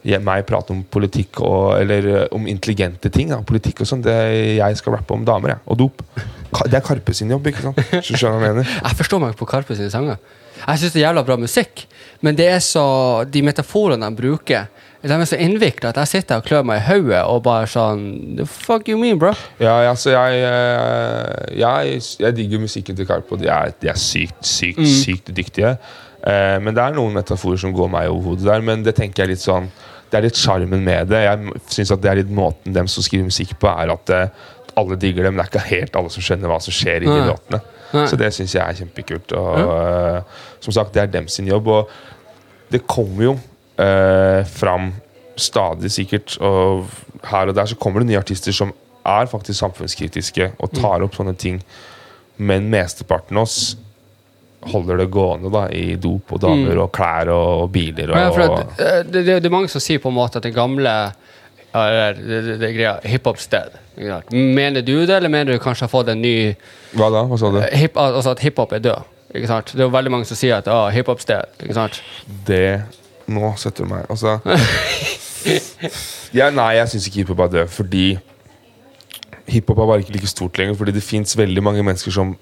eh, 0.04 0.18
meg 0.22 0.44
prate 0.46 0.74
om 0.74 0.83
politikk 0.85 1.40
og, 1.40 1.78
eller 1.81 2.09
eh, 2.12 2.26
om 2.37 2.46
intelligente 2.50 3.11
ting. 3.14 3.31
Da. 3.33 3.40
Politikk 3.46 3.81
og 3.83 3.90
sånn. 3.90 4.02
Jeg 4.04 4.76
skal 4.78 4.98
rappe 4.98 5.14
om 5.16 5.24
damer 5.26 5.54
jeg, 5.57 5.62
og 5.66 5.78
dop. 5.87 6.02
Det 6.49 6.79
er 6.79 6.85
Karpe 6.85 7.15
sin 7.15 7.31
jobb, 7.31 7.47
ikke 7.51 7.67
sant? 7.69 7.81
Jeg? 7.93 8.05
Jeg 8.09 8.99
forstår 8.99 9.21
meg 9.23 9.37
på 9.39 9.49
Karpe 9.49 9.77
sine 9.77 9.91
sanger. 9.93 10.21
Jeg 10.59 10.81
syns 10.81 10.95
det 10.95 11.03
er 11.03 11.07
jævla 11.09 11.23
bra 11.27 11.37
musikk, 11.39 11.85
men 12.25 12.37
det 12.39 12.49
er 12.51 12.61
så 12.65 12.85
de 13.31 13.43
metaforene 13.47 14.09
de 14.09 14.19
bruker, 14.19 14.67
de 14.99 15.15
er 15.15 15.29
så 15.31 15.39
innvikla 15.39 15.93
at 15.93 16.01
jeg 16.03 16.11
sitter 16.11 16.41
og 16.41 16.47
klør 16.49 16.65
meg 16.67 16.81
i 16.81 16.87
hodet 16.89 17.21
og 17.31 17.45
bare 17.45 17.69
sånn 17.71 18.01
The 18.41 18.47
fuck 18.51 18.89
you 18.91 18.99
mean, 18.99 19.21
bro? 19.21 19.31
Ja, 19.63 19.77
altså, 19.87 20.09
så 20.09 20.17
jeg, 20.17 20.41
eh, 20.49 21.61
jeg, 21.61 22.01
jeg 22.19 22.35
digger 22.35 22.65
musikken 22.65 22.99
til 22.99 23.07
Karpe, 23.07 23.37
og 23.37 23.43
de 23.43 23.47
er, 23.53 23.71
de 23.79 23.93
er 23.93 24.01
sykt, 24.01 24.41
sykt, 24.43 24.83
sykt 24.83 25.31
dyktige. 25.37 25.77
Eh, 26.27 26.57
men 26.65 26.75
det 26.75 26.83
er 26.83 26.97
noen 26.99 27.15
metaforer 27.15 27.61
som 27.63 27.75
går 27.77 27.93
meg 27.95 28.11
over 28.11 28.33
hodet 28.33 28.49
der, 28.51 28.67
men 28.67 28.83
det 28.83 28.97
tenker 28.99 29.23
jeg 29.25 29.37
litt 29.37 29.45
sånn 29.45 29.71
Det 30.09 30.17
er 30.17 30.25
litt 30.25 30.39
sjarmen 30.41 30.81
med 30.81 31.11
det. 31.13 31.19
Jeg 31.21 31.65
syns 31.69 31.91
at 31.93 32.01
det 32.01 32.09
er 32.11 32.23
litt 32.23 32.31
måten 32.33 32.73
dem 32.73 32.87
som 32.89 33.05
skriver 33.05 33.29
musikk 33.29 33.53
på, 33.61 33.69
er 33.69 33.93
at 33.93 34.13
eh, 34.17 34.47
alle 34.79 34.99
digger 35.01 35.27
det, 35.27 35.33
men 35.35 35.43
Det 35.43 35.49
er 35.49 35.53
ikke 35.53 35.77
helt 35.77 35.99
alle 36.01 36.12
som 36.14 36.25
skjønner 36.25 36.53
hva 36.53 36.61
som 36.62 36.75
skjer 36.75 37.05
i 37.05 37.11
de 37.11 37.27
låtene. 37.29 37.61
Så 37.93 38.19
det 38.21 38.31
syns 38.37 38.55
jeg 38.57 38.62
er 38.62 38.79
kjempekult. 38.83 39.35
Og 39.38 39.61
eh, 39.64 40.38
som 40.64 40.77
sagt, 40.77 40.95
det 40.95 41.03
er 41.03 41.12
dem 41.12 41.29
sin 41.33 41.49
jobb. 41.49 41.71
Og 41.73 41.93
det 42.73 42.83
kommer 42.87 43.25
jo 43.25 43.35
uh, 43.81 44.45
fram 44.45 44.91
stadig 45.38 45.88
sikkert, 45.95 46.35
og 46.45 46.88
her 47.31 47.49
og 47.49 47.57
der 47.57 47.69
så 47.71 47.79
kommer 47.81 48.03
det 48.03 48.11
nye 48.11 48.21
artister 48.21 48.53
som 48.53 48.75
er 49.09 49.31
faktisk 49.31 49.57
samfunnskritiske 49.61 50.51
og 50.59 50.73
tar 50.77 51.05
opp 51.07 51.17
sånne 51.17 51.33
ting. 51.38 51.62
Men 52.37 52.69
mesteparten 52.71 53.38
av 53.38 53.47
oss 53.47 53.61
holder 54.69 54.99
det 55.01 55.07
gående 55.14 55.51
da 55.55 55.64
i 55.71 55.95
dop 56.03 56.35
og 56.35 56.43
damer 56.43 56.81
og 56.83 56.91
klær 56.95 57.31
og 57.31 57.69
biler 57.73 58.11
og 58.11 58.19
Ja, 58.19 58.59
eh, 58.59 59.01
det, 59.07 59.23
det, 59.23 59.38
det 59.38 59.49
er 59.49 59.55
mange 59.55 59.71
som 59.71 59.83
sier 59.83 60.03
på 60.03 60.11
en 60.11 60.19
måte 60.19 60.41
at 60.41 60.47
det 60.49 60.55
gamle 60.57 60.95
ja, 61.93 62.09
det, 62.17 62.41
det, 62.47 62.57
det 62.61 62.73
greia 62.77 62.95
hiphop-sted. 63.05 63.77
Mener 64.33 64.85
du 64.87 64.95
det, 65.07 65.17
eller 65.17 65.33
mener 65.33 65.53
du 65.53 65.62
kanskje 65.62 65.87
har 65.87 65.93
fått 65.93 66.11
en 66.12 66.21
ny 66.23 66.55
Hva 66.95 67.09
da? 67.11 67.25
Hva 67.27 67.38
sa 67.41 67.51
du? 67.51 67.59
hip, 67.75 67.97
Altså 67.99 68.31
at 68.37 68.43
hiphop 68.45 68.73
er 68.77 68.83
død? 68.85 69.14
Ikke 69.35 69.51
sant? 69.51 69.73
Det 69.75 69.83
er 69.83 69.88
jo 69.88 69.93
veldig 69.93 70.12
mange 70.14 70.29
som 70.29 70.38
sier 70.38 70.61
at 70.62 70.71
ah, 70.73 70.87
hiphop-sted. 70.95 71.59
ikke 71.62 71.77
sant? 71.77 72.03
Det 72.47 72.83
Nå 73.29 73.51
setter 73.61 73.85
du 73.85 73.91
meg 73.91 74.07
Altså 74.09 74.38
ja, 76.38 76.49
Nei, 76.55 76.71
jeg 76.79 76.93
syns 76.93 77.09
ikke 77.09 77.23
hiphop 77.23 77.43
er 77.47 77.55
død, 77.59 77.73
fordi 77.73 78.07
hiphop 79.49 79.79
er 79.79 79.91
bare 79.91 80.05
ikke 80.05 80.17
like 80.17 80.31
stort 80.31 80.59
lenger. 80.59 80.77
Fordi 80.79 80.93
det 80.93 81.03
fins 81.03 81.37
veldig 81.38 81.62
mange 81.62 81.83
mennesker 81.83 82.14
som 82.14 82.37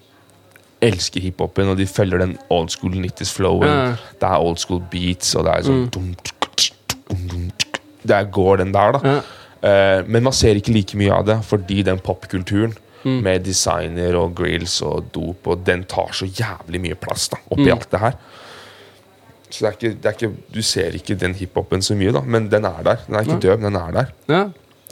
elsker 0.82 1.20
hiphopen, 1.20 1.68
og 1.68 1.78
de 1.78 1.86
følger 1.86 2.18
den 2.18 2.36
old 2.50 2.68
school 2.68 2.92
90s-flowen. 2.92 3.68
Ja. 3.68 3.86
Det 4.20 4.28
er 4.28 4.36
old 4.36 4.56
school 4.56 4.82
beats, 4.90 5.34
og 5.34 5.46
det 5.46 5.54
er 5.54 5.66
sånn 5.66 5.86
mm. 5.86 6.10
tsk, 6.24 6.35
Der 8.06 8.30
går 8.32 8.62
den 8.62 8.72
der, 8.74 8.96
da. 8.96 9.14
Ja. 9.16 9.20
Eh, 9.66 10.00
men 10.06 10.26
man 10.26 10.36
ser 10.36 10.58
ikke 10.58 10.74
like 10.74 10.98
mye 10.98 11.14
av 11.14 11.26
det, 11.28 11.40
fordi 11.46 11.82
den 11.86 12.02
popkulturen 12.02 12.76
med 13.06 13.44
designer 13.46 14.16
og 14.18 14.34
grills 14.34 14.80
og 14.82 15.12
dop, 15.14 15.46
og 15.46 15.62
den 15.66 15.84
tar 15.86 16.10
så 16.16 16.26
jævlig 16.26 16.80
mye 16.82 16.96
plass 16.98 17.28
da, 17.30 17.38
oppi 17.54 17.68
alt 17.70 17.86
det 17.92 18.00
her. 18.02 18.16
Så 19.46 19.62
det 19.62 19.68
er 19.68 19.76
ikke, 19.76 19.90
det 20.02 20.10
er 20.10 20.16
ikke, 20.16 20.30
du 20.54 20.62
ser 20.66 20.96
ikke 20.98 21.16
den 21.20 21.36
hiphopen 21.38 21.84
så 21.86 21.94
mye, 21.98 22.10
da, 22.16 22.24
men 22.26 22.48
den 22.50 22.66
er 22.66 22.82
der. 22.82 23.04
Den 23.06 23.14
er 23.14 23.26
ikke 23.26 23.38
død, 23.44 23.62
men 23.62 23.68
den 23.70 23.78
er 23.78 23.94
der. 23.94 24.10
Ja. 24.32 24.42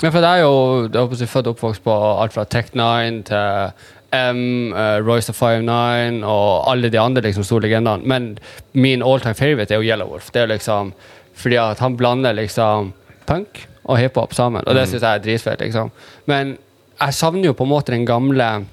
ja, 0.02 0.08
for 0.08 0.20
det 0.20 0.30
er 0.30 0.44
jo 0.44 0.54
det 0.86 1.02
er 1.02 1.32
født 1.32 1.50
og 1.50 1.56
oppvokst 1.56 1.84
på 1.84 1.98
alt 2.22 2.36
fra 2.36 2.46
Tech9 2.54 3.24
til 3.26 3.74
M, 4.14 4.70
uh, 4.70 5.02
Royce 5.02 5.34
of 5.34 5.42
59 5.42 6.22
og 6.22 6.70
alle 6.70 6.90
de 6.94 7.00
andre 7.02 7.24
liksom, 7.26 7.44
store 7.44 7.66
legendene. 7.66 8.06
Men 8.06 8.38
min 8.72 9.02
all 9.02 9.20
time 9.20 9.34
favorite 9.34 9.74
er 9.74 9.82
jo 9.82 9.90
Yellow 9.90 10.12
Wolf. 10.12 10.30
Det 10.30 10.44
er 10.44 10.54
liksom 10.54 10.94
fordi 11.34 11.58
at 11.58 11.80
han 11.82 11.96
blander 11.98 12.32
liksom 12.32 12.92
punk 13.26 13.64
og 13.84 13.98
hiphop 14.00 14.32
sammen, 14.34 14.64
og 14.66 14.74
det 14.74 14.86
syns 14.88 15.02
jeg 15.02 15.10
er 15.18 15.24
dritfett. 15.24 15.60
liksom. 15.60 15.90
Men 16.30 16.56
jeg 17.00 17.12
savner 17.14 17.44
jo 17.50 17.52
på 17.58 17.64
en 17.66 17.72
måte 17.74 17.92
den 17.92 18.06
gamle 18.08 18.64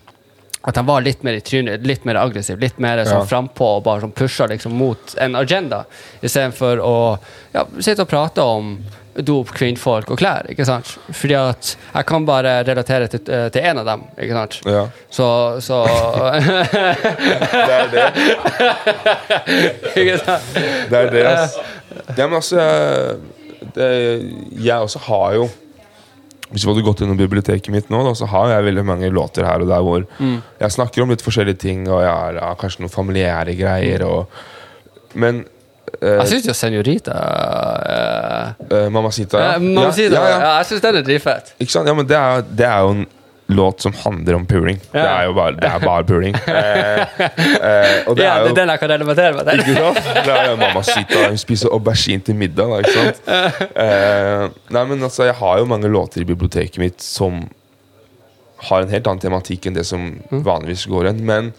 at 0.63 0.75
han 0.77 0.85
var 0.85 1.01
litt 1.01 1.23
mer 1.25 1.33
i 1.33 1.41
trynet, 1.41 1.81
litt 1.89 2.03
mer 2.05 2.19
aggressiv, 2.21 2.59
litt 2.61 2.77
mer 2.79 2.99
sånn 3.03 3.23
Ja. 3.23 3.25
frampå 3.25 3.65
og 3.79 3.83
bare 3.83 4.01
sånn 4.03 4.13
pusha 4.13 4.45
liksom 4.47 4.71
mot 4.77 5.15
en 5.17 5.35
agenda, 5.35 5.85
istedenfor 6.21 6.77
å 6.85 7.17
ja, 7.53 7.65
sitte 7.79 8.01
og 8.05 8.07
prate 8.11 8.41
om 8.45 8.77
dop, 9.17 9.49
kvinnfolk 9.51 10.11
og 10.13 10.19
klær. 10.21 10.45
ikke 10.49 10.63
sant? 10.65 10.85
Fordi 11.11 11.33
at 11.35 11.75
jeg 11.95 12.05
kan 12.05 12.25
bare 12.25 12.63
relatere 12.63 13.09
til, 13.09 13.19
eh, 13.27 13.49
til 13.49 13.61
en 13.65 13.77
av 13.79 13.85
dem. 13.85 14.03
ikke 14.21 14.33
sant? 14.37 14.59
Ja. 14.65 14.85
Så, 15.09 15.59
så 15.65 15.81
Det 17.67 17.73
er 17.75 17.87
det. 17.91 18.05
Ikke 19.97 20.17
sant? 20.21 20.43
Det 20.91 20.97
er 21.01 21.09
det, 21.11 21.25
ass. 21.27 21.57
Ja, 22.17 22.27
men 22.27 22.37
altså 22.39 22.61
det, 23.75 23.89
Jeg 24.57 24.87
også 24.87 24.99
har 25.07 25.35
jo 25.37 25.45
Hvis 26.51 26.63
du 26.63 26.71
hadde 26.71 26.83
gått 26.85 27.03
innom 27.05 27.19
biblioteket 27.19 27.71
mitt 27.71 27.91
nå, 27.93 28.01
da, 28.07 28.13
så 28.17 28.27
har 28.31 28.49
jeg 28.55 28.67
veldig 28.71 28.83
mange 28.87 29.11
låter 29.13 29.47
her 29.47 29.63
og 29.63 29.69
der 29.71 29.85
hvor 29.85 30.03
jeg 30.19 30.75
snakker 30.75 31.05
om 31.05 31.13
litt 31.13 31.23
forskjellige 31.23 31.61
ting, 31.61 31.85
og 31.87 32.01
jeg 32.03 32.11
har 32.11 32.39
ja, 32.41 32.51
kanskje 32.59 32.83
noen 32.83 32.93
familiære 32.93 33.55
greier, 33.59 34.05
og 34.07 34.27
Men 35.13 35.41
eh, 35.99 36.17
Jeg 36.21 36.27
syns 36.31 36.45
jo 36.47 36.53
Senorita 36.55 37.15
uh, 37.15 38.67
eh, 38.67 38.85
Mamacita 38.91 39.39
ja. 39.39 39.55
Mamacita, 39.59 40.15
ja, 40.15 40.21
ja, 40.21 40.29
ja, 40.29 40.37
ja. 40.43 40.51
jeg 40.59 40.69
syns 40.69 40.85
den 40.85 40.99
er 40.99 41.07
dritfett. 41.07 41.55
Ikke 41.59 41.73
sant? 41.73 41.87
Ja, 41.87 41.95
men 41.95 42.07
det 42.07 42.15
er, 42.19 42.45
det 42.47 42.67
er 42.67 42.85
jo 42.85 42.93
en 42.95 43.07
låt 43.55 43.83
som 43.83 43.93
handler 43.95 44.35
om 44.37 44.45
puling. 44.49 44.77
Det 44.91 45.01
er 45.03 45.27
jo 45.27 45.33
bare, 45.37 45.55
det 45.59 45.69
er 45.69 45.83
bare 45.85 46.05
puling. 46.07 46.35
Eh, 46.51 47.21
eh, 47.21 48.07
og 48.09 48.15
det 48.17 48.23
Ja, 48.25 48.33
er 48.37 48.43
det 48.43 48.49
jo 48.51 48.55
den 48.57 48.69
jeg 48.71 48.79
kan 48.81 48.91
relatere 48.91 49.35
meg 49.37 49.47
til. 49.47 49.61
Ikke 49.63 49.75
sant? 49.77 50.09
Det 50.25 50.33
er 50.35 50.49
jo 50.49 50.57
Mamacita. 50.61 51.21
Hun 51.29 51.39
spiser 51.41 51.73
aubergine 51.75 52.23
til 52.27 52.37
middag. 52.37 52.69
Da, 52.71 52.79
ikke 52.83 52.93
sant? 52.97 53.21
Eh, 53.31 54.45
nei, 54.75 54.83
men 54.91 55.03
altså, 55.07 55.25
Jeg 55.29 55.35
har 55.39 55.59
jo 55.61 55.67
mange 55.69 55.89
låter 55.91 56.21
i 56.23 56.27
biblioteket 56.27 56.77
mitt 56.81 57.01
som 57.03 57.41
har 58.67 58.83
en 58.85 58.91
helt 58.93 59.07
annen 59.09 59.23
tematikk 59.23 59.65
enn 59.69 59.77
det 59.77 59.85
som 59.89 60.07
vanligvis 60.29 60.85
går 60.91 61.07
igjen. 61.09 61.23
Men 61.25 61.51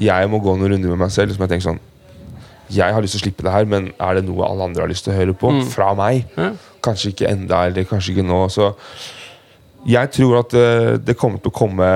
jeg 0.00 0.30
må 0.32 0.40
gå 0.44 0.54
noen 0.56 0.72
runder 0.74 0.94
med 0.94 1.02
meg 1.06 1.12
selv. 1.14 1.34
Som 1.36 1.44
jeg 1.44 1.52
tenker 1.56 1.68
sånn 1.72 1.82
Jeg 2.72 2.92
har 2.94 3.00
lyst 3.04 3.16
til 3.16 3.22
å 3.22 3.26
slippe 3.26 3.44
det 3.46 3.52
her, 3.54 3.68
men 3.68 3.90
er 3.96 4.18
det 4.18 4.26
noe 4.28 4.44
alle 4.48 4.66
andre 4.70 4.84
har 4.84 4.90
lyst 4.92 5.06
til 5.08 5.14
å 5.14 5.18
høre 5.18 5.36
på? 5.36 5.52
Fra 5.72 5.92
meg? 5.98 6.26
Ja. 6.36 6.50
Kanskje 6.84 7.12
ikke 7.14 7.30
enda, 7.30 7.64
eller 7.68 7.86
kanskje 7.88 8.12
ikke 8.14 8.26
nå. 8.28 8.42
Så 8.52 8.72
jeg 9.86 10.10
tror 10.10 10.40
at 10.40 10.54
uh, 10.58 10.96
det 10.98 11.16
kommer 11.16 11.38
til 11.38 11.52
å 11.52 11.54
komme 11.54 11.88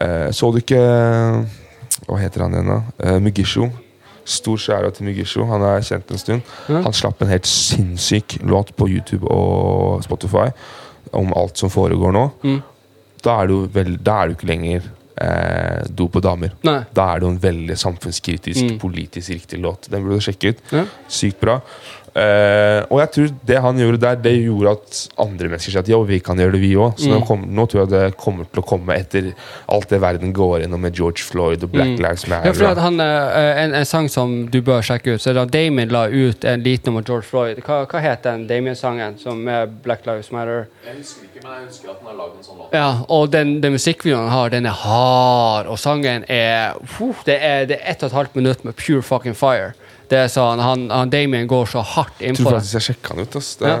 uh, 0.00 0.28
Så 0.32 0.50
du 0.54 0.60
ikke 0.60 0.78
Hva 2.06 2.18
heter 2.20 2.44
han 2.44 2.54
igjen, 2.54 2.70
da? 2.70 2.78
Uh, 3.00 3.18
Mugisho. 3.22 3.68
Stor 4.24 4.56
skjæra 4.60 4.90
til 4.94 5.04
Mugisho. 5.08 5.44
Han 5.50 5.62
er 5.68 5.82
kjent 5.84 6.10
en 6.14 6.20
stund. 6.20 6.52
Han 6.70 6.94
slapp 6.96 7.20
en 7.22 7.28
helt 7.32 7.48
sinnssyk 7.48 8.38
låt 8.48 8.70
på 8.78 8.88
YouTube 8.88 9.28
og 9.28 10.02
Spotify 10.06 10.46
om 11.14 11.32
alt 11.36 11.60
som 11.60 11.70
foregår 11.72 12.14
nå. 12.16 12.22
Mm. 12.42 12.60
Da 13.24 13.38
er 13.42 13.50
du 13.52 13.58
vel, 13.72 13.94
da 14.04 14.22
er 14.22 14.30
du 14.32 14.34
ikke 14.38 14.48
lenger 14.48 14.86
eh, 15.20 15.84
do 15.92 16.08
på 16.12 16.20
damer. 16.24 16.56
Nei. 16.66 16.78
Da 16.96 17.10
er 17.14 17.20
det 17.22 17.28
en 17.30 17.38
veldig 17.44 17.76
samfunnskritisk, 17.78 18.64
Mm. 18.64 18.78
politisk 18.82 19.30
riktig 19.36 19.60
låt. 19.62 19.86
Den 19.92 20.02
burde 20.04 20.18
du 20.18 20.24
sjekke 20.26 20.54
ut. 20.54 20.64
Ja. 20.72 20.86
Sykt 21.08 21.38
bra. 21.44 21.60
Eh, 22.14 22.84
og 22.94 23.00
jeg 23.02 23.10
tror 23.14 23.30
det 23.50 23.56
han 23.64 23.78
gjorde 23.80 23.98
der, 24.04 24.18
det 24.22 24.32
gjorde 24.44 24.70
at 24.76 24.98
andre 25.18 25.48
mennesker 25.50 25.72
sa 25.74 25.80
at 25.82 25.88
jo, 25.90 25.98
vi 26.06 26.20
kan 26.22 26.38
gjøre 26.38 26.52
det, 26.54 26.60
vi 26.62 26.74
òg. 26.78 26.92
Så 27.00 27.08
nå, 27.10 27.16
Mm. 27.18 27.26
kom, 27.26 27.40
nå 27.50 27.64
tror 27.66 27.80
jeg 27.82 27.90
det 27.90 28.16
kommer 28.16 28.44
til 28.46 28.62
å 28.62 28.66
komme 28.66 28.94
etter 28.94 29.32
alt 29.68 29.88
det 29.90 30.00
verden 30.00 30.32
går 30.32 30.60
gjennom 30.62 30.80
med 30.80 30.94
George 30.94 31.24
Floyd 31.26 31.64
og 31.66 31.72
Black 31.72 31.88
Mm. 31.98 32.02
Lives 32.04 32.26
Matter. 32.30 32.46
Ja, 32.46 32.52
for 32.52 32.66
at 32.70 32.78
han, 32.78 33.00
eh, 33.00 33.62
en, 33.64 33.74
en 33.74 33.84
sang 33.84 34.08
som 34.08 34.46
du 34.46 34.60
bør 34.62 34.80
sjekke 34.82 35.14
ut, 35.16 35.20
så 35.20 35.30
er 35.30 35.34
da 35.40 35.44
Damien 35.44 35.88
la 35.90 36.06
ut 36.06 36.44
en 36.44 36.62
liten 36.62 36.94
om 36.94 37.02
George 37.02 37.26
Floyd. 37.26 37.58
Hva, 37.66 37.84
hva 37.90 38.00
het 38.00 38.22
den 38.22 38.46
Damien-sangen 38.46 39.18
som 39.18 39.46
er 39.48 39.66
Black 39.66 40.06
Lives 40.06 40.30
Matter? 40.30 40.68
Jeg 40.86 40.96
husker 41.00 41.24
ikke, 41.26 41.42
men 41.42 41.52
jeg 41.58 41.66
husker 41.68 41.90
at 41.90 41.98
han 41.98 42.06
har 42.12 42.18
lagd 42.22 42.36
en 42.38 42.44
sånn 42.46 42.58
låt. 42.62 42.72
Ja, 42.72 42.90
og 43.08 43.30
den, 43.32 43.60
den 43.60 43.72
musikkvideoen 43.74 44.28
han 44.28 44.30
har, 44.38 44.48
den 44.54 44.66
er 44.66 44.78
hard, 44.86 45.66
og 45.66 45.78
sangen 45.78 46.24
er 46.30 46.74
uh, 46.78 47.14
Det 47.26 47.38
er, 47.42 47.66
det 47.66 47.80
er 47.82 47.90
ett 47.90 48.02
og 48.02 48.10
et 48.12 48.18
halvt 48.20 48.34
minutt 48.36 48.64
med 48.64 48.76
pure 48.76 49.02
fucking 49.02 49.34
fire. 49.34 49.72
Det 50.10 50.18
er 50.20 50.28
sånn, 50.32 50.60
han, 50.60 50.88
han 50.92 51.12
Damien 51.12 51.48
går 51.48 51.70
så 51.70 51.82
hardt 51.94 52.20
jeg 52.20 52.36
tror 52.36 52.58
faktisk 52.58 52.76
jeg 52.78 52.86
sjekka 52.90 53.14
han 53.14 53.24
ut. 53.24 53.38
Ass. 53.40 53.54
Det, 53.60 53.72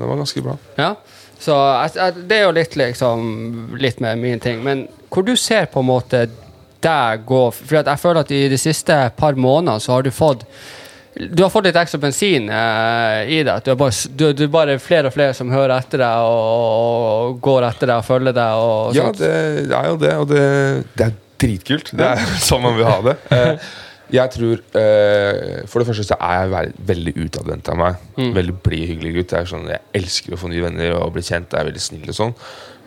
det 0.00 0.10
var 0.10 0.20
ganske 0.24 0.44
bra. 0.44 0.56
Ja. 0.78 0.90
Så 1.38 1.54
det 2.26 2.34
er 2.34 2.48
jo 2.48 2.54
litt 2.56 2.72
liksom 2.74 3.76
Litt 3.78 4.00
med 4.02 4.18
min 4.18 4.40
ting. 4.42 4.58
Men 4.64 4.88
hvor 5.08 5.22
du 5.22 5.36
ser 5.38 5.68
på 5.70 5.84
en 5.84 5.86
måte 5.86 6.24
deg 6.82 7.24
gå 7.26 7.38
For 7.54 7.78
jeg 7.78 8.02
føler 8.02 8.20
at 8.22 8.34
i 8.34 8.44
de 8.50 8.58
siste 8.58 8.96
par 9.18 9.38
månedene 9.38 9.82
så 9.82 9.96
har 9.96 10.06
du 10.06 10.12
fått 10.14 10.44
du 11.18 11.42
har 11.42 11.50
fått 11.50 11.64
litt 11.66 11.74
ekstra 11.74 11.98
bensin 11.98 12.44
eh, 12.46 13.30
i 13.32 13.38
deg. 13.42 13.64
Du 13.64 13.72
er, 13.72 13.78
bare, 13.80 13.94
du, 14.14 14.24
du 14.38 14.44
er 14.44 14.50
bare 14.54 14.76
flere 14.78 15.10
og 15.10 15.14
flere 15.16 15.34
som 15.34 15.50
hører 15.50 15.72
etter 15.80 15.98
deg 15.98 16.26
og, 16.30 17.32
og 17.32 17.40
går 17.42 17.66
etter 17.72 17.90
deg 17.90 18.02
og 18.04 18.06
følger 18.06 18.36
deg. 18.36 18.60
Og 18.62 18.94
Ja, 18.94 19.08
det, 19.18 19.32
det 19.66 19.74
er 19.80 19.88
jo 19.88 19.96
det, 19.98 20.12
og 20.14 20.28
det, 20.30 20.44
det 20.94 21.08
er 21.08 21.16
dritkult. 21.42 21.90
Det 21.98 22.12
er 22.12 22.22
sånn 22.46 22.62
man 22.62 22.78
vil 22.78 22.86
ha 22.86 23.00
det. 23.08 23.16
Eh, 23.34 23.66
jeg 24.12 24.30
tror 24.32 24.62
eh, 24.80 25.60
For 25.68 25.80
det 25.80 25.88
første 25.88 26.06
så 26.08 26.16
er 26.20 26.40
jeg 26.40 26.50
ve 26.52 26.62
veldig 26.90 27.14
utadvendt 27.26 27.68
av 27.72 27.78
meg. 27.80 28.00
Mm. 28.16 28.32
Veldig 28.36 28.56
blid, 28.64 28.86
hyggelig 28.92 29.14
gutt. 29.18 29.34
Jeg, 29.36 29.46
er 29.46 29.52
sånn, 29.52 29.68
jeg 29.70 29.84
elsker 30.00 30.34
å 30.34 30.40
få 30.40 30.50
nye 30.52 30.64
venner 30.64 30.96
og 30.98 31.12
bli 31.16 31.24
kjent. 31.26 31.52
Jeg 31.52 31.60
er 31.60 31.68
veldig 31.70 31.84
snill 31.84 32.08
og 32.08 32.18
sånn. 32.18 32.34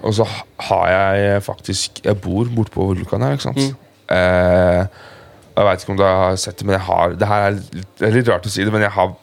Og 0.01 0.15
så 0.17 0.25
har 0.69 0.85
jeg 0.89 1.41
faktisk 1.45 2.01
Jeg 2.05 2.17
bor 2.23 2.49
borte 2.55 2.73
på 2.73 2.87
Vulkan 2.89 3.25
her, 3.25 3.37
ikke 3.37 3.49
sant. 3.51 3.61
Mm. 3.61 3.89
Eh, 4.17 5.01
jeg 5.51 5.67
veit 5.67 5.83
ikke 5.83 5.93
om 5.93 5.99
du 5.99 6.05
har 6.07 6.37
sett 6.39 6.57
det, 6.59 6.65
men 6.67 6.77
jeg 6.77 6.85
har 6.87 7.17
Det 7.19 7.27
her 7.27 7.47
er 7.49 7.57
litt, 7.57 7.91
det 7.99 8.07
er 8.07 8.15
litt 8.15 8.31
rart 8.31 8.47
å 8.47 8.51
si 8.51 8.65
det, 8.65 8.73
men 8.73 8.85
jeg 8.87 8.95
har 8.95 9.13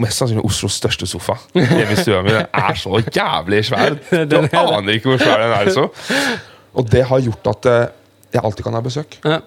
mest 0.00 0.22
sannsynlig 0.22 0.46
Oslos 0.46 0.76
største 0.80 1.04
sofa 1.10 1.34
hjemme 1.52 1.92
i 1.92 1.98
stua 1.98 2.22
mi. 2.24 2.32
Den 2.32 2.46
er 2.56 2.78
så 2.78 3.00
jævlig 3.04 3.64
svær. 3.68 3.98
Du 4.30 4.38
aner 4.40 4.94
ikke 4.94 5.10
hvor 5.12 5.20
svær 5.20 5.42
den 5.42 5.52
er. 5.58 5.72
Så. 5.74 5.88
Og 6.72 6.86
det 6.88 7.02
har 7.10 7.24
gjort 7.26 7.50
at 7.52 7.68
eh, 7.68 7.88
jeg 8.32 8.44
alltid 8.46 8.64
kan 8.64 8.78
ha 8.78 8.82
besøk. 8.84 9.18
Ja. 9.26 9.40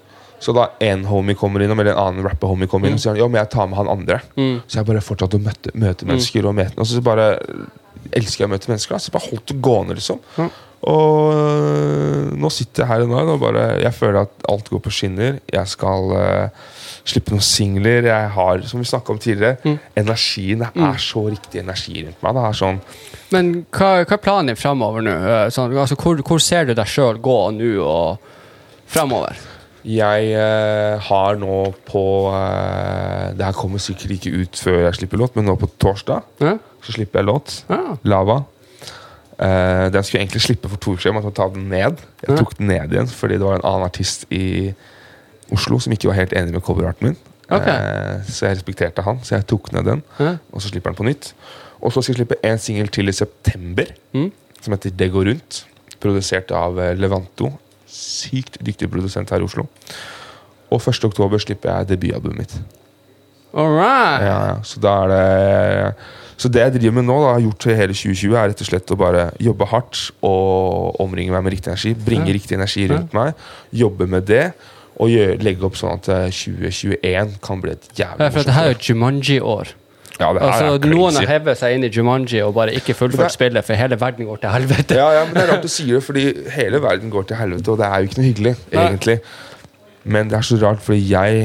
Så 0.43 0.51
da 0.55 0.65
en 0.83 1.05
homie 1.07 1.37
kommer 1.39 1.63
innom, 1.63 1.79
eller 1.79 1.95
en 1.95 2.01
annen 2.03 2.25
rapper-homie 2.27 2.67
kommer 2.67 2.89
innom, 2.91 2.99
Og 2.99 3.05
sier 3.05 3.13
han 3.15 3.21
jo, 3.23 3.29
men 3.31 3.39
jeg 3.45 3.49
tar 3.55 3.69
med 3.71 3.79
han 3.79 3.87
andre. 3.93 4.19
Mm. 4.35 4.57
Så 4.67 4.81
jeg 4.81 4.89
bare 4.91 5.01
fortsatte 5.05 5.39
å 5.39 5.45
møte, 5.45 5.71
møte 5.79 6.05
mennesker. 6.09 6.45
Og, 6.49 6.55
møte, 6.57 6.75
og 6.83 6.89
så 6.89 7.01
bare 7.05 7.29
elsker 8.11 8.43
jeg 8.43 8.49
å 8.49 8.53
møte 8.53 8.69
mennesker. 8.73 8.97
Da. 8.97 8.99
Så 8.99 9.09
jeg 9.09 9.15
bare 9.15 9.29
holdt 9.31 9.47
det 9.53 9.59
gående, 9.63 9.95
liksom. 10.01 10.19
Mm. 10.37 10.51
Og 10.83 12.33
nå 12.43 12.49
sitter 12.51 12.83
jeg 12.83 12.89
her 12.89 13.03
og 13.05 13.11
nå 13.13 13.21
og 13.37 13.39
bare 13.39 13.61
Jeg 13.79 13.95
føler 13.95 14.25
at 14.25 14.47
alt 14.51 14.67
går 14.73 14.81
på 14.83 14.91
skinner. 14.91 15.37
Jeg 15.53 15.71
skal 15.71 16.11
uh, 16.11 16.65
slippe 17.07 17.31
noen 17.31 17.45
singler. 17.45 18.09
Jeg 18.09 18.31
har, 18.35 18.63
som 18.67 18.81
vi 18.83 18.89
snakka 18.89 19.15
om 19.15 19.21
tidligere, 19.23 19.57
Mm. 19.63 19.77
energien. 20.03 20.65
Det 20.73 20.83
er 20.89 20.99
så 20.99 21.23
riktig 21.31 21.61
energi 21.63 22.03
rundt 22.03 22.19
meg. 22.23 22.35
Det 22.35 22.43
er 22.49 22.59
sånn 22.59 22.81
Men 23.31 23.53
hva, 23.71 23.93
hva 24.03 24.17
er 24.17 24.21
planen 24.27 24.51
din 24.51 24.59
framover 24.59 25.01
nå? 25.07 25.15
Eh, 25.15 25.47
Sånn, 25.55 25.71
altså, 25.77 25.95
hvor, 25.95 26.19
hvor 26.21 26.39
ser 26.43 26.65
du 26.67 26.73
deg 26.77 26.85
sjøl 26.91 27.17
gå 27.23 27.37
nå 27.55 27.71
og 27.81 28.19
framover? 28.93 29.39
Jeg 29.83 30.29
eh, 30.39 30.99
har 31.09 31.35
nå 31.41 31.55
på 31.89 32.03
eh, 32.31 33.33
Det 33.35 33.43
her 33.43 33.55
kommer 33.57 33.81
sikkert 33.83 34.13
ikke 34.15 34.31
ut 34.43 34.59
før 34.63 34.77
jeg 34.85 34.95
slipper 35.01 35.19
låt, 35.19 35.35
men 35.35 35.45
nå 35.49 35.57
på 35.59 35.67
torsdag 35.81 36.23
Ja? 36.43 36.53
så 36.83 36.91
slipper 36.95 37.19
jeg 37.21 37.27
låt. 37.29 37.53
Ja. 37.69 37.97
Lava. 38.07 38.37
Eh, 39.39 39.89
den 39.91 40.03
skulle 40.03 40.21
jeg 40.21 40.27
egentlig 40.27 40.41
slippe 40.45 40.69
for 40.71 40.77
to 40.83 40.93
uker 40.95 41.05
siden, 41.05 41.15
men 41.17 41.23
jeg 41.27 41.35
ta 41.39 41.47
den 41.51 41.69
ned. 41.71 42.01
Jeg 42.27 42.37
tok 42.39 42.57
den 42.59 42.67
ned 42.71 42.91
igjen 42.95 43.07
fordi 43.11 43.37
det 43.39 43.47
var 43.47 43.57
en 43.59 43.65
annen 43.69 43.87
artist 43.87 44.25
i 44.35 44.73
Oslo 45.53 45.79
som 45.83 45.93
ikke 45.95 46.09
var 46.11 46.17
helt 46.21 46.35
enig 46.37 46.53
med 46.55 46.63
coverarten 46.65 47.09
min. 47.09 47.17
Okay. 47.53 47.73
Eh, 47.75 48.23
så 48.31 48.47
jeg 48.47 48.57
respekterte 48.61 49.03
han, 49.05 49.19
så 49.23 49.35
jeg 49.37 49.47
tok 49.51 49.71
ned 49.75 49.87
den. 49.89 50.03
Ja. 50.19 50.37
Og 50.53 50.63
så 50.63 50.71
slipper 50.71 50.91
den 50.93 50.99
på 51.01 51.07
nytt. 51.07 51.33
Og 51.83 51.91
så 51.91 52.01
skal 52.01 52.13
jeg 52.15 52.21
slippe 52.23 52.39
en 52.47 52.61
singel 52.63 52.87
til 52.95 53.11
i 53.11 53.15
september, 53.15 53.91
Mm. 54.13 54.31
som 54.61 54.73
heter 54.73 54.91
Det 54.95 55.11
går 55.11 55.25
rundt. 55.27 55.65
Produsert 55.99 56.51
av 56.51 56.75
Levanto. 56.99 57.51
Sykt 57.93 58.57
dyktig 58.65 58.89
produsent 58.91 59.29
her 59.33 59.43
i 59.43 59.45
Oslo. 59.45 59.67
Og 60.73 60.81
1. 60.81 61.03
oktober 61.05 61.37
slipper 61.41 61.69
jeg 61.77 61.91
debutalbumet 61.93 62.39
mitt. 62.41 62.55
Alright. 63.53 64.23
Ja, 64.25 64.37
ja. 64.49 64.55
Så 64.65 64.79
det 64.81 65.95
Så 66.41 66.49
det 66.49 66.63
jeg 66.63 66.73
driver 66.79 66.95
med 66.97 67.05
nå, 67.05 67.15
da, 67.21 67.33
har 67.35 67.43
gjort 67.45 67.65
hele 67.77 67.93
2020, 67.93 68.33
er 68.33 68.47
rett 68.49 68.61
og 68.63 68.67
slett 68.67 68.91
å 68.91 68.97
bare 68.97 69.27
jobbe 69.39 69.67
hardt 69.69 69.99
og 70.25 70.97
omringe 71.03 71.31
meg 71.31 71.43
med 71.45 71.53
riktig 71.53 71.69
energi. 71.69 71.93
Bringe 71.93 72.25
Ja. 72.27 72.33
riktig 72.33 72.57
energi 72.57 72.87
rundt 72.89 73.13
meg. 73.13 73.35
Jobbe 73.71 74.07
med 74.09 74.25
det. 74.25 74.53
Og 74.97 75.09
gjør, 75.09 75.37
legge 75.41 75.63
opp 75.65 75.77
sånn 75.77 75.93
at 76.01 76.09
eh, 76.09 76.29
2021 76.33 77.37
kan 77.41 77.61
bli 77.61 77.71
et 77.71 77.87
jævlig 77.97 78.31
for 78.33 78.39
at 78.41 78.45
det 78.49 78.53
her 78.57 78.65
er 78.67 78.73
jo 78.73 78.93
Jumanji-år. 78.93 79.71
Ja, 80.19 80.29
Altså, 80.29 80.77
noen 80.89 81.15
har 81.17 81.25
hevet 81.25 81.57
seg 81.57 81.73
inn 81.77 81.87
i 81.87 81.89
Jumanji 81.93 82.41
og 82.45 82.53
bare 82.57 82.73
ikke 82.77 82.93
fullført 82.97 83.33
spillet, 83.33 83.65
for 83.65 83.77
hele 83.79 83.97
verden 83.99 84.27
går 84.29 84.43
til 84.43 84.53
helvete. 84.53 84.99
Ja, 84.99 85.07
ja, 85.19 85.23
men 85.25 85.33
Det 85.33 85.43
er 85.45 85.49
rart 85.55 85.65
du 85.65 85.71
sier 85.73 85.97
det, 85.97 86.03
fordi 86.05 86.25
hele 86.53 86.81
verden 86.83 87.09
går 87.13 87.25
til 87.31 87.39
helvete, 87.39 87.71
og 87.73 87.81
det 87.81 87.87
er 87.87 87.97
jo 87.97 88.11
ikke 88.11 88.19
noe 88.21 88.27
hyggelig. 88.29 88.53
Nei. 88.73 88.85
egentlig 88.91 89.17
Men 90.03 90.29
det 90.29 90.35
er 90.37 90.45
så 90.45 90.57
rart, 90.59 90.81
fordi 90.83 90.99
jeg, 91.09 91.43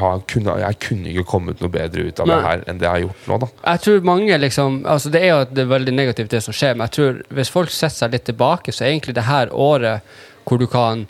har, 0.00 0.20
kunne, 0.32 0.54
jeg 0.62 0.78
kunne 0.80 1.10
ikke 1.12 1.24
kommet 1.28 1.60
noe 1.60 1.70
bedre 1.70 2.06
ut 2.08 2.20
av 2.24 2.26
Nei. 2.26 2.34
det 2.34 2.46
her 2.48 2.62
enn 2.66 2.78
det 2.80 2.86
jeg 2.88 2.92
har 2.96 3.02
gjort 3.04 3.26
nå. 3.28 3.38
da 3.42 3.48
Jeg 3.74 3.82
tror 3.86 4.06
mange 4.08 4.38
liksom 4.40 4.78
Altså 4.88 5.10
Det 5.12 5.20
er 5.22 5.28
jo 5.28 5.40
det 5.50 5.64
er 5.66 5.72
veldig 5.74 5.94
negativt, 5.94 6.30
det 6.32 6.40
som 6.42 6.56
skjer, 6.56 6.74
men 6.74 6.88
jeg 6.88 6.96
tror 6.96 7.18
hvis 7.36 7.52
folk 7.52 7.70
setter 7.70 7.98
seg 7.98 8.14
litt 8.16 8.24
tilbake, 8.30 8.72
så 8.72 8.86
er 8.86 8.94
egentlig 8.94 9.14
det 9.18 9.28
her 9.28 9.52
året 9.52 10.00
hvor 10.48 10.58
du 10.58 10.66
kan 10.66 11.04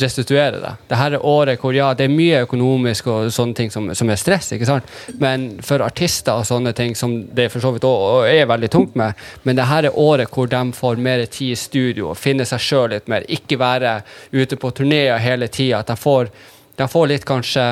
restituere. 0.00 0.74
Det 0.88 0.98
her 0.98 1.16
er 1.16 1.26
året 1.26 1.60
hvor 1.62 1.74
ja, 1.76 1.90
det 1.96 2.06
er 2.06 2.14
mye 2.14 2.42
økonomisk 2.46 3.08
og 3.12 3.32
sånne 3.34 3.56
ting 3.58 3.72
som, 3.74 3.88
som 3.94 4.10
er 4.10 4.20
stress, 4.20 4.52
ikke 4.54 4.68
sant? 4.68 4.96
men 5.18 5.48
for 5.64 5.82
artister 5.84 6.38
og 6.38 6.46
sånne 6.48 6.74
ting 6.76 6.96
som 6.98 7.14
det 7.34 7.48
for 7.52 7.64
så 7.64 7.72
vidt 7.74 7.86
også 7.88 8.26
er 8.30 8.48
veldig 8.50 8.70
tungt 8.72 8.98
med, 8.98 9.18
men 9.44 9.58
det 9.58 9.68
her 9.70 9.88
er 9.88 9.98
året 9.98 10.32
hvor 10.34 10.50
de 10.50 10.62
får 10.76 11.02
mer 11.02 11.24
tid 11.26 11.54
i 11.54 11.58
studio, 11.58 12.14
finne 12.18 12.46
seg 12.48 12.62
sjøl 12.62 12.90
litt 12.94 13.08
mer, 13.10 13.26
ikke 13.28 13.58
være 13.60 14.00
ute 14.32 14.58
på 14.60 14.72
turneer 14.76 15.18
hele 15.22 15.48
tida. 15.52 15.82
At 15.82 15.90
de 15.90 15.96
får, 15.98 16.30
de 16.78 16.88
får 16.88 17.08
litt 17.10 17.26
kanskje 17.28 17.64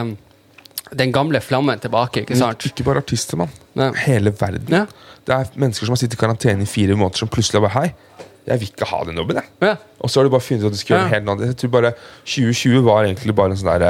den 0.96 1.12
gamle 1.12 1.40
flammen 1.42 1.80
tilbake, 1.82 2.22
ikke 2.22 2.38
sant? 2.38 2.66
Ikke 2.68 2.86
bare 2.86 3.02
artister, 3.02 3.38
mann. 3.40 3.52
Hele 4.04 4.32
verden. 4.38 4.70
Ja. 4.70 4.86
Det 5.26 5.34
er 5.34 5.58
mennesker 5.58 5.88
som 5.88 5.96
har 5.96 6.00
sittet 6.00 6.18
i 6.18 6.20
karantene 6.20 6.62
i 6.62 6.70
fire 6.70 6.94
måneder, 6.94 7.24
som 7.24 7.30
plutselig 7.32 7.62
bare 7.64 7.74
Hei, 7.74 7.88
jeg 8.46 8.60
vil 8.62 8.68
ikke 8.70 8.86
ha 8.92 9.02
den 9.08 9.16
jobben, 9.18 9.40
jeg. 9.40 9.52
Ja. 9.66 9.74
Og 10.00 10.10
så 10.10 10.20
har 10.20 10.24
du 10.28 10.30
bare 10.36 10.44
funnet 10.46 10.62
ut 10.64 10.70
at 10.70 10.76
du 10.76 10.78
skal 10.80 10.94
gjøre 10.96 11.04
noe 11.06 11.14
helt 11.14 11.28
annet. 11.32 11.46
Jeg 11.52 11.56
tror 11.62 11.72
bare 11.76 11.92
2020 12.24 12.82
var 12.86 13.04
egentlig 13.08 13.34
bare 13.34 13.54
en 13.54 13.60
sånn 13.60 13.72
der 13.82 13.86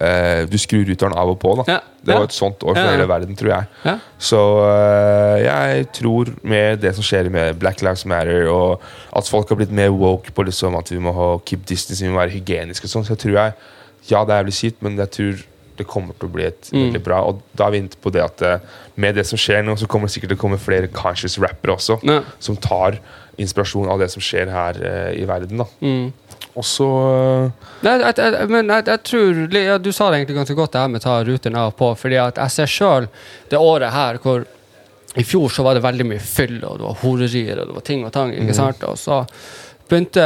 eh, 0.00 0.42
Du 0.50 0.56
skrur 0.60 0.84
ruteren 0.88 1.16
av 1.18 1.32
og 1.32 1.38
på. 1.42 1.54
da. 1.62 1.78
Det 2.00 2.14
var 2.16 2.24
et 2.28 2.32
sånt 2.36 2.62
år 2.64 2.76
for 2.78 2.88
hele 2.92 3.06
verden, 3.08 3.36
tror 3.36 3.50
jeg. 3.52 3.68
Ja. 3.84 3.94
Så 4.18 4.40
eh, 4.66 5.36
jeg 5.44 5.88
tror 5.96 6.30
med 6.42 6.80
det 6.84 6.94
som 6.96 7.04
skjer 7.04 7.28
med 7.32 7.58
Black 7.60 7.82
Lives 7.84 8.06
Matter, 8.08 8.46
og 8.52 8.80
at 9.16 9.28
folk 9.28 9.48
har 9.52 9.60
blitt 9.60 9.72
mer 9.76 9.92
woke 9.92 10.32
på 10.36 10.46
liksom 10.48 10.76
at 10.80 10.92
vi 10.92 11.00
må 11.02 11.12
ha 11.16 11.30
keep 11.44 11.64
distance, 11.68 12.04
vi 12.04 12.12
må 12.12 12.20
være 12.22 12.36
hygieniske 12.38 12.88
og 12.88 12.94
sånn, 12.94 13.08
så 13.08 13.16
jeg 13.16 13.24
tror 13.26 13.38
jeg 13.40 13.52
Ja, 14.08 14.22
det 14.24 14.32
er 14.32 14.38
jævlig 14.40 14.54
kjipt, 14.56 14.78
men 14.82 14.96
jeg 14.98 15.10
tror 15.12 15.42
det 15.80 15.88
kommer 15.90 16.14
til 16.18 16.28
å 16.28 16.32
bli 16.34 16.44
et 16.48 16.70
Mm. 16.72 16.84
veldig 16.86 17.02
bra. 17.04 17.22
Og 17.30 17.40
da 17.56 17.66
er 17.66 17.70
vi 17.74 17.78
inne 17.82 18.00
på 18.02 18.12
det 18.14 18.22
at 18.22 18.42
eh, 18.46 18.58
med 18.96 19.14
det 19.18 19.26
som 19.26 19.38
skjer 19.40 19.64
nå, 19.64 19.74
så 19.80 19.88
kommer 19.88 20.06
det 20.08 20.14
sikkert 20.14 20.34
til 20.34 20.38
å 20.38 20.44
komme 20.44 20.58
flere 20.60 20.88
conscious 20.92 21.38
rappere 21.42 21.74
også, 21.76 21.98
Ja. 22.06 22.20
som 22.38 22.56
tar 22.56 22.98
inspirasjon 23.40 23.88
av 23.88 23.98
det 23.98 24.10
som 24.12 24.20
skjer 24.20 24.50
her 24.52 24.76
uh, 24.84 25.12
i 25.16 25.24
verden. 25.24 25.56
da 25.62 25.64
Mm. 25.80 26.12
Og 26.56 26.64
så 26.66 26.86
eh, 27.84 28.46
men 28.50 28.68
jeg, 28.68 28.84
jeg 28.86 29.02
tror 29.06 29.54
ja, 29.54 29.78
Du 29.78 29.92
sa 29.92 30.10
det 30.10 30.18
egentlig 30.20 30.36
ganske 30.40 30.56
godt, 30.58 30.72
det 30.72 30.80
her 30.80 30.88
med 30.88 31.00
å 31.00 31.04
ta 31.04 31.14
ruteren 31.24 31.56
av 31.56 31.70
og 31.72 31.76
på. 31.78 31.90
Fordi 31.96 32.18
at 32.20 32.36
jeg 32.42 32.50
ser 32.50 32.66
sjøl 32.66 33.08
det 33.50 33.58
året 33.58 33.92
her 33.94 34.18
hvor 34.18 34.44
I 35.16 35.24
fjor 35.26 35.48
så 35.50 35.64
var 35.66 35.74
det 35.74 35.82
veldig 35.82 36.06
mye 36.06 36.20
fyll, 36.22 36.60
og 36.64 36.78
det 36.78 36.86
var 36.86 36.98
horerier 37.02 37.58
og 37.60 37.66
det 37.70 37.74
var 37.74 37.86
ting 37.86 38.04
og 38.06 38.12
tang. 38.14 38.30
ikke 38.34 38.54
sant? 38.54 38.82
Og 38.86 38.98
så 38.98 39.24
begynte 39.90 40.24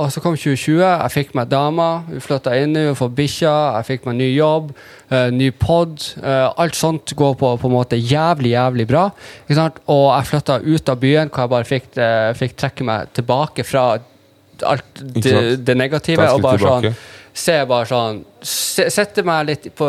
Og 0.00 0.10
så 0.12 0.22
kom 0.22 0.36
2020. 0.38 0.80
Jeg 0.80 1.12
fikk 1.14 1.34
meg 1.38 1.50
dame. 1.52 1.88
Hun 2.08 2.24
flytta 2.24 2.56
inn, 2.58 2.76
hun 2.76 2.98
får 2.98 3.12
bikkja. 3.18 3.54
Jeg 3.78 3.88
fikk 3.90 4.08
meg 4.08 4.18
ny 4.20 4.30
jobb, 4.32 4.72
uh, 5.12 5.28
ny 5.34 5.50
pod. 5.54 5.96
Uh, 6.18 6.48
alt 6.60 6.78
sånt 6.78 7.14
går 7.16 7.36
på 7.40 7.54
på 7.60 7.70
en 7.70 7.76
måte 7.76 7.98
jævlig, 8.00 8.54
jævlig 8.56 8.88
bra. 8.90 9.06
Ikke 9.44 9.58
sant? 9.60 9.80
Og 9.92 10.06
jeg 10.08 10.30
flytta 10.32 10.60
ut 10.64 10.92
av 10.92 11.00
byen, 11.04 11.30
hvor 11.30 11.44
jeg 11.44 11.54
bare 11.54 11.70
fikk, 11.70 11.88
uh, 12.00 12.32
fikk 12.38 12.58
trekke 12.64 12.88
meg 12.88 13.14
tilbake 13.16 13.66
fra 13.68 13.86
alt 14.66 15.00
det, 15.00 15.64
det 15.64 15.76
negative. 15.78 16.28
Og 16.34 16.44
bare 16.44 16.60
tilbake. 16.60 16.94
sånn 16.94 17.18
Se 17.40 17.54
bare 17.62 17.86
sånn 17.86 18.16
se, 18.42 18.88
Sette 18.90 19.22
meg 19.22 19.44
litt 19.46 19.68
på, 19.78 19.86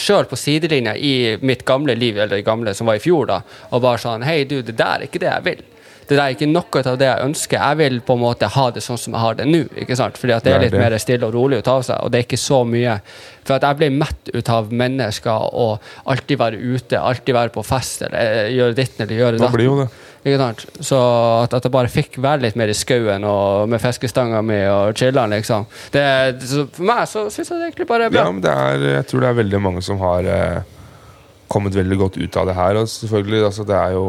sjøl 0.00 0.24
på 0.30 0.38
sidelinja 0.40 0.94
i 0.96 1.36
mitt 1.44 1.60
gamle 1.68 1.92
liv, 1.98 2.16
eller 2.16 2.38
det 2.38 2.46
gamle 2.46 2.72
som 2.74 2.88
var 2.88 2.96
i 2.96 3.02
fjor, 3.04 3.28
da, 3.28 3.42
og 3.68 3.82
bare 3.84 4.00
sånn 4.00 4.24
Hei, 4.24 4.40
du, 4.48 4.62
det 4.64 4.78
der 4.78 5.02
er 5.02 5.04
ikke 5.10 5.20
det 5.20 5.28
jeg 5.28 5.44
vil. 5.44 5.60
Det 6.08 6.16
er 6.16 6.32
ikke 6.32 6.48
noe 6.48 6.82
av 6.82 6.96
det 7.00 7.08
jeg 7.08 7.24
ønsker. 7.26 7.60
Jeg 7.60 7.78
vil 7.82 7.98
på 8.04 8.16
en 8.16 8.22
måte 8.22 8.48
ha 8.54 8.66
det 8.72 8.82
sånn 8.84 9.00
som 9.00 9.16
jeg 9.16 9.20
har 9.20 9.38
det 9.38 9.46
nå. 9.48 9.62
ikke 9.84 9.96
sant? 9.98 10.16
Fordi 10.20 10.34
at 10.36 10.46
det 10.46 10.54
er 10.54 10.64
litt 10.64 10.76
mer 10.78 10.96
stille 11.02 11.28
og 11.28 11.34
rolig 11.36 11.60
ta 11.66 11.76
av 11.78 11.84
seg, 11.84 12.00
og 12.00 12.12
det 12.12 12.22
er 12.22 12.26
ikke 12.26 12.40
så 12.40 12.62
mye. 12.68 12.98
For 13.44 13.56
at 13.58 13.66
jeg 13.68 13.78
blir 13.80 13.96
mett 14.00 14.30
ut 14.32 14.50
av 14.52 14.72
mennesker 14.72 15.48
og 15.56 15.90
alltid 16.08 16.40
være 16.40 16.60
ute, 16.60 17.00
alltid 17.00 17.36
være 17.36 17.52
på 17.52 17.64
fest, 17.66 18.06
eller 18.08 18.44
eh, 18.44 18.52
gjøre 18.56 18.76
ditten 18.78 19.04
eller 19.04 19.20
gjøre 19.22 19.40
datten. 19.40 19.56
blir 19.56 19.68
jo 19.68 19.76
det. 19.82 19.88
Ikke 20.24 20.38
sant? 20.40 20.64
Så 20.84 20.98
at, 21.44 21.54
at 21.56 21.68
jeg 21.68 21.74
bare 21.76 21.92
fikk 21.92 22.18
være 22.24 22.42
litt 22.46 22.56
mer 22.58 22.72
i 22.72 22.76
skauen 22.76 23.24
og 23.28 23.68
med 23.70 23.80
fiskestanga 23.82 24.40
mi 24.44 24.58
og 24.68 24.96
chiller'n, 24.98 25.36
liksom. 25.36 25.68
Det, 25.94 26.02
for 26.74 26.88
meg 26.88 27.04
så 27.10 27.28
syns 27.28 27.52
jeg 27.52 27.60
det 27.60 27.68
egentlig 27.70 27.88
bare 27.92 28.08
er 28.08 28.16
bra. 28.16 28.24
Ja, 28.24 28.32
men 28.32 28.42
det 28.44 28.56
er, 28.56 28.88
jeg 28.98 29.06
tror 29.12 29.24
det 29.24 29.30
er 29.30 29.38
veldig 29.42 29.62
mange 29.68 29.84
som 29.84 30.00
har 30.02 30.28
eh, 30.32 30.74
kommet 31.52 31.76
veldig 31.76 32.00
godt 32.00 32.18
ut 32.20 32.40
av 32.40 32.50
det 32.50 32.56
her. 32.58 32.80
Og 32.82 32.90
selvfølgelig, 32.92 33.44
altså, 33.52 33.68
det 33.68 33.78
er 33.78 33.96
jo 33.96 34.04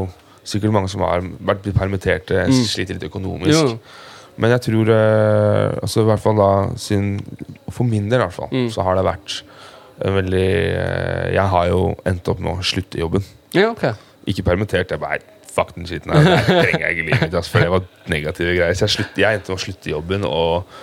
sikkert 0.50 0.74
mange 0.76 0.90
som 0.92 1.04
har 1.06 1.22
vært 1.46 1.68
permitterte, 1.78 2.46
sliter 2.66 2.98
litt 2.98 3.06
økonomisk. 3.10 3.54
Jo. 3.54 3.80
Men 4.40 4.54
jeg 4.56 4.64
tror 4.70 4.90
eh, 4.96 5.78
altså 5.84 6.02
i 6.06 6.08
hvert 6.08 6.22
fall 6.24 6.38
da 6.40 6.50
sin, 6.80 7.18
For 7.76 7.84
min 7.88 8.06
del 8.10 8.22
i 8.22 8.24
hvert 8.24 8.36
fall, 8.38 8.52
Mm. 8.54 8.70
så 8.72 8.86
har 8.88 8.96
det 8.96 9.04
vært 9.08 9.42
en 10.06 10.14
veldig 10.16 10.46
eh, 10.80 11.26
Jeg 11.36 11.48
har 11.52 11.66
jo 11.68 11.82
endt 12.08 12.30
opp 12.32 12.40
med 12.40 12.54
å 12.54 12.64
slutte 12.64 12.98
i 12.98 13.02
jobben. 13.04 13.26
Ja, 13.54 13.70
okay. 13.74 13.94
Ikke 14.32 14.46
permittert. 14.48 14.92
Jeg 14.96 15.02
bare 15.04 15.20
Fuck 15.50 15.74
den 15.76 15.88
skitten 15.90 16.14
her. 16.14 16.24
Det 16.24 16.44
trenger 16.46 16.84
jeg 16.86 16.94
ikke 16.96 17.06
livet 17.10 17.22
mitt. 17.26 17.34
Altså, 17.36 17.52
for 17.52 17.60
det 17.66 17.70
var 17.74 17.86
negative 18.14 18.52
greier. 18.56 18.76
Så 18.78 18.86
jeg, 18.86 18.94
slutt, 18.94 19.18
jeg 19.18 19.40
endte 19.40 19.50
med 19.52 19.58
å 19.58 19.64
slutte 19.64 19.90
i 19.90 19.94
jobben. 19.96 20.26
Og 20.30 20.76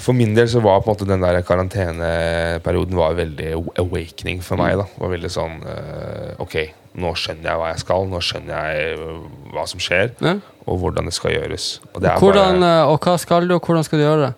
for 0.00 0.16
min 0.16 0.34
del 0.36 0.48
så 0.48 0.62
var 0.64 0.80
på 0.80 0.88
en 0.90 0.94
måte 0.96 1.06
den 1.08 1.20
der 1.20 1.42
karanteneperioden 1.44 2.96
var 2.96 3.16
veldig 3.18 3.50
awakening 3.78 4.40
for 4.44 4.56
meg. 4.60 4.76
da 4.80 4.86
Det 4.88 5.02
var 5.02 5.12
veldig 5.12 5.30
sånn 5.32 5.58
eh, 5.68 6.30
Ok, 6.40 6.54
nå 6.98 7.12
skjønner 7.18 7.50
jeg 7.50 7.60
hva 7.60 7.68
jeg 7.74 7.82
skal. 7.84 8.06
Nå 8.08 8.20
skjønner 8.24 8.54
jeg 8.72 8.94
eh, 8.96 9.18
hva 9.54 9.66
som 9.68 9.82
skjer, 9.82 10.14
Ja. 10.24 10.36
og 10.66 10.78
hvordan 10.82 11.04
det 11.10 11.14
skal 11.16 11.34
gjøres. 11.36 11.66
Og, 11.94 12.00
det 12.02 12.14
Hvordan, 12.22 12.60
bare, 12.64 12.78
eh, 12.80 12.92
og 12.94 13.00
hva 13.04 13.18
skal 13.20 13.48
du, 13.48 13.54
og 13.58 13.60
hvordan 13.68 13.84
skal 13.84 13.98
du 14.00 14.04
gjøre 14.06 14.26
det? 14.28 14.34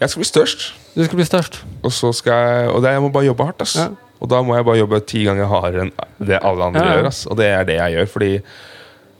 jeg 0.00 0.10
skal 0.12 0.20
bli 0.20 0.28
størst, 0.28 0.64
Du 0.96 1.04
skal 1.04 1.16
bli 1.16 1.24
størst. 1.24 1.62
og 1.82 1.92
så 1.92 2.10
skal 2.12 2.32
jeg 2.34 2.68
Og 2.74 2.82
det, 2.82 2.90
jeg 2.92 3.00
må 3.02 3.08
bare 3.12 3.24
jobbe 3.30 3.44
hardt. 3.44 3.62
ass 3.62 3.76
Ja. 3.76 3.88
Og 4.20 4.28
da 4.32 4.42
må 4.42 4.54
jeg 4.56 4.64
bare 4.64 4.78
jobbe 4.78 5.00
ti 5.06 5.24
ganger 5.24 5.46
hardere 5.46 5.82
enn 5.86 5.92
det 6.26 6.38
alle 6.42 6.64
andre 6.64 6.80
ja. 6.84 6.92
gjør. 6.96 7.06
Ass. 7.06 7.26
Og 7.26 7.36
det 7.36 7.46
er 7.52 7.64
det 7.68 7.74
jeg 7.76 7.92
gjør. 7.92 8.06
Fordi 8.08 8.30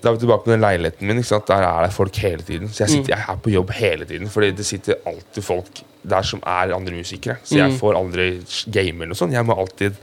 da 0.07 0.13
er 0.13 0.17
vi 0.17 0.23
tilbake 0.23 0.45
på 0.47 0.53
den 0.55 0.63
leiligheten 0.63 1.09
min. 1.11 1.19
Ikke 1.21 1.33
sant? 1.33 1.49
Der 1.51 1.65
er 1.67 1.87
det 1.89 1.93
folk 1.97 2.17
hele 2.23 2.45
tiden. 2.47 2.69
Så 2.71 2.85
jeg, 2.85 2.93
sitter, 2.95 3.11
Mm. 3.11 3.19
jeg 3.19 3.25
er 3.35 3.41
på 3.43 3.51
jobb 3.53 3.71
hele 3.75 4.05
tiden. 4.07 4.29
Fordi 4.31 4.51
det 4.57 4.67
sitter 4.67 5.01
alltid 5.07 5.43
folk 5.45 5.83
der 6.07 6.23
som 6.23 6.41
er 6.47 6.75
andre 6.77 6.95
musikere. 6.95 7.37
Så 7.43 7.57
jeg 7.59 7.71
Mm. 7.73 7.79
får 7.81 7.97
aldri 7.99 8.27
game 8.71 9.03
eller 9.03 9.07
noe 9.13 9.19
sånt. 9.19 9.33
Jeg 9.35 9.45
må 9.45 9.57
alltid 9.59 9.97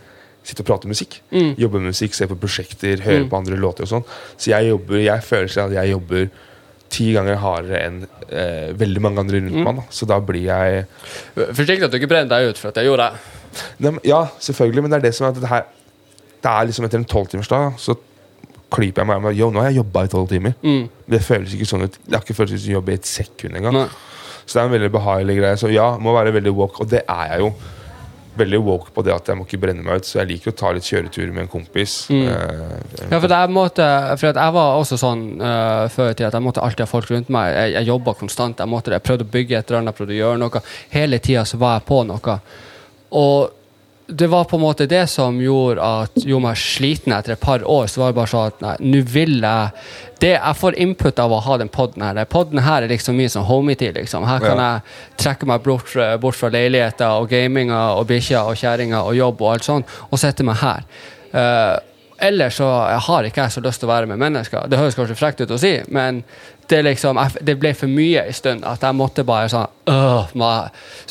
sitte 0.44 0.60
og 0.60 0.66
prate 0.68 0.88
musikk. 0.92 1.22
Mm. 1.32 1.56
Jobbe 1.58 1.80
med 1.80 1.94
musikk, 1.94 2.14
se 2.14 2.28
på 2.28 2.36
prosjekter, 2.36 3.00
høre 3.00 3.30
på 3.30 3.38
andre 3.38 3.56
låter 3.56 3.84
og 3.84 3.88
sånn. 3.88 4.04
Så 4.38 4.52
jeg 4.52 4.68
jobber, 4.70 5.00
jeg 5.00 5.22
føler 5.24 5.48
seg 5.48 5.64
at 5.72 5.72
jeg 5.80 5.92
jobber 5.96 6.30
ti 6.90 7.14
ganger 7.14 7.38
hardere 7.38 7.80
enn 7.88 8.08
eh, 8.30 8.74
veldig 8.74 9.02
mange 9.02 9.20
andre 9.20 9.40
rundt 9.40 9.54
Mm. 9.56 9.64
meg. 9.64 9.76
Da. 9.78 9.82
Så 9.90 10.06
da 10.06 10.20
blir 10.20 10.44
jeg 10.44 10.86
Forsiktig 11.56 11.84
at 11.84 11.92
du 11.92 11.98
ikke 11.98 12.10
brenner 12.10 12.30
deg 12.30 12.50
ut, 12.50 12.58
for 12.58 12.68
at 12.68 12.76
jeg 12.76 12.86
gjorde 12.86 13.12
det. 13.80 14.00
Ja, 14.04 14.26
selvfølgelig, 14.40 14.82
men 14.82 14.92
det 14.92 14.98
er 14.98 15.08
det 15.08 15.16
som 15.16 15.26
er 15.28 15.30
at 15.30 15.40
det 15.42 15.50
her 15.50 15.64
Det 16.44 16.50
er 16.52 16.66
liksom 16.68 16.84
etter 16.86 16.98
en 17.00 17.06
tolvtimersdag, 17.06 17.78
så 17.80 17.96
klyper 18.74 19.04
jeg 19.04 19.10
meg 19.12 19.22
med 19.24 19.38
Yo, 19.38 19.52
nå 19.54 19.62
har 19.62 19.72
jeg 19.72 19.82
jobba 19.82 20.06
i 20.06 20.12
tolv 20.12 20.32
timer. 20.32 20.58
Mm. 20.64 20.88
Det 21.14 21.22
føles 21.24 21.54
ikke 21.56 21.70
sånn 21.70 21.86
ut. 21.88 22.00
Det 22.02 22.18
har 22.18 22.26
ikke 22.26 22.38
føltes 22.38 22.64
som 22.64 22.74
å 22.74 22.80
jobbe 22.80 22.96
i 22.96 23.00
et 23.00 23.10
sekund 23.10 23.60
engang. 23.60 23.78
Nei. 23.84 24.10
Så 24.44 24.58
det 24.58 24.64
er 24.64 24.68
en 24.68 24.76
veldig 24.76 24.92
behagelig 24.92 25.38
greie. 25.40 25.62
Så 25.62 25.72
ja, 25.72 25.94
må 26.02 26.16
være 26.16 26.34
veldig 26.36 26.54
woke, 26.58 26.84
og 26.84 26.92
det 26.92 27.06
er 27.08 27.32
jeg 27.32 27.46
jo. 27.46 27.54
Veldig 28.34 28.60
woke 28.66 28.90
på 28.96 29.04
det 29.06 29.14
at 29.14 29.28
jeg 29.30 29.38
må 29.38 29.46
ikke 29.46 29.60
brenne 29.62 29.86
meg 29.86 30.02
ut, 30.02 30.08
så 30.10 30.20
jeg 30.24 30.32
liker 30.32 30.52
å 30.52 30.56
ta 30.58 30.72
litt 30.74 30.88
kjøreturer 30.90 31.32
med 31.36 31.46
en 31.46 31.52
kompis. 31.52 31.96
Mm. 32.10 32.24
Eh, 32.34 33.10
Ja, 33.12 33.20
for 33.22 33.54
måtte 33.54 33.88
For 34.18 34.32
jeg 34.32 34.56
var 34.58 34.80
også 34.80 34.98
sånn 34.98 35.24
uh, 35.38 35.86
før 35.94 36.10
i 36.12 36.16
tida 36.18 36.32
at 36.32 36.38
jeg 36.40 36.46
måtte 36.46 36.64
alltid 36.66 36.88
ha 36.88 36.90
folk 36.90 37.12
rundt 37.14 37.30
meg. 37.30 37.54
Jeg, 37.54 37.76
jeg 37.78 37.92
jobba 37.94 38.16
konstant. 38.18 38.60
Jeg 38.60 38.72
måtte 38.74 38.90
det. 38.90 39.00
Jeg 39.00 39.08
prøvde 39.10 39.28
å 39.28 39.34
bygge 39.38 39.60
et 39.60 39.70
eller 39.70 39.84
annet, 39.84 39.98
prøvde 40.00 40.18
å 40.18 40.22
gjøre 40.22 40.42
noe. 40.42 40.64
Hele 40.96 41.22
tida 41.24 41.46
så 41.46 41.62
var 41.62 41.78
jeg 41.78 41.88
på 41.92 42.02
noe. 42.10 42.40
Og 43.22 43.60
det 44.08 44.28
var 44.28 44.44
på 44.44 44.58
en 44.58 44.62
måte 44.62 44.86
det 44.90 45.06
som 45.10 45.38
gjorde 45.42 45.82
at 45.82 46.18
gjorde 46.20 46.44
meg 46.44 46.58
sliten 46.60 47.14
etter 47.16 47.34
et 47.36 47.40
par 47.40 47.64
år. 47.64 47.88
Så 47.88 48.02
var 48.02 48.12
det 48.12 48.18
bare 48.18 48.32
sånn 48.32 48.50
at 48.52 48.64
nei, 48.64 48.74
nå 48.84 49.04
vil 49.08 49.38
jeg 49.40 49.70
det 50.24 50.34
Jeg 50.34 50.56
får 50.56 50.78
input 50.80 51.20
av 51.20 51.32
å 51.36 51.40
ha 51.44 51.58
den 51.60 51.68
poden 51.72 52.04
her. 52.04 52.16
Poden 52.26 52.54
Podden 52.54 52.60
her 52.64 52.84
er 52.84 52.92
liksom 52.92 53.16
min 53.16 53.32
sånn 53.32 53.48
homie-tid. 53.48 53.96
Liksom. 53.96 54.24
Her 54.28 54.40
kan 54.40 54.58
Ja. 54.58 54.68
jeg 54.74 55.18
trekke 55.18 55.46
meg 55.48 55.64
bort, 55.64 55.94
bort 56.22 56.36
fra 56.36 56.50
leiligheter 56.50 57.08
og 57.20 57.30
gaminga 57.30 57.96
og 57.98 58.08
bikkja 58.08 58.44
og 58.48 58.56
kjerringa 58.56 59.04
og 59.04 59.16
jobb 59.16 59.42
og 59.42 59.54
alt 59.54 59.64
sånt, 59.64 59.86
og 60.12 60.20
sette 60.20 60.44
meg 60.44 60.56
her. 60.56 60.84
Uh, 61.34 61.80
ellers 62.20 62.56
så 62.56 62.68
har 63.08 63.24
ikke 63.24 63.42
jeg 63.42 63.52
så 63.52 63.62
lyst 63.64 63.80
til 63.82 63.90
å 63.90 63.94
være 63.94 64.08
med 64.08 64.20
mennesker. 64.20 64.68
Det 64.70 64.78
høres 64.80 64.96
kanskje 64.96 65.16
frekt 65.18 65.42
ut 65.42 65.52
å 65.52 65.60
si, 65.60 65.82
men 65.88 66.24
det, 66.70 66.84
liksom, 66.86 67.18
jeg- 67.18 67.44
det 67.46 67.60
ble 67.60 67.74
for 67.74 67.88
mye 67.88 68.26
en 68.28 68.34
stund. 68.34 68.64
At 68.66 68.82
jeg 68.82 68.96
måtte 68.96 69.24
bare 69.26 69.50
sånn 69.50 69.68
øh, 69.88 70.28
må, 70.36 70.50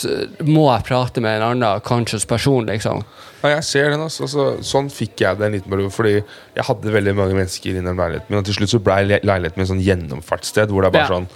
jeg, 0.02 0.28
må 0.48 0.66
jeg 0.72 0.84
prate 0.84 1.20
med 1.20 1.36
en 1.40 1.48
annen 1.50 1.80
conscious 1.80 2.24
person, 2.24 2.66
liksom? 2.66 3.02
Ja, 3.42 3.48
jeg 3.56 3.64
ser 3.64 3.90
den. 3.90 4.00
Altså. 4.00 4.22
Altså, 4.24 4.62
sånn 4.62 4.88
fikk 4.90 5.20
jeg 5.20 5.38
det 5.38 5.46
en 5.46 5.52
liten 5.52 5.70
periode. 5.70 5.90
Fordi 5.92 6.14
jeg 6.22 6.64
hadde 6.64 6.92
veldig 6.94 7.14
mange 7.18 7.34
mennesker 7.34 7.70
i 7.70 7.80
den 7.80 7.96
leiligheten 7.96 8.30
min. 8.30 8.38
Og 8.38 8.44
til 8.44 8.54
slutt 8.54 8.70
så 8.70 8.78
ble 8.82 9.00
le- 9.04 9.20
leiligheten 9.22 9.56
min 9.58 9.66
et 9.66 9.72
sånn 9.72 9.82
gjennomfartssted 9.86 10.68
hvor 10.70 10.82
det 10.82 10.92
er 10.92 10.98
bare 11.00 11.08
Ja. 11.08 11.16
sånn 11.18 11.28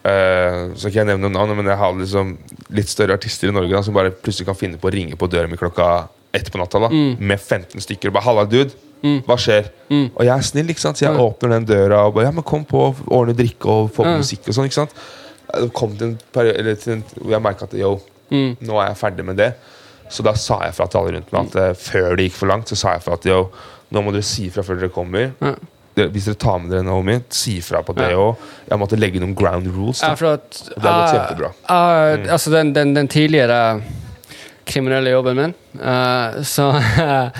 Uh, 0.00 0.72
Så 0.80 0.88
kan 0.88 1.04
jeg 1.04 1.10
nevne 1.10 1.28
noen 1.28 1.34
navn, 1.36 1.50
men 1.58 1.66
jeg 1.66 1.76
har 1.76 1.92
liksom 1.92 2.30
litt 2.72 2.88
større 2.88 3.12
artister 3.18 3.50
i 3.50 3.52
Norge 3.52 3.68
da, 3.74 3.82
som 3.84 3.92
bare 3.92 4.10
plutselig 4.10 4.46
kan 4.48 4.56
finne 4.56 4.78
på 4.80 4.88
å 4.88 4.92
ringe 4.94 5.18
på 5.20 5.28
døra 5.28 5.46
mi 5.46 5.58
klokka 5.60 6.08
ett 6.32 6.48
på 6.50 6.56
natta 6.56 6.80
da, 6.80 6.88
med 6.88 7.36
15 7.38 7.82
stykker. 7.84 8.08
Og 8.08 8.14
bare 8.14 8.24
'Halla, 8.24 8.44
dude. 8.48 8.72
Hva 9.02 9.36
skjer?' 9.36 9.70
Og 9.90 10.24
jeg 10.24 10.36
er 10.36 10.40
snill, 10.42 10.68
ikke 10.68 10.80
sant? 10.80 10.96
så 10.98 11.06
jeg 11.06 11.14
Ja. 11.16 11.20
åpner 11.24 11.48
den 11.50 11.64
døra 11.66 12.06
og 12.06 12.14
bare 12.14 12.24
'Ja, 12.26 12.30
men 12.30 12.42
kom 12.44 12.64
på, 12.64 12.94
ordne 13.10 13.34
drikke 13.34 13.66
og 13.66 13.90
få 13.92 14.02
på 14.04 14.06
Ja. 14.12 14.18
musikk' 14.18 14.48
og 14.48 14.54
sånn. 14.54 14.64
ikke 14.66 14.74
sant? 14.74 14.90
Det 15.54 15.72
kom 15.74 15.96
til 15.96 16.06
en 16.08 16.18
periode 16.32 16.58
eller 16.58 16.74
til 16.76 16.92
en, 16.92 17.04
hvor 17.20 17.30
jeg 17.30 17.42
merka 17.42 17.62
at 17.64 17.72
yo, 17.74 18.00
Mm. 18.30 18.56
nå 18.62 18.78
er 18.80 18.86
jeg 18.88 18.96
ferdig 18.96 19.24
med 19.24 19.36
det. 19.36 19.54
Så 20.10 20.22
da 20.22 20.32
sa 20.34 20.58
jeg 20.62 20.74
fra 20.74 20.86
til 20.86 20.98
alle 21.00 21.12
rundt 21.16 21.32
meg 21.32 21.46
at 21.46 21.56
eh, 21.56 21.72
før 21.74 22.16
det 22.16 22.30
gikk 22.30 22.36
for 22.36 22.46
langt, 22.46 22.66
så 22.68 22.76
sa 22.76 22.92
jeg 22.92 23.02
fra 23.02 23.12
at 23.14 23.24
yo, 23.26 23.48
nå 23.92 24.00
må 24.02 24.12
dere 24.12 24.22
si 24.22 24.48
fra 24.50 24.62
før 24.62 24.78
dere 24.80 24.88
kommer. 24.90 25.32
Ja. 25.42 25.54
hvis 25.96 26.24
dere 26.24 26.34
tar 26.36 26.58
med 26.58 26.70
dere 26.70 26.82
Naomi, 26.84 27.20
si 27.28 27.58
ifra 27.58 27.82
på 27.84 27.94
det 27.94 28.10
Ja. 28.10 28.16
òg. 28.16 28.36
Jeg 28.70 28.78
måtte 28.78 28.96
legge 28.98 29.18
noen 29.20 29.34
ground 29.34 29.66
rules. 29.66 30.00
Ja, 30.02 30.08
Da. 30.10 30.14
for 30.14 30.26
at, 30.34 30.62
Og 30.76 30.82
det 30.82 30.90
har 30.90 31.06
gått 31.06 31.14
eh, 31.14 31.36
kjempebra. 31.36 31.52
eh, 31.68 32.32
Altså, 32.32 32.50
den, 32.50 32.72
den, 32.72 32.94
den 32.94 33.08
tidligere 33.08 33.82
kriminelle 34.66 35.10
jobben 35.10 35.36
min, 35.36 35.54
uh, 35.74 36.42
så, 36.42 36.72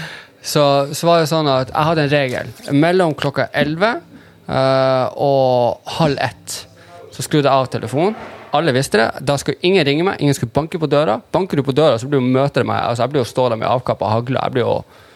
så, 0.42 0.64
så 0.96 1.06
var 1.08 1.20
det 1.20 1.30
sånn 1.30 1.48
at 1.50 1.72
jeg 1.72 1.88
hadde 1.90 2.04
en 2.06 2.12
regel. 2.12 2.52
Mellom 2.72 3.14
klokka 3.18 3.48
11 3.52 4.00
uh, 4.48 5.06
og 5.20 5.96
halv 5.98 6.20
ett 6.24 6.60
så 7.10 7.24
skrudde 7.26 7.50
jeg 7.50 7.52
av 7.52 7.68
telefonen. 7.72 8.16
Alle 8.56 8.72
visste 8.74 8.98
det. 8.98 9.08
Da 9.26 9.36
skulle 9.38 9.60
ingen 9.66 9.84
ringe 9.86 10.06
meg, 10.06 10.22
ingen 10.22 10.34
skulle 10.34 10.54
banke 10.54 10.78
på 10.80 10.88
døra. 10.90 11.20
Banker 11.32 11.60
du 11.60 11.64
på 11.66 11.74
døra, 11.76 11.98
så 12.00 12.08
blir 12.10 12.22
du 12.22 12.32
møter 12.34 12.66
meg. 12.66 12.80
Altså, 12.82 13.04
jeg 13.04 13.12
blir 13.12 13.22
jo 13.22 13.28
stå 13.28 13.46
der 13.52 13.60
med 13.60 13.70
avkappa 13.70 14.08
hagle. 14.10 14.42
Jeg 14.42 14.56
blir 14.56 14.64
jo, 14.64 14.72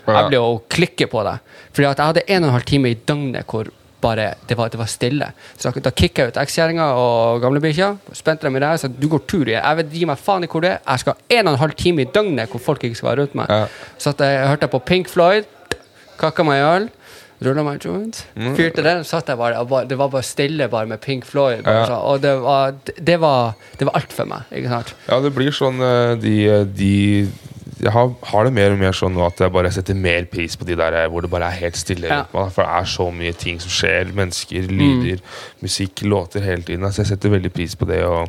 jeg 0.07 0.61
klikke 0.75 1.09
på 1.11 1.25
deg. 1.27 1.57
Fordi 1.75 1.89
at 1.89 2.03
jeg 2.03 2.13
hadde 2.13 2.25
en 2.29 2.45
og 2.45 2.51
en 2.51 2.57
halv 2.59 2.69
time 2.69 2.93
i 2.93 3.01
døgnet 3.09 3.51
hvor 3.51 3.71
bare 4.05 4.27
det 4.49 4.57
var, 4.59 4.71
det 4.73 4.79
var 4.81 4.91
stille. 4.93 5.31
Så 5.57 5.73
da, 5.73 5.83
da 5.89 5.93
kicka 5.97 6.27
jeg 6.27 6.35
ut 6.35 6.41
ekskjerringa 6.45 6.87
og 7.01 7.41
gamlebikkja. 7.45 7.91
Spente 8.17 8.47
dem 8.47 8.59
i 8.59 8.63
ræva 8.65 8.79
Så 8.81 8.91
du 8.93 9.09
går 9.13 9.25
tur 9.31 9.49
igjen. 9.49 9.63
Jeg 9.65 9.81
vet, 9.81 9.95
gi 9.97 10.09
meg 10.13 10.21
faen 10.21 10.45
i 10.47 10.51
hvor 10.53 10.65
det 10.65 10.75
er. 10.77 10.83
Jeg 10.85 11.05
skal 11.05 11.17
ha 11.17 11.39
en 11.41 11.49
og 11.49 11.57
en 11.57 11.63
halv 11.65 11.79
time 11.81 12.05
i 12.05 12.11
døgnet 12.19 12.53
hvor 12.53 12.63
folk 12.73 12.85
ikke 12.85 13.01
skal 13.01 13.11
være 13.15 13.25
rundt 13.25 13.39
meg. 13.41 13.51
Ja. 13.51 13.65
Så 13.99 14.13
jeg 14.21 14.51
hørte 14.53 14.69
på 14.73 14.83
Pink 14.85 15.09
Floyd, 15.13 15.49
kakka 16.21 16.45
meg 16.47 16.61
i 16.63 16.69
øl. 16.75 16.91
Rulla 17.45 17.65
meg 17.67 17.83
joint. 17.83 18.21
Mm. 18.39 18.53
Fyrte 18.57 18.83
den, 18.87 19.03
satt 19.05 19.29
jeg 19.29 19.37
bare, 19.37 19.59
bare 19.69 19.89
Det 19.91 19.97
var 19.99 20.09
bare 20.13 20.25
stille 20.25 20.69
bare 20.71 20.87
med 20.89 21.01
Pink 21.03 21.27
Floyd. 21.29 21.65
Bare, 21.67 21.89
Ja. 21.91 21.97
og 21.99 22.23
det 22.23 22.35
var, 22.41 22.75
det 22.97 23.17
var, 23.21 23.55
det 23.79 23.89
var 23.89 23.99
alt 23.99 24.13
for 24.15 24.25
meg. 24.31 24.47
Ikke 24.55 24.71
sant? 24.71 24.95
Ja, 25.09 25.19
det 25.21 25.35
blir 25.35 25.53
sånn 25.53 25.83
eh, 25.83 26.15
de, 26.23 26.37
de 26.79 26.93
Jeg 27.85 27.93
har, 27.93 28.13
har 28.31 28.47
det 28.49 28.53
mer 28.57 28.73
og 28.73 28.79
mer 28.81 28.95
sånn 28.97 29.13
nå 29.13 29.27
at 29.27 29.41
jeg 29.45 29.53
bare 29.53 29.71
setter 29.75 29.97
mer 29.99 30.25
pris 30.33 30.55
på 30.57 30.65
de 30.65 30.77
der 30.81 30.95
eh, 31.03 31.09
hvor 31.13 31.21
det 31.27 31.29
bare 31.33 31.51
er 31.53 31.59
helt 31.67 31.77
stille. 31.77 32.09
Ja. 32.09 32.23
meg, 32.33 32.53
For 32.55 32.65
det 32.65 32.79
er 32.81 32.89
så 32.95 33.09
mye 33.13 33.33
ting 33.37 33.59
som 33.61 33.73
skjer. 33.75 34.13
Mennesker, 34.17 34.65
Mm. 34.71 34.79
lyder, 34.81 35.21
musikk, 35.61 36.01
låter 36.09 36.41
hele 36.47 36.63
tiden. 36.65 36.87
Så 36.93 37.03
jeg 37.05 37.11
setter 37.13 37.29
veldig 37.35 37.53
pris 37.53 37.77
på 37.77 37.85
det. 37.91 38.01
Og, 38.09 38.29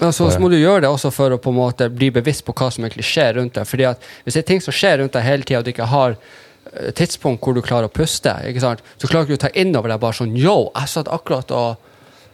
Men 0.00 0.10
så, 0.12 0.26
så 0.32 0.40
må 0.42 0.48
du 0.50 0.56
gjøre 0.58 0.80
det 0.82 0.90
også 0.90 1.12
for 1.14 1.30
å 1.30 1.38
på 1.38 1.52
en 1.52 1.60
måte 1.60 1.86
bli 1.92 2.10
bevisst 2.10 2.44
på 2.48 2.54
hva 2.58 2.70
som 2.72 2.82
egentlig 2.84 3.04
skjer 3.06 3.36
rundt 3.38 3.54
deg. 3.60 3.68
Fordi 3.70 3.86
at 3.92 4.02
Hvis 4.24 4.34
det 4.34 4.42
er 4.42 4.48
ting 4.50 4.64
som 4.64 4.74
skjer 4.74 4.98
rundt 4.98 5.12
deg 5.14 5.22
hele 5.28 5.44
tida, 5.46 5.60
og 5.60 5.64
du 5.68 5.70
ikke 5.70 5.86
har 5.92 6.16
eh, 6.16 6.90
tidspunkt 6.96 7.44
hvor 7.44 7.54
du 7.54 7.62
klarer 7.62 7.86
å 7.86 7.92
puste, 7.92 8.34
ikke 8.48 8.60
sant? 8.66 8.82
så 8.98 9.06
klarer 9.06 9.28
du 9.28 9.34
ikke 9.36 9.44
å 9.44 9.46
ta 9.46 9.54
inn 9.62 9.76
over 9.76 9.92
deg 9.94 10.00
bare 10.02 10.18
sånn 10.18 10.34
Yo, 10.34 10.72
jeg 10.74 10.88
satt 10.96 11.08
akkurat 11.12 11.50
og 11.54 11.76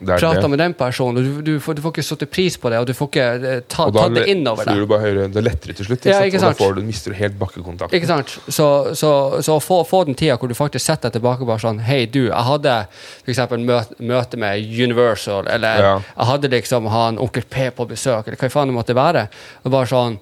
prata 0.07 0.49
med 0.49 0.59
den 0.59 0.75
personen, 0.79 1.19
og 1.19 1.25
du, 1.25 1.43
du, 1.43 1.61
får, 1.61 1.75
du 1.79 1.83
får 1.83 1.93
ikke 1.97 2.05
satt 2.07 2.25
pris 2.31 2.57
på 2.61 2.71
det, 2.71 2.79
og 2.79 2.87
du 2.87 2.95
får 2.95 3.09
ikke 3.11 3.27
eh, 3.53 3.61
ta, 3.67 3.87
Og 3.89 3.95
da 3.97 4.05
tatt 4.07 4.15
det 4.15 4.27
inn 4.33 4.47
over 4.47 4.63
flyr 4.65 4.73
deg. 4.75 4.83
du 4.85 4.91
bare 4.93 5.01
høyere. 5.07 5.27
Det 5.35 5.41
er 5.43 5.47
lettere 5.49 5.77
til 5.79 5.89
slutt. 5.89 6.07
Ja? 6.09 6.21
Og 6.23 6.39
da 6.45 6.53
får 6.61 6.75
du, 6.79 6.83
mister 6.87 7.15
du 7.15 7.19
helt 7.19 7.39
bakkekontakt. 7.41 7.95
Ikke 7.99 8.11
sant? 8.11 8.37
Så, 8.49 8.69
så, 8.99 9.13
så 9.45 9.59
få, 9.65 9.81
få 9.89 10.05
den 10.09 10.15
tida 10.19 10.37
hvor 10.39 10.49
du 10.51 10.55
faktisk 10.59 10.85
setter 10.87 11.09
deg 11.09 11.19
tilbake 11.19 11.49
bare 11.49 11.63
sånn 11.65 11.83
Hei, 11.85 12.05
du, 12.07 12.25
jeg 12.29 12.47
hadde 12.53 12.79
f.eks. 13.27 13.43
møte, 13.59 13.99
møte 14.01 14.41
med 14.41 14.63
Universal, 14.89 15.47
eller 15.51 15.83
Ja. 15.85 15.93
jeg 16.17 16.27
hadde 16.33 16.53
liksom 16.55 16.87
han 16.93 17.19
onkel 17.19 17.45
P 17.49 17.71
på 17.75 17.87
besøk, 17.91 18.27
eller 18.29 18.39
hva 18.41 18.51
faen 18.53 18.69
det 18.73 18.77
måtte 18.79 18.97
være. 18.99 19.29
Og 19.65 19.73
bare 19.75 19.89
sånn 19.91 20.19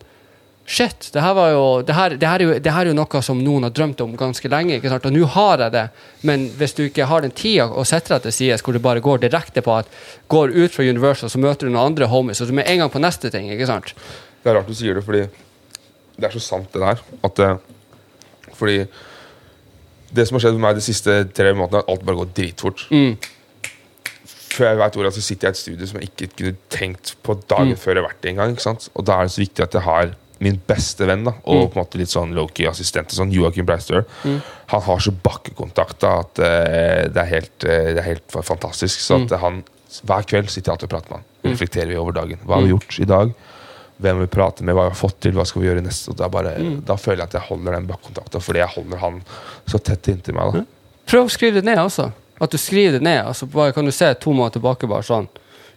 Shit, 0.67 1.11
det 1.15 1.23
her 1.23 1.35
var 1.39 1.51
jo 1.55 1.65
det 1.87 1.95
her, 1.95 2.15
det, 2.19 2.27
her 2.27 2.43
er 2.43 2.45
jo 2.45 2.55
det 2.59 2.73
her 2.75 2.83
er 2.89 2.91
jo 2.91 2.97
noe 2.99 3.21
som 3.23 3.39
noen 3.39 3.63
har 3.69 3.71
drømt 3.71 4.01
om 4.03 4.17
ganske 4.19 4.49
lenge. 4.51 4.81
ikke 4.81 4.91
sant? 4.91 5.05
Og 5.07 5.13
nå 5.15 5.27
har 5.37 5.63
jeg 5.63 5.73
det, 5.77 5.85
men 6.27 6.49
hvis 6.59 6.75
du 6.75 6.83
ikke 6.89 7.07
har 7.07 7.23
den 7.23 7.31
tida 7.31 7.69
og 7.71 7.87
setter 7.87 8.17
deg 8.17 8.25
til 8.27 8.35
side 8.35 8.57
hvor 8.67 8.75
du 8.75 8.81
bare 8.83 9.01
går 9.05 9.23
direkte 9.23 9.63
på 9.63 9.77
at 9.79 9.87
går 10.33 10.51
ut 10.57 10.75
fra 10.75 10.83
Universal, 10.89 11.31
så 11.31 11.39
møter 11.39 11.69
du 11.69 11.73
noen 11.73 11.93
andre 11.93 12.09
homies, 12.11 12.41
og 12.43 12.49
du 12.51 12.55
er 12.57 12.59
med 12.65 12.71
en 12.73 12.83
gang 12.83 12.91
på 12.91 12.99
neste 13.05 13.31
ting. 13.31 13.47
ikke 13.55 13.69
sant? 13.71 13.95
Det 14.43 14.51
er 14.51 14.59
rart 14.59 14.67
du 14.67 14.75
sier 14.75 14.99
det, 14.99 15.05
fordi 15.07 15.23
det 16.17 16.27
er 16.27 16.35
så 16.35 16.43
sant, 16.43 16.73
det 16.75 16.83
der. 16.83 17.01
At 17.31 17.39
eh, 17.39 17.57
Fordi 18.57 18.77
det 20.17 20.27
som 20.27 20.37
har 20.39 20.47
skjedd 20.47 20.55
med 20.59 20.65
meg 20.67 20.77
de 20.79 20.85
siste 20.87 21.17
tre 21.37 21.51
månedene, 21.55 21.83
er 21.83 21.87
at 21.87 21.91
alt 21.95 22.05
bare 22.07 22.17
går 22.25 22.31
dritfort. 22.35 22.87
Mm. 22.91 23.17
Før 24.57 24.71
jeg 24.71 24.79
vet 24.81 24.97
ordet, 24.97 25.15
så 25.15 25.23
sitter 25.23 25.47
jeg 25.49 25.53
i 25.53 25.57
et 25.57 25.61
studio 25.63 25.87
som 25.91 25.99
jeg 26.01 26.09
ikke 26.11 26.29
kunne 26.39 26.57
tenkt 26.73 27.15
på 27.23 27.35
dagen 27.51 27.75
Mm. 27.75 27.81
før 27.83 27.95
jeg 27.95 28.03
har 28.03 28.09
vært 28.11 28.25
i 28.25 28.31
engang. 28.35 28.55
Og 28.95 29.05
da 29.05 29.19
er 29.21 29.27
det 29.29 29.35
så 29.35 29.43
viktig 29.43 29.63
at 29.67 29.75
jeg 29.75 29.83
har 29.83 30.15
min 30.39 30.61
beste 30.69 31.07
venn 31.09 31.25
da, 31.25 31.33
og 31.45 31.55
Mm. 31.63 31.69
på 31.71 31.77
en 31.79 31.85
måte 31.85 31.99
litt 31.99 32.09
sånn 32.13 32.35
low-key 32.35 32.69
assistent, 32.69 33.09
sånn, 33.11 33.31
Joakim 33.33 33.65
Breistøl. 33.67 34.05
Han 34.67 34.83
har 34.83 34.99
så 34.99 35.11
bakkekontakt 35.13 36.01
da, 36.01 36.19
at 36.21 36.39
uh, 36.39 37.09
det, 37.09 37.17
er 37.17 37.31
helt, 37.31 37.65
uh, 37.65 37.95
det 37.95 37.99
er 37.99 38.03
helt 38.15 38.29
fantastisk. 38.43 38.99
Så 39.01 39.19
Mm. 39.27 39.39
han 39.41 39.65
hver 40.05 40.27
kveld 40.27 40.51
sitter 40.51 40.73
jeg 40.73 40.75
alltid 40.75 40.93
og 40.93 40.95
prater 40.97 41.11
med 41.11 41.19
han. 41.21 41.53
Reflekterer 41.53 41.87
vi 41.89 41.97
over 41.97 42.13
dagen. 42.13 42.39
Hva 42.45 42.55
har 42.59 42.63
vi 42.63 42.69
gjort 42.75 42.99
i 43.01 43.05
dag? 43.05 43.33
Hvem 44.03 44.19
vi 44.21 44.27
prater 44.27 44.63
med, 44.65 44.75
hva 44.75 44.83
vi 44.91 44.93
har 44.93 44.99
fått 45.09 45.21
til, 45.21 45.33
hva 45.33 45.47
skal 45.47 45.63
vi 45.63 45.69
gjøre 45.69 45.83
neste? 45.87 46.13
Er 46.21 46.29
bare, 46.29 46.53
Mm. 46.59 46.85
Da 46.85 46.97
føler 46.97 47.17
jeg 47.25 47.29
at 47.31 47.33
jeg 47.33 47.49
holder 47.49 47.73
den 47.73 47.87
bakkekontakten, 47.87 48.41
fordi 48.43 48.59
jeg 48.59 48.69
holder 48.75 48.99
han 48.99 49.23
så 49.67 49.79
tett 49.83 50.09
inntil 50.09 50.35
meg. 50.35 50.53
da. 50.53 50.65
Prøv 51.07 51.25
å 51.25 51.31
skrive 51.31 51.55
det 51.55 51.65
ned 51.65 51.79
også. 51.79 52.13
At 52.41 52.51
du 52.51 52.59
skriver 52.59 52.93
det 52.99 53.03
ned. 53.03 53.25
Altså 53.25 53.47
bare 53.49 53.73
kan 53.73 53.85
du 53.87 53.91
se 53.91 54.13
to 54.15 54.31
måneder 54.35 54.61
tilbake 54.61 54.87
bare 54.87 55.03
sånn 55.03 55.29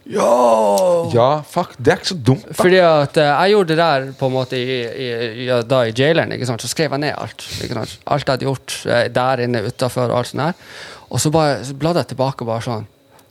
Yo! 0.10 1.10
Ja, 1.14 1.28
fuck, 1.45 1.76
det 1.78 1.91
er 1.93 1.99
ikke 1.99 2.10
så 2.10 2.16
dumt. 2.18 2.45
da. 2.47 2.55
Fordi 2.57 2.80
at 2.82 3.18
eh, 3.22 3.28
jeg 3.30 3.53
gjorde 3.53 3.70
det 3.76 3.78
der 3.78 4.07
på 4.18 4.30
en 4.30 4.34
måte 4.34 4.57
i, 4.57 4.78
i, 4.89 5.10
ja, 5.45 5.60
da 5.62 5.84
i 5.86 5.93
jaileren. 5.93 6.32
ikke 6.34 6.47
sant? 6.49 6.64
Så 6.66 6.72
skrev 6.72 6.95
jeg 6.95 7.03
ned 7.03 7.14
alt. 7.14 7.45
ikke 7.62 7.78
sant? 7.78 7.93
Alt 8.10 8.26
jeg 8.26 8.34
hadde 8.34 8.47
gjort 8.49 8.78
eh, 8.89 9.03
der 9.14 9.43
inne, 9.45 9.62
utafor 9.70 10.10
og 10.10 10.18
alt 10.24 10.32
sånt 10.32 10.41
der. 10.47 10.70
Og 11.10 11.22
så 11.22 11.32
bare 11.34 11.60
så 11.66 11.76
bladde 11.78 12.01
jeg 12.03 12.12
tilbake 12.16 12.45
og 12.45 12.49
bare 12.53 12.66
sånn 12.66 12.88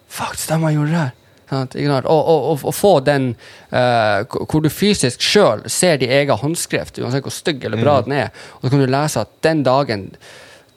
Fuck, 0.09 0.39
stemmer, 0.41 0.71
jeg 0.73 0.79
gjorde 0.79 0.93
det 0.95 1.01
her. 1.03 1.15
Sant? 1.51 1.75
Ikke 1.77 1.91
sant? 1.93 2.07
Og, 2.15 2.23
og, 2.33 2.47
og, 2.53 2.63
og 2.71 2.75
få 2.79 2.93
den 3.05 3.27
eh, 3.75 4.39
hvor 4.49 4.63
du 4.65 4.71
fysisk 4.73 5.21
sjøl 5.25 5.67
ser 5.69 5.99
din 6.01 6.13
egen 6.15 6.39
håndskrift, 6.41 6.97
uansett 7.03 7.27
hvor 7.27 7.35
stygg 7.35 7.65
eller 7.69 7.81
bra 7.83 7.99
den 8.07 8.15
er, 8.23 8.31
og 8.57 8.65
så 8.69 8.73
kan 8.73 8.85
du 8.85 8.89
lese 8.95 9.25
at 9.27 9.35
den 9.45 9.63
dagen 9.67 10.07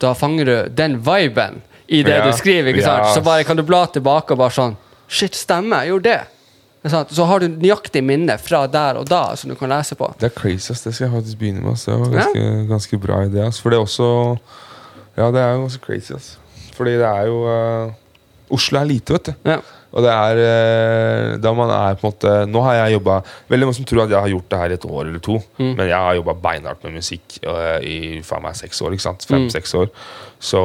da 0.02 0.12
fanger 0.18 0.49
du 0.49 0.56
den 0.82 0.97
viben 1.06 1.62
i 1.91 2.02
det 2.08 2.18
Ja. 2.18 2.26
du 2.26 2.34
skriver. 2.36 2.72
ikke 2.74 2.84
sant? 2.88 3.06
Ja. 3.06 3.14
Så 3.14 3.22
bare 3.24 3.43
kan 3.47 3.60
du 3.60 3.64
bla 3.68 3.86
tilbake 3.93 4.34
og 4.36 4.39
bare 4.41 4.56
sånn 4.58 4.76
Shit, 5.12 5.36
stemmer, 5.36 5.84
jeg 5.84 5.95
gjorde 5.95 6.14
det. 6.14 6.22
Så 7.14 7.26
har 7.30 7.43
du 7.43 7.47
nøyaktig 7.62 8.01
minne 8.01 8.38
fra 8.41 8.64
der 8.72 8.97
og 8.97 9.05
da 9.09 9.36
som 9.38 9.51
du 9.51 9.55
kan 9.59 9.70
lese 9.70 9.93
på. 9.99 10.07
Det 10.18 10.32
er 10.32 10.38
crazy, 10.38 10.72
ass. 10.74 10.82
Det 10.82 10.95
skal 10.95 11.09
jeg 11.09 11.14
faktisk 11.20 11.41
begynne 11.41 11.62
med. 11.62 11.76
ass. 11.76 11.86
Det 11.86 11.97
var 11.99 12.16
ganske, 12.16 12.45
ganske 12.72 13.01
bra 13.03 13.20
idé. 13.28 13.43
ass. 13.45 13.59
For 13.62 13.70
det 13.70 13.78
er 13.78 13.86
også 13.86 14.07
Ja, 15.18 15.28
det 15.28 15.43
er 15.43 15.51
jo 15.53 15.68
ganske 15.68 15.84
crazy, 15.86 16.16
ass. 16.16 16.38
Fordi 16.74 16.95
det 16.97 17.05
er 17.05 17.28
jo 17.30 17.43
uh, 17.45 17.93
Oslo 18.51 18.80
er 18.80 18.89
lite, 18.89 19.14
vet 19.14 19.30
du. 19.30 19.34
Ja. 19.51 19.59
Og 19.91 20.05
det 20.05 20.12
er 20.12 20.39
eh, 20.39 21.38
da 21.43 21.51
man 21.51 21.68
er 21.76 21.97
på 21.99 22.07
en 22.07 22.14
måte 22.14 22.34
Nå 22.47 22.62
har 22.64 22.78
jeg 22.78 22.93
jobba 22.93 23.18
Veldig 23.51 23.68
mange 23.68 23.76
som 23.76 23.88
tror 23.89 24.05
at 24.05 24.14
jeg 24.14 24.24
har 24.24 24.32
gjort 24.32 24.47
det 24.53 24.59
her 24.62 24.72
i 24.72 24.78
et 24.78 24.86
år 24.88 25.01
eller 25.01 25.20
to. 25.20 25.36
Mm. 25.59 25.74
Men 25.76 25.89
jeg 25.89 25.97
har 25.97 26.16
jobba 26.16 26.36
beinhardt 26.45 26.86
med 26.88 26.95
musikk 26.95 27.36
eh, 27.43 27.80
i 27.84 27.97
faen 28.24 28.45
meg 28.45 28.55
seks 28.55 28.80
år. 28.82 28.95
ikke 28.95 29.03
sant? 29.03 29.26
Mm. 29.28 29.34
Fem-seks 29.34 29.76
år. 29.76 29.91
Så 30.39 30.62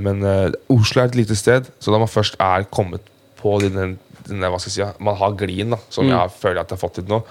Men 0.00 0.22
Oslo 0.70 1.02
er 1.02 1.10
et 1.10 1.18
lite 1.18 1.36
sted, 1.36 1.66
så 1.82 1.92
da 1.92 1.98
man 2.00 2.08
først 2.08 2.38
er 2.40 2.64
kommet 2.70 3.02
på 3.42 3.56
den, 3.60 3.98
den, 4.28 4.40
hva 4.46 4.58
skal 4.62 4.70
jeg 4.70 4.76
si, 4.94 5.02
Man 5.04 5.16
har 5.18 5.32
glien, 5.38 5.70
da, 5.74 5.78
som 5.90 6.06
Mm. 6.06 6.12
jeg 6.14 6.30
føler 6.40 6.60
at 6.62 6.68
jeg 6.70 6.78
har 6.78 6.88
fått 6.88 6.94
til 7.00 7.04
nå. 7.10 7.22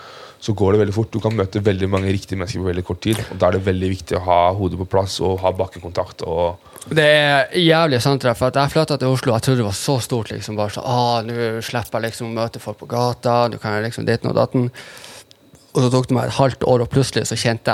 Så 0.42 0.56
går 0.58 0.72
det 0.74 0.80
veldig 0.82 0.94
fort. 0.96 1.12
Du 1.14 1.20
kan 1.22 1.36
møte 1.38 1.62
veldig 1.62 1.88
mange 1.88 2.10
riktige 2.12 2.36
mennesker 2.40 2.60
på 2.64 2.66
veldig 2.72 2.84
kort 2.84 3.00
tid. 3.06 3.20
Og 3.32 3.38
Da 3.38 3.48
er 3.48 3.52
det 3.60 3.66
veldig 3.66 3.90
viktig 3.94 4.18
å 4.18 4.24
ha 4.26 4.40
hodet 4.58 4.80
på 4.80 4.88
plass 4.90 5.20
og 5.22 5.40
ha 5.44 5.52
bakkekontakt. 5.54 6.24
og 6.26 6.58
Det 6.90 7.04
er 7.06 7.46
jævlig 7.62 8.02
sant, 8.02 8.24
for 8.24 8.48
at 8.48 8.56
jeg 8.58 8.72
flytta 8.74 8.98
til 8.98 9.08
Oslo. 9.14 9.34
Jeg 9.34 9.42
trodde 9.44 9.58
det 9.62 9.66
var 9.70 9.78
så 9.78 10.00
stort. 10.02 10.32
liksom, 10.32 10.56
bare 10.58 10.70
så, 10.74 10.82
ah, 10.84 11.22
Nå 11.22 11.62
slipper 11.62 12.02
jeg 12.02 12.10
liksom 12.10 12.32
å 12.32 12.34
møte 12.42 12.60
folk 12.60 12.80
på 12.80 12.88
gata. 12.90 13.48
Nå 13.54 13.60
kan 13.62 13.74
jeg 13.78 13.84
liksom 13.92 14.06
dit 14.10 14.26
og 14.26 14.34
datten. 14.36 14.72
Og 15.76 15.84
så 15.84 15.92
tok 15.92 16.08
det 16.08 16.16
meg 16.18 16.26
et 16.26 16.34
halvt 16.42 16.64
år, 16.68 16.82
og 16.82 16.90
plutselig 16.90 17.28
så 17.30 17.38
kjente 17.38 17.66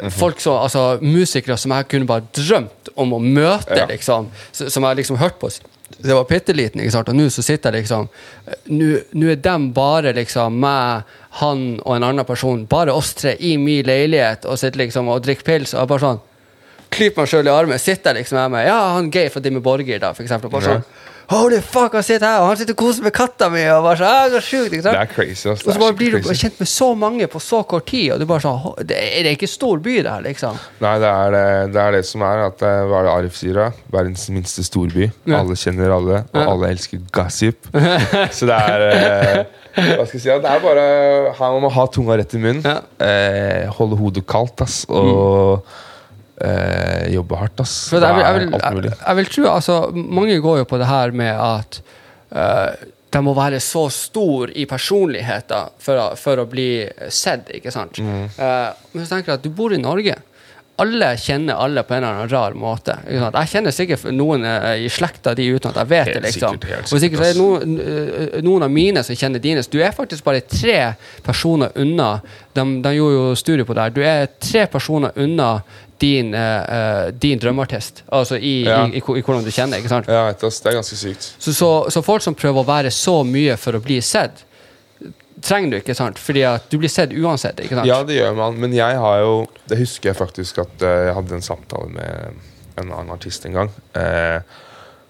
jeg 0.00 0.10
folk 0.10 0.40
så, 0.40 0.54
altså 0.64 0.98
Musikere 1.02 1.56
som 1.60 1.70
jeg 1.76 1.86
kunne 1.88 2.06
bare 2.08 2.22
drømt 2.32 2.88
om 2.96 3.12
å 3.12 3.20
møte, 3.20 3.76
Ja. 3.76 3.86
liksom. 3.86 4.28
Som 4.52 4.82
jeg 4.82 4.96
liksom 4.96 5.18
hørte 5.18 5.38
på 5.38 5.50
det 5.98 6.14
var 6.14 6.24
bitte 6.24 6.54
liten, 6.54 6.80
og 6.80 7.14
nå 7.14 7.26
så 7.34 7.42
sitter 7.42 7.74
jeg 7.74 7.84
liksom 7.84 8.06
eh, 8.46 8.60
Nå 8.70 9.30
er 9.30 9.40
dem 9.42 9.70
bare 9.74 10.14
liksom 10.16 10.60
meg, 10.62 11.08
han 11.42 11.64
og 11.84 11.96
en 11.96 12.06
annen 12.06 12.26
person, 12.26 12.66
bare 12.70 12.94
oss 12.94 13.14
tre 13.18 13.34
i 13.38 13.56
min 13.58 13.84
leilighet 13.86 14.46
og 14.46 14.58
sitter 14.58 14.84
liksom 14.84 15.10
og 15.10 15.22
drikker 15.26 15.46
pils. 15.46 15.74
og 15.74 15.88
bare 15.90 16.06
sånn 16.06 16.20
klyper 16.90 17.22
meg 17.22 17.30
sjøl 17.30 17.46
i 17.46 17.52
armen. 17.54 17.78
Sitter 17.78 18.14
jeg 18.14 18.24
liksom 18.24 18.40
her 18.40 18.48
med 18.50 18.66
Ja, 18.66 18.78
han 18.96 19.10
Geir 19.14 19.30
fra 19.30 19.42
Dimmy 19.42 19.60
Borgir, 19.62 20.00
da, 20.02 20.12
for 20.16 20.26
eksempel. 20.26 20.50
Bare 20.50 20.66
sånn 20.66 20.82
Holy 21.30 21.60
fuck, 21.62 21.92
han 21.94 22.02
sitter 22.02 22.26
her, 22.26 22.40
og 22.42 22.48
han 22.50 22.56
sitter 22.58 22.74
og 22.74 22.80
koser 22.80 23.04
med 23.06 23.12
katta 23.14 23.46
mi, 23.52 23.60
og 23.70 23.84
bare 23.86 23.98
så, 24.00 24.06
ah, 24.10 24.24
Så 24.32 24.40
sjukt, 24.42 24.72
ikke 24.74 24.82
sant? 24.82 24.96
Det 24.96 25.02
er 25.04 25.10
crazy. 25.14 25.46
ass. 25.52 25.60
Og 25.62 25.76
så 25.76 25.78
bare 25.78 25.94
blir 25.94 26.16
du 26.16 26.18
crazy. 26.24 26.40
kjent 26.42 26.58
med 26.64 26.68
så 26.72 26.88
mange 26.98 27.28
på 27.30 27.38
så 27.44 27.60
kort 27.70 27.86
tid, 27.86 28.08
og 28.12 28.18
du 28.18 28.26
bare 28.26 28.42
sånn 28.42 28.86
Det 28.88 28.96
er 28.98 29.22
det 29.28 29.36
ikke 29.36 29.48
stor 29.52 29.78
by, 29.84 29.94
det 30.02 30.10
her, 30.10 30.24
liksom. 30.26 30.58
Nei, 30.82 30.94
det 31.04 31.10
er 31.12 31.30
det, 31.36 31.44
det 31.76 31.82
er 31.84 31.92
det 31.98 32.00
som 32.08 32.24
er 32.26 32.42
at 32.48 32.64
eh, 32.66 32.80
Hva 32.90 32.98
er 32.98 33.06
det 33.06 33.12
Arif 33.14 33.38
sier? 33.38 33.54
da? 33.60 33.68
Verdens 33.94 34.26
minste 34.34 34.64
storby. 34.66 35.06
Ja. 35.30 35.38
Alle 35.44 35.54
kjenner 35.60 35.94
alle, 36.00 36.22
og 36.32 36.40
Ja. 36.42 36.48
alle 36.50 36.72
elsker 36.74 37.04
gossip. 37.14 37.70
Så 38.36 38.48
det 38.50 38.56
er 38.58 38.86
eh, 38.88 39.44
Hva 39.76 40.02
skal 40.08 40.18
jeg 40.18 40.24
si? 40.24 40.32
Det 40.34 40.50
er 40.50 40.64
bare 40.66 40.88
Her 41.38 41.54
må 41.54 41.60
man 41.68 41.70
ha 41.78 41.86
tunga 41.94 42.18
rett 42.18 42.34
i 42.34 42.42
munnen. 42.42 42.66
Ja. 42.66 42.80
Eh, 43.06 43.70
holde 43.78 43.96
hodet 44.02 44.26
kaldt, 44.26 44.66
ass. 44.66 44.82
Og 44.90 45.62
eh, 46.44 47.10
jobbe 47.14 47.40
hardt, 47.40 47.60
ass. 47.64 47.74
For 47.92 48.02
Det 48.02 48.12
vil, 48.16 48.24
jeg, 48.24 48.30
er 48.30 48.38
vil, 48.78 48.88
jeg, 48.88 48.96
jeg 49.00 49.18
vil 49.20 49.34
tro 49.34 49.50
altså, 49.50 49.76
Mange 49.94 50.38
går 50.42 50.62
jo 50.62 50.70
på 50.70 50.80
det 50.80 50.88
her 50.90 51.14
med 51.16 51.34
at 51.34 51.80
eh, 52.30 52.88
de 53.10 53.22
må 53.26 53.34
være 53.34 53.58
så 53.62 53.88
stor 53.90 54.52
i 54.54 54.66
personligheter 54.70 55.72
for 55.82 55.98
å, 55.98 56.08
for 56.18 56.42
å 56.42 56.46
bli 56.50 56.70
sett, 57.10 57.50
ikke 57.58 57.72
sant? 57.74 57.98
Mm. 57.98 58.28
Eh, 58.30 58.68
men 58.92 59.04
så 59.06 59.16
tenker 59.16 59.32
jeg 59.32 59.40
at 59.40 59.46
du 59.46 59.50
bor 59.54 59.74
i 59.74 59.80
Norge. 59.82 60.14
Alle 60.80 61.10
kjenner 61.20 61.58
alle 61.60 61.82
på 61.86 61.94
en 61.94 62.02
eller 62.04 62.16
annen 62.22 62.30
rar 62.32 62.54
måte. 62.58 62.94
Jeg 63.10 63.50
kjenner 63.52 63.74
sikkert 63.74 64.06
noen 64.16 64.44
eh, 64.48 64.86
i 64.86 64.88
slekta 64.92 65.34
di 65.36 65.46
uten 65.52 65.70
at 65.72 65.80
jeg 65.82 65.90
vet 65.92 66.08
Helt 66.10 66.16
det. 66.18 66.22
liksom. 66.30 66.56
sikkert, 66.56 66.70
helt 66.74 66.92
Og 66.96 67.02
sikkert 67.04 67.20
er 67.26 67.32
det 67.34 67.40
noen, 67.40 67.76
eh, 67.84 68.40
noen 68.46 68.64
av 68.66 68.72
mine 68.72 69.02
som 69.06 69.16
kjenner 69.20 69.42
dine. 69.44 69.62
Du 69.70 69.78
er 69.84 69.92
faktisk 69.96 70.24
bare 70.26 70.40
tre 70.48 70.78
personer 71.26 71.70
unna. 71.76 72.10
De, 72.56 72.64
de 72.82 72.94
gjorde 72.96 73.18
jo 73.20 73.30
studie 73.38 73.64
på 73.68 73.76
det 73.76 73.86
her. 73.86 73.94
Du 73.94 74.02
er 74.02 74.26
tre 74.40 74.66
personer 74.72 75.12
unna 75.20 75.52
din, 76.00 76.32
eh, 76.34 77.10
din 77.12 77.38
drømmeartist. 77.38 78.02
Altså 78.08 78.38
i, 78.40 78.64
Ja. 78.64 78.86
i, 78.86 78.96
i, 78.96 79.02
i 79.02 79.22
hvordan 79.22 79.44
du 79.44 79.50
kjenner. 79.52 79.78
ikke 79.82 79.92
sant? 79.92 80.08
Ja, 80.08 80.30
det 80.32 80.48
er 80.48 80.78
ganske 80.80 80.96
sykt. 80.96 81.34
Så, 81.38 81.52
så, 81.52 81.68
så 81.92 82.02
folk 82.02 82.24
som 82.24 82.34
prøver 82.34 82.62
å 82.62 82.66
være 82.66 82.90
så 82.94 83.18
mye 83.28 83.58
for 83.60 83.76
å 83.76 83.82
bli 83.84 84.00
sett, 84.00 84.46
trenger 85.44 85.74
du 85.74 85.78
ikke, 85.80 85.96
sant? 85.96 86.18
Fordi 86.20 86.42
at 86.48 86.66
du 86.72 86.78
blir 86.80 86.92
sett 86.92 87.12
uansett. 87.16 87.60
ikke 87.60 87.78
sant? 87.78 87.88
Ja, 87.88 88.00
det 88.06 88.18
gjør 88.18 88.34
man, 88.38 88.58
men 88.60 88.74
jeg 88.76 88.98
har 89.02 89.20
jo 89.24 89.46
Det 89.68 89.78
husker 89.80 90.10
jeg 90.10 90.18
faktisk 90.18 90.58
at 90.64 90.82
eh, 90.82 91.06
jeg 91.08 91.14
hadde 91.18 91.38
en 91.38 91.46
samtale 91.46 91.92
med 91.94 92.42
en 92.80 92.92
annen 92.92 93.14
artist 93.14 93.46
en 93.46 93.56
gang. 93.56 93.72
Eh, 93.98 94.40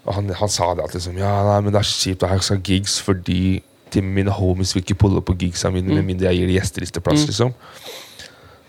og 0.06 0.14
han, 0.16 0.30
han 0.34 0.52
sa 0.52 0.72
det 0.74 0.86
at 0.86 0.94
liksom 0.96 1.18
Ja, 1.20 1.32
nei, 1.46 1.58
men 1.64 1.74
det 1.74 1.82
er 1.82 1.90
kjipt 1.90 2.24
jeg 2.24 2.32
ha 2.32 2.44
så 2.44 2.56
gigs 2.56 3.00
fordi 3.04 3.60
til 3.90 4.06
mine 4.06 4.30
homies 4.30 4.72
vil 4.74 4.84
ikke 4.84 5.00
pulle 5.02 5.18
opp 5.18 5.26
på 5.32 5.34
gigsa 5.40 5.70
mine 5.74 5.90
med 5.90 6.06
mindre 6.06 6.30
jeg 6.30 6.44
gir 6.44 6.52
gjestelisteplass, 6.54 7.24
mm. 7.24 7.30
liksom. 7.32 7.54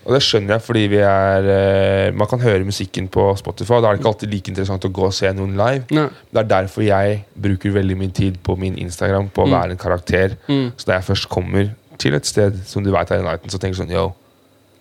Og 0.05 0.15
det 0.15 0.21
skjønner 0.25 0.55
jeg, 0.55 0.63
fordi 0.65 0.85
vi 0.89 1.01
er 1.05 1.49
eh, 1.53 2.13
Man 2.17 2.29
kan 2.29 2.41
høre 2.41 2.65
musikken 2.65 3.09
på 3.11 3.27
Spotify. 3.37 3.77
Da 3.77 3.91
er 3.91 3.97
det 3.97 4.01
ikke 4.01 4.13
alltid 4.13 4.33
like 4.33 4.49
interessant 4.53 4.87
å 4.87 4.93
gå 4.93 5.05
og 5.09 5.13
se 5.13 5.29
noen 5.37 5.53
live. 5.59 5.85
Nei. 5.93 6.07
Det 6.31 6.41
er 6.41 6.49
derfor 6.55 6.85
jeg 6.87 7.19
bruker 7.47 7.75
veldig 7.77 7.99
mye 7.99 8.15
tid 8.17 8.39
på 8.45 8.57
min 8.59 8.79
Instagram 8.81 9.29
på 9.35 9.45
å 9.45 9.51
være 9.51 9.75
en 9.75 9.81
karakter. 9.81 10.37
Mm. 10.49 10.71
Så 10.75 10.89
når 10.89 10.97
jeg 10.97 11.07
først 11.11 11.29
kommer 11.31 11.69
til 12.01 12.17
et 12.17 12.25
sted 12.25 12.57
som 12.65 12.81
du 12.83 12.89
vet 12.93 13.13
er 13.13 13.21
i 13.21 13.27
Nighten, 13.27 13.53
så 13.53 13.61
tenker 13.61 13.77
jeg 13.77 13.83
sånn 13.83 13.93
Yo, 13.93 14.07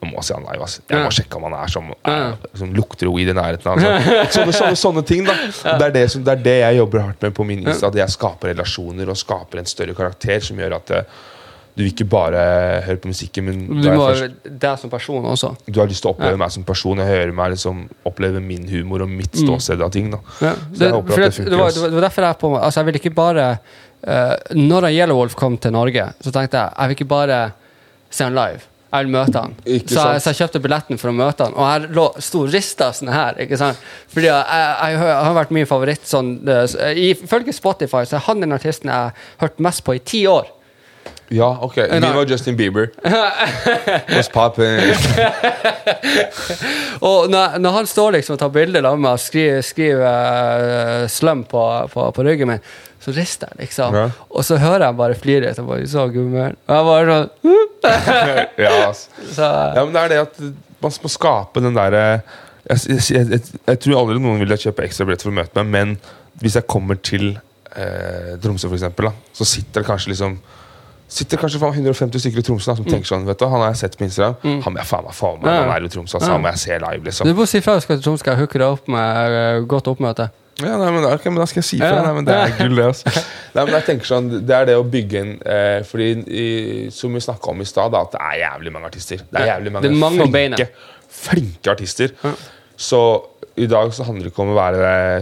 jeg 0.00 0.08
må 0.14 0.22
se 0.24 0.32
han 0.32 0.46
live. 0.48 0.64
ass. 0.64 0.78
Jeg 0.88 1.04
må 1.04 1.10
sjekke 1.12 1.36
om 1.36 1.44
han 1.50 1.56
er 1.58 1.72
som, 1.72 1.90
er, 2.08 2.38
som 2.56 2.70
lukter 2.72 3.10
weed 3.12 3.28
i 3.28 3.34
nærheten. 3.36 3.68
Altså. 3.68 4.14
Sånne, 4.38 4.54
sånne, 4.56 4.78
sånne 4.80 5.02
ting. 5.04 5.26
da 5.28 5.34
det, 5.76 5.90
er 5.90 5.92
det, 5.98 6.06
som, 6.14 6.24
det 6.24 6.38
er 6.38 6.46
det 6.46 6.56
jeg 6.62 6.78
jobber 6.80 7.04
hardt 7.04 7.26
med 7.26 7.34
på 7.36 7.44
min 7.44 7.60
Insta. 7.66 7.90
At 7.90 7.98
jeg 8.00 8.14
skaper 8.16 8.54
relasjoner 8.54 9.12
og 9.12 9.20
skaper 9.20 9.60
en 9.60 9.68
større 9.68 9.96
karakter 9.98 10.40
som 10.48 10.62
gjør 10.62 10.78
at 10.78 10.94
eh, 10.96 11.20
du 11.76 11.82
vil 11.84 11.92
ikke 11.92 12.08
bare 12.10 12.40
høre 12.84 12.96
på 13.00 13.08
musikken, 13.08 13.44
men 13.46 13.82
Du 13.82 13.88
må 13.94 14.08
være 14.10 14.30
deg 14.44 14.78
som 14.78 14.90
person 14.90 15.24
også. 15.24 15.52
du 15.70 15.78
har 15.80 15.86
lyst 15.88 16.02
til 16.02 16.10
å 16.10 16.14
oppleve 16.14 16.32
Ja. 16.32 16.36
meg 16.36 16.50
som 16.50 16.64
person 16.64 16.98
Jeg 16.98 17.06
hører 17.06 17.32
meg 17.32 17.52
liksom, 17.52 17.88
oppleve 18.04 18.40
min 18.42 18.66
humor 18.68 19.02
og 19.02 19.08
mitt 19.08 19.32
Mm. 19.32 19.46
ståsted 19.46 19.80
av 19.82 19.90
ting. 19.90 20.10
da 20.10 20.18
Ja. 20.40 20.54
Så 20.74 20.78
jeg 20.80 20.92
håper 20.92 21.12
at 21.12 21.16
det 21.16 21.34
funker. 21.34 21.50
det, 21.50 21.58
var, 21.58 21.70
det, 21.70 21.92
var, 21.92 22.00
derfor 22.08 22.22
jeg 22.26 22.38
på 22.38 22.62
Altså, 22.62 22.80
jeg 22.80 22.86
ville 22.86 23.00
ikke 23.00 23.14
bare 23.14 23.58
uh, 24.06 24.36
Når 24.54 24.90
Yellow 24.92 25.16
Wolf 25.16 25.34
kom 25.36 25.56
til 25.58 25.72
Norge, 25.72 26.12
så 26.22 26.32
tenkte 26.32 26.52
jeg 26.58 26.70
jeg 26.78 26.88
vil 26.88 26.96
ikke 26.96 27.08
bare 27.08 27.52
se 28.10 28.24
han 28.24 28.34
live. 28.34 28.60
Jeg 28.92 29.04
vil 29.06 29.12
møte 29.12 29.38
han. 29.40 29.52
Så 29.64 29.94
jeg, 30.02 30.20
så 30.20 30.30
jeg 30.32 30.38
kjøpte 30.40 30.60
billetten 30.60 30.98
for 30.98 31.10
å 31.10 31.14
møte 31.14 31.44
han, 31.44 31.52
og 31.54 31.62
jeg 31.80 31.90
lå, 31.94 32.06
sto 32.20 32.40
rista 32.50 32.88
sånn 32.90 33.12
her. 33.12 33.34
ikke 33.38 33.56
sant? 33.56 33.78
Fordi 34.08 34.26
jeg, 34.26 34.44
jeg, 34.50 34.92
jeg 34.98 34.98
har 35.24 35.34
vært 35.36 35.50
min 35.52 35.64
favoritt 35.66 36.02
sånn 36.10 36.44
det- 36.44 36.74
Ifølge 36.98 37.54
Spotify 37.54 38.02
så 38.04 38.14
er 38.16 38.24
han 38.26 38.40
den 38.40 38.50
artisten 38.52 38.90
jeg 38.90 38.94
har 38.96 39.12
hørt 39.38 39.60
mest 39.60 39.84
på 39.84 39.94
i 39.94 39.98
ti 40.00 40.24
år. 40.26 40.48
Ja, 41.32 41.58
ok. 41.62 41.76
Vi 41.76 42.00
var 42.00 42.26
Justin 42.26 42.56
Bieber. 42.56 42.90
What's 44.08 44.30
poppin'? 44.32 44.80
Og 47.10 47.30
når, 47.30 47.58
når 47.62 47.70
han 47.76 47.86
står 47.86 48.12
liksom 48.16 48.34
og 48.34 48.40
tar 48.42 48.50
bilder 48.50 48.88
av 48.90 48.98
meg 48.98 49.12
og 49.14 49.20
skriver, 49.22 49.62
skriver 49.62 50.10
uh, 50.10 51.06
slum 51.08 51.44
på, 51.46 51.86
på, 51.92 52.12
på 52.16 52.22
ryggen 52.26 52.48
min, 52.50 52.58
så 53.00 53.14
rister 53.14 53.46
jeg, 53.52 53.58
liksom. 53.68 53.94
Ja. 53.94 54.10
Og 54.26 54.44
så 54.44 54.58
hører 54.58 54.84
jeg 54.88 54.96
bare 54.98 55.14
flire 55.22 55.44
litt. 55.46 55.58
Og 55.62 55.66
bare, 55.70 55.86
så 55.88 56.08
gummel. 56.10 56.52
Og 56.66 56.74
jeg 56.76 56.84
bare 56.90 57.06
sånn 57.14 57.28
ja, 58.60 58.90
altså. 58.90 59.08
så, 59.30 59.46
ja, 59.78 59.82
men 59.86 59.94
det 59.94 60.00
er 60.02 60.08
det 60.12 60.18
at 60.26 60.34
man 60.82 60.92
må 61.00 61.08
skape 61.14 61.58
den 61.64 61.78
derre 61.78 62.02
jeg, 62.68 62.76
jeg, 62.90 63.00
jeg, 63.06 63.24
jeg, 63.32 63.40
jeg 63.70 63.76
tror 63.80 63.94
aldri 64.02 64.16
noen 64.20 64.42
vil 64.42 64.52
kjøpe 64.52 64.84
ekstra 64.84 65.06
billett 65.08 65.24
for 65.24 65.32
å 65.32 65.38
møte 65.38 65.56
meg, 65.62 65.68
men 65.72 65.88
hvis 66.42 66.56
jeg 66.58 66.68
kommer 66.70 66.96
til 67.00 67.24
eh, 67.72 68.36
Tromsø, 68.42 68.66
for 68.68 68.76
eksempel, 68.76 69.04
da, 69.08 69.12
så 69.36 69.44
sitter 69.48 69.80
det 69.80 69.88
kanskje 69.88 70.12
liksom 70.12 70.32
Sitter 71.10 71.40
kanskje 71.42 71.58
150 71.58 72.22
stykker 72.22 72.38
i 72.38 72.42
Tromsø 72.46 72.70
da, 72.70 72.76
som 72.78 72.86
tenker 72.86 73.08
sånn 73.08 73.24
vet 73.26 73.40
du, 73.40 73.46
Han 73.50 73.60
har 73.64 73.72
jeg 73.72 73.80
sett 73.82 73.96
på 73.98 74.04
Instagram. 74.06 74.36
Han 74.62 74.74
må 74.74 74.78
jeg 74.78 74.86
faen 74.86 75.04
meg 75.08 75.14
få 75.18 75.30
med. 75.40 75.42
Mm. 75.42 75.50
Ja. 75.50 75.62
Han 75.64 75.72
er 75.74 75.86
i 75.88 75.90
Tromsø, 75.90 76.18
altså, 76.20 76.28
Ja. 76.28 76.36
han 76.36 76.42
må 76.44 76.52
jeg 76.52 76.58
se 76.62 76.76
live. 76.78 77.02
liksom 77.08 77.26
Du 77.26 77.34
må 77.34 77.46
si 77.50 77.60
fra 77.64 77.74
du 77.74 77.80
skal 77.82 77.96
til 77.98 78.04
Tromsø, 78.04 78.22
skal 78.22 78.36
jeg 78.36 78.40
hooke 78.44 78.58
deg 78.62 78.68
opp 78.76 78.86
med 78.94 79.34
uh, 79.34 79.66
godt 79.66 79.90
oppmøte. 79.90 80.28
Ja, 80.60 80.76
nei, 80.76 80.90
men, 80.92 81.04
okay, 81.08 81.30
men 81.32 81.40
Da 81.40 81.46
skal 81.50 81.62
jeg 81.62 81.64
si 81.70 81.78
fra. 81.80 81.88
Ja. 81.88 82.02
Nei, 82.04 82.12
men 82.20 82.24
det 82.28 82.34
er 82.36 82.54
gull, 82.60 82.76
det. 82.76 82.84
Altså. 82.92 83.10
Nei, 83.54 83.64
men 83.64 83.74
jeg 83.74 83.84
tenker 83.88 84.06
sånn, 84.06 84.30
Det 84.46 84.54
er 84.54 84.64
det 84.70 84.76
å 84.78 84.84
bygge 84.86 85.18
en 85.24 85.30
eh, 85.42 85.82
Fordi 85.88 86.08
i, 86.28 86.46
Som 86.94 87.14
vi 87.16 87.22
snakka 87.24 87.50
om 87.54 87.60
i 87.64 87.66
stad, 87.66 87.94
at 87.96 88.12
det 88.14 88.20
er 88.20 88.38
jævlig 88.44 88.72
mange 88.74 88.86
artister. 88.92 89.22
Det 89.30 89.40
er 89.40 89.50
jævlig 89.54 89.72
mange, 89.72 89.88
Det 89.88 89.90
er 89.94 90.00
mange 90.04 90.28
flinke, 90.30 90.68
flinke 91.10 91.70
artister. 91.74 92.14
Så 92.80 93.00
i 93.60 93.66
dag 93.66 93.90
så 93.92 94.04
handler 94.06 94.28
det 94.28 94.32
ikke 94.32 94.44
om 94.46 94.52
å 94.54 94.58
være 94.60 95.20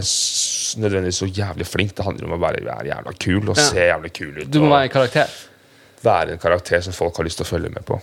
nødvendigvis 0.79 1.17
så 1.23 1.27
jævlig 1.27 1.65
flink. 1.67 1.95
Det 1.97 2.05
handler 2.05 2.27
om 2.29 2.35
å 2.37 2.41
være, 2.41 2.61
være 2.63 2.91
jævla 2.91 3.13
kul 3.19 3.49
og 3.49 3.55
Ja. 3.57 3.63
se 3.63 3.87
jævlig 3.89 4.11
kul 4.13 4.37
ut. 4.37 4.51
Du 4.51 4.59
må 4.61 4.65
og 4.69 4.71
være 4.77 4.83
en 4.83 4.93
karakter. 4.93 5.27
Være 6.03 6.35
en 6.35 6.41
karakter 6.41 6.81
som 6.85 6.95
folk 6.95 7.17
har 7.19 7.27
lyst 7.27 7.41
til 7.41 7.47
å 7.47 7.49
følge 7.49 7.71
med 7.73 7.85
på. 7.87 7.99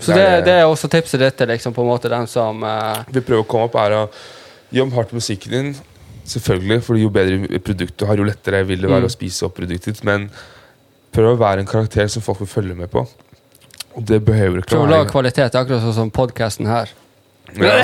Så 0.00 0.14
det, 0.16 0.26
det 0.46 0.54
er 0.62 0.64
også 0.64 0.88
tipset 0.88 1.20
ditt 1.20 1.36
til 1.36 1.50
liksom, 1.52 1.74
på 1.76 1.84
en 1.84 1.90
måte 1.90 2.08
den 2.08 2.28
som 2.30 2.62
uh... 2.64 3.02
vi 3.12 3.20
prøver 3.20 3.44
å 3.44 3.48
komme 3.48 3.68
opp 3.68 3.76
er 3.82 3.96
å 3.98 4.04
jobbe 4.72 4.96
hardt 4.96 5.12
med 5.12 5.20
musikken 5.20 5.52
din. 5.56 5.74
Selvfølgelig, 6.30 6.78
for 6.86 7.00
jo 7.00 7.10
bedre 7.12 7.60
produkt 7.64 7.98
du 8.00 8.06
har, 8.08 8.20
jo 8.20 8.24
lettere 8.28 8.62
vil 8.68 8.80
det 8.80 8.88
være 8.88 9.04
Mm. 9.04 9.10
å 9.10 9.12
spise 9.12 9.44
opp 9.44 9.56
produktet 9.58 9.98
ditt. 9.98 10.04
Men 10.06 10.30
prøv 11.12 11.34
å 11.34 11.40
være 11.40 11.64
en 11.64 11.68
karakter 11.68 12.08
som 12.12 12.22
folk 12.22 12.40
vil 12.40 12.48
følge 12.48 12.76
med 12.78 12.90
på. 12.92 13.04
Og 13.98 14.06
det 14.06 14.20
behøver 14.24 14.62
ikke 14.62 14.76
Prøv 14.76 14.86
å 14.86 14.90
lage 14.90 15.10
kvalitet, 15.10 15.56
akkurat 15.58 15.82
sånn 15.82 15.96
som 15.96 16.10
podkasten 16.14 16.68
her. 16.70 16.92
ja. 17.58 17.80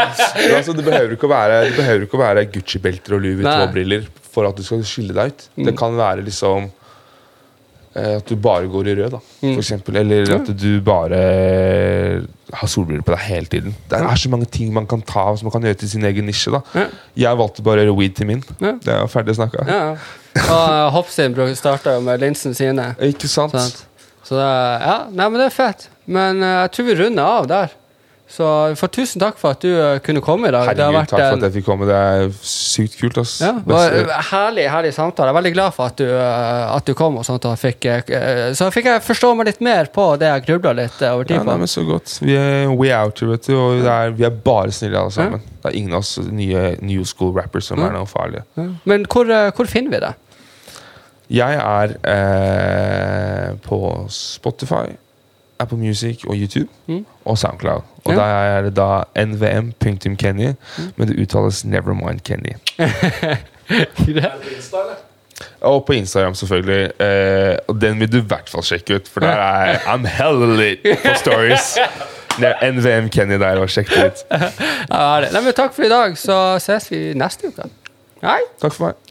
Altså, 0.00 0.72
det, 0.72 0.84
behøver 0.86 1.16
ikke 1.16 1.26
å 1.26 1.32
være, 1.32 1.56
det 1.66 1.76
behøver 1.76 2.04
ikke 2.06 2.16
å 2.16 2.20
være 2.22 2.44
Gucci-belter 2.54 3.16
og 3.16 3.24
Louis. 3.24 3.40
Vuitton-briller 3.42 4.06
for 4.30 4.46
at 4.48 4.56
du 4.56 4.62
skal 4.64 4.84
skille 4.86 5.16
deg 5.16 5.34
ut. 5.34 5.48
Det 5.66 5.74
kan 5.76 5.96
være 5.98 6.22
liksom 6.24 6.70
eh, 6.70 6.79
at 7.94 8.28
du 8.30 8.36
bare 8.38 8.68
går 8.70 8.86
i 8.86 8.94
rød, 9.00 9.10
da, 9.10 9.18
Mm. 9.42 9.54
for 9.54 9.60
eksempel. 9.62 9.96
Eller 9.96 10.30
at 10.36 10.46
du 10.56 10.80
bare 10.80 11.20
har 12.52 12.68
solbriller 12.70 13.02
på 13.06 13.12
deg 13.14 13.22
hele 13.26 13.46
tiden. 13.50 13.74
Det 13.90 13.98
er 13.98 14.14
så 14.16 14.30
mange 14.30 14.46
ting 14.50 14.72
man 14.74 14.86
kan 14.86 15.02
ta 15.02 15.24
som 15.36 15.46
man 15.48 15.52
kan 15.54 15.62
gjøre 15.66 15.78
til 15.82 15.90
sin 15.90 16.04
egen 16.04 16.26
nisje. 16.26 16.52
da 16.52 16.60
Ja. 16.74 16.86
Jeg 17.16 17.36
valgte 17.40 17.62
bare 17.66 17.82
å 17.82 17.84
gjøre 17.88 17.96
weed 17.98 18.14
til 18.16 18.26
min. 18.26 18.42
Ja. 18.60 18.72
Det 18.82 18.88
er 18.94 19.06
ferdig 19.10 19.34
snakka. 19.38 19.66
Ja. 19.66 19.96
Og 20.36 20.70
uh, 20.70 20.90
Hopsin 20.94 21.34
starta 21.56 21.94
jo 21.96 22.00
med 22.00 22.20
linsen 22.20 22.54
sine. 22.54 22.94
Ikke 23.00 23.28
sant? 23.28 23.52
Sant? 23.52 23.86
Så 24.22 24.36
det, 24.36 24.46
ja, 24.86 24.96
nei, 25.10 25.28
men 25.28 25.40
det 25.40 25.46
er 25.48 25.54
fett. 25.56 25.88
Men 26.06 26.42
eh, 26.42 26.60
jeg 26.62 26.70
tror 26.76 26.86
vi 26.86 26.94
runder 27.00 27.24
av 27.24 27.46
der. 27.50 27.72
Så 28.30 28.46
for 28.78 28.86
tusen 28.94 29.18
takk 29.18 29.40
for 29.40 29.56
at 29.56 29.64
du 29.64 29.68
eh, 29.74 29.96
kunne 30.06 30.20
komme 30.22 30.46
i 30.46 30.52
dag. 30.54 30.68
det 30.70 30.84
har 30.84 30.92
Herregud, 30.94 31.08
takk 31.10 31.18
for 31.18 31.38
at 31.40 31.42
jeg 31.48 31.54
fikk 31.56 31.64
komme. 31.66 31.86
Det 31.88 31.96
er 31.98 32.28
sykt 32.46 32.94
kult. 33.00 33.18
ass 33.18 33.32
ja, 33.42 33.48
var 33.66 33.96
herlig, 34.28 34.68
herlig 34.70 34.92
samtale. 34.94 35.26
Jeg 35.32 35.34
er 35.34 35.38
veldig 35.40 35.52
glad 35.56 35.74
for 35.74 35.90
at 35.90 35.96
du, 35.98 36.04
eh, 36.06 36.76
at 36.76 36.86
du 36.86 36.94
kom. 36.94 37.18
og 37.18 37.26
sånt, 37.26 37.44
og 37.50 37.58
fikk, 37.58 37.88
eh, 37.90 38.52
Så 38.54 38.70
fikk 38.70 38.86
jeg 38.86 39.02
forstå 39.02 39.32
meg 39.40 39.50
litt 39.50 39.60
mer 39.66 39.90
på 39.90 40.04
det 40.22 40.30
jeg 40.30 40.46
grubla 40.46 40.72
litt 40.78 41.02
eh, 41.02 41.10
over 41.10 41.24
tid 41.26 41.40
Ja, 41.40 41.42
nei, 41.42 41.54
på. 41.54 41.58
men 41.64 41.72
så 41.74 41.84
godt. 41.88 42.14
Vi 42.22 42.36
er 42.38 42.70
we 42.70 42.92
out 42.94 43.18
here, 43.18 43.32
vet 43.34 43.50
du. 43.50 43.56
Og 43.58 43.82
er, 43.84 44.14
vi 44.14 44.24
er 44.24 44.30
bare 44.46 44.70
snille 44.70 44.96
alle 45.02 45.10
sammen. 45.10 45.42
Det 45.62 45.72
er 45.72 45.76
ingen 45.82 45.92
av 45.98 46.04
oss 46.06 46.14
nye 46.30 46.76
new 46.80 47.02
school 47.04 47.34
rappers 47.34 47.66
som 47.66 47.82
Ja. 47.82 47.90
er 47.90 47.98
noe 47.98 48.06
farlige. 48.06 48.44
Ja. 48.56 48.68
Men 48.84 49.06
hvor, 49.10 49.26
eh, 49.28 49.50
hvor 49.50 49.66
finner 49.66 49.90
vi 49.90 50.04
det? 50.06 50.14
Jeg 51.30 51.58
er 51.58 51.92
eh, 52.10 53.54
på 53.66 54.06
Spotify, 54.10 54.86
Apple 55.60 55.78
Music 55.78 56.24
og 56.28 56.34
YouTube. 56.40 56.68
Mm. 56.86 57.04
Og 57.24 57.38
Soundcloud. 57.38 57.82
Og 58.04 58.12
Ja. 58.12 58.18
der 58.18 58.24
er 58.24 58.62
det 58.62 58.72
da 58.76 59.02
nvm.kenny, 59.24 60.52
men 60.96 61.08
det 61.08 61.18
uttales 61.22 61.64
Nevermind 61.64 62.20
Kenny. 62.24 62.54
Og 65.60 65.84
på 65.86 65.92
Instagram, 65.92 66.34
selvfølgelig. 66.34 67.00
Eh, 67.00 67.56
og 67.68 67.80
den 67.80 68.00
vil 68.00 68.12
du 68.12 68.16
i 68.18 68.26
hvert 68.28 68.48
fall 68.52 68.62
sjekke 68.66 68.94
ut, 69.00 69.08
for 69.08 69.20
der 69.24 69.28
er 69.40 69.78
I'm 69.92 70.06
hella 70.08 70.48
lit 70.56 70.82
på 71.02 71.14
stories. 71.16 71.78
Det 72.40 72.48
er 72.60 72.72
NVM 72.72 73.08
Kenny 73.12 73.38
der, 73.40 73.60
og 73.60 73.70
sjekk 73.72 73.88
det 73.94 74.04
ut. 74.06 74.24
Ja, 74.30 75.20
det. 75.20 75.32
Nei, 75.32 75.40
men 75.44 75.52
takk 75.56 75.72
for 75.76 75.82
i 75.88 75.92
dag, 75.92 76.16
så 76.20 76.36
ses 76.62 76.90
vi 76.92 77.02
neste 77.18 77.50
uke. 77.52 77.68
Hei! 78.24 78.40
Takk 78.62 78.76
for 78.76 78.90
meg. 78.90 79.09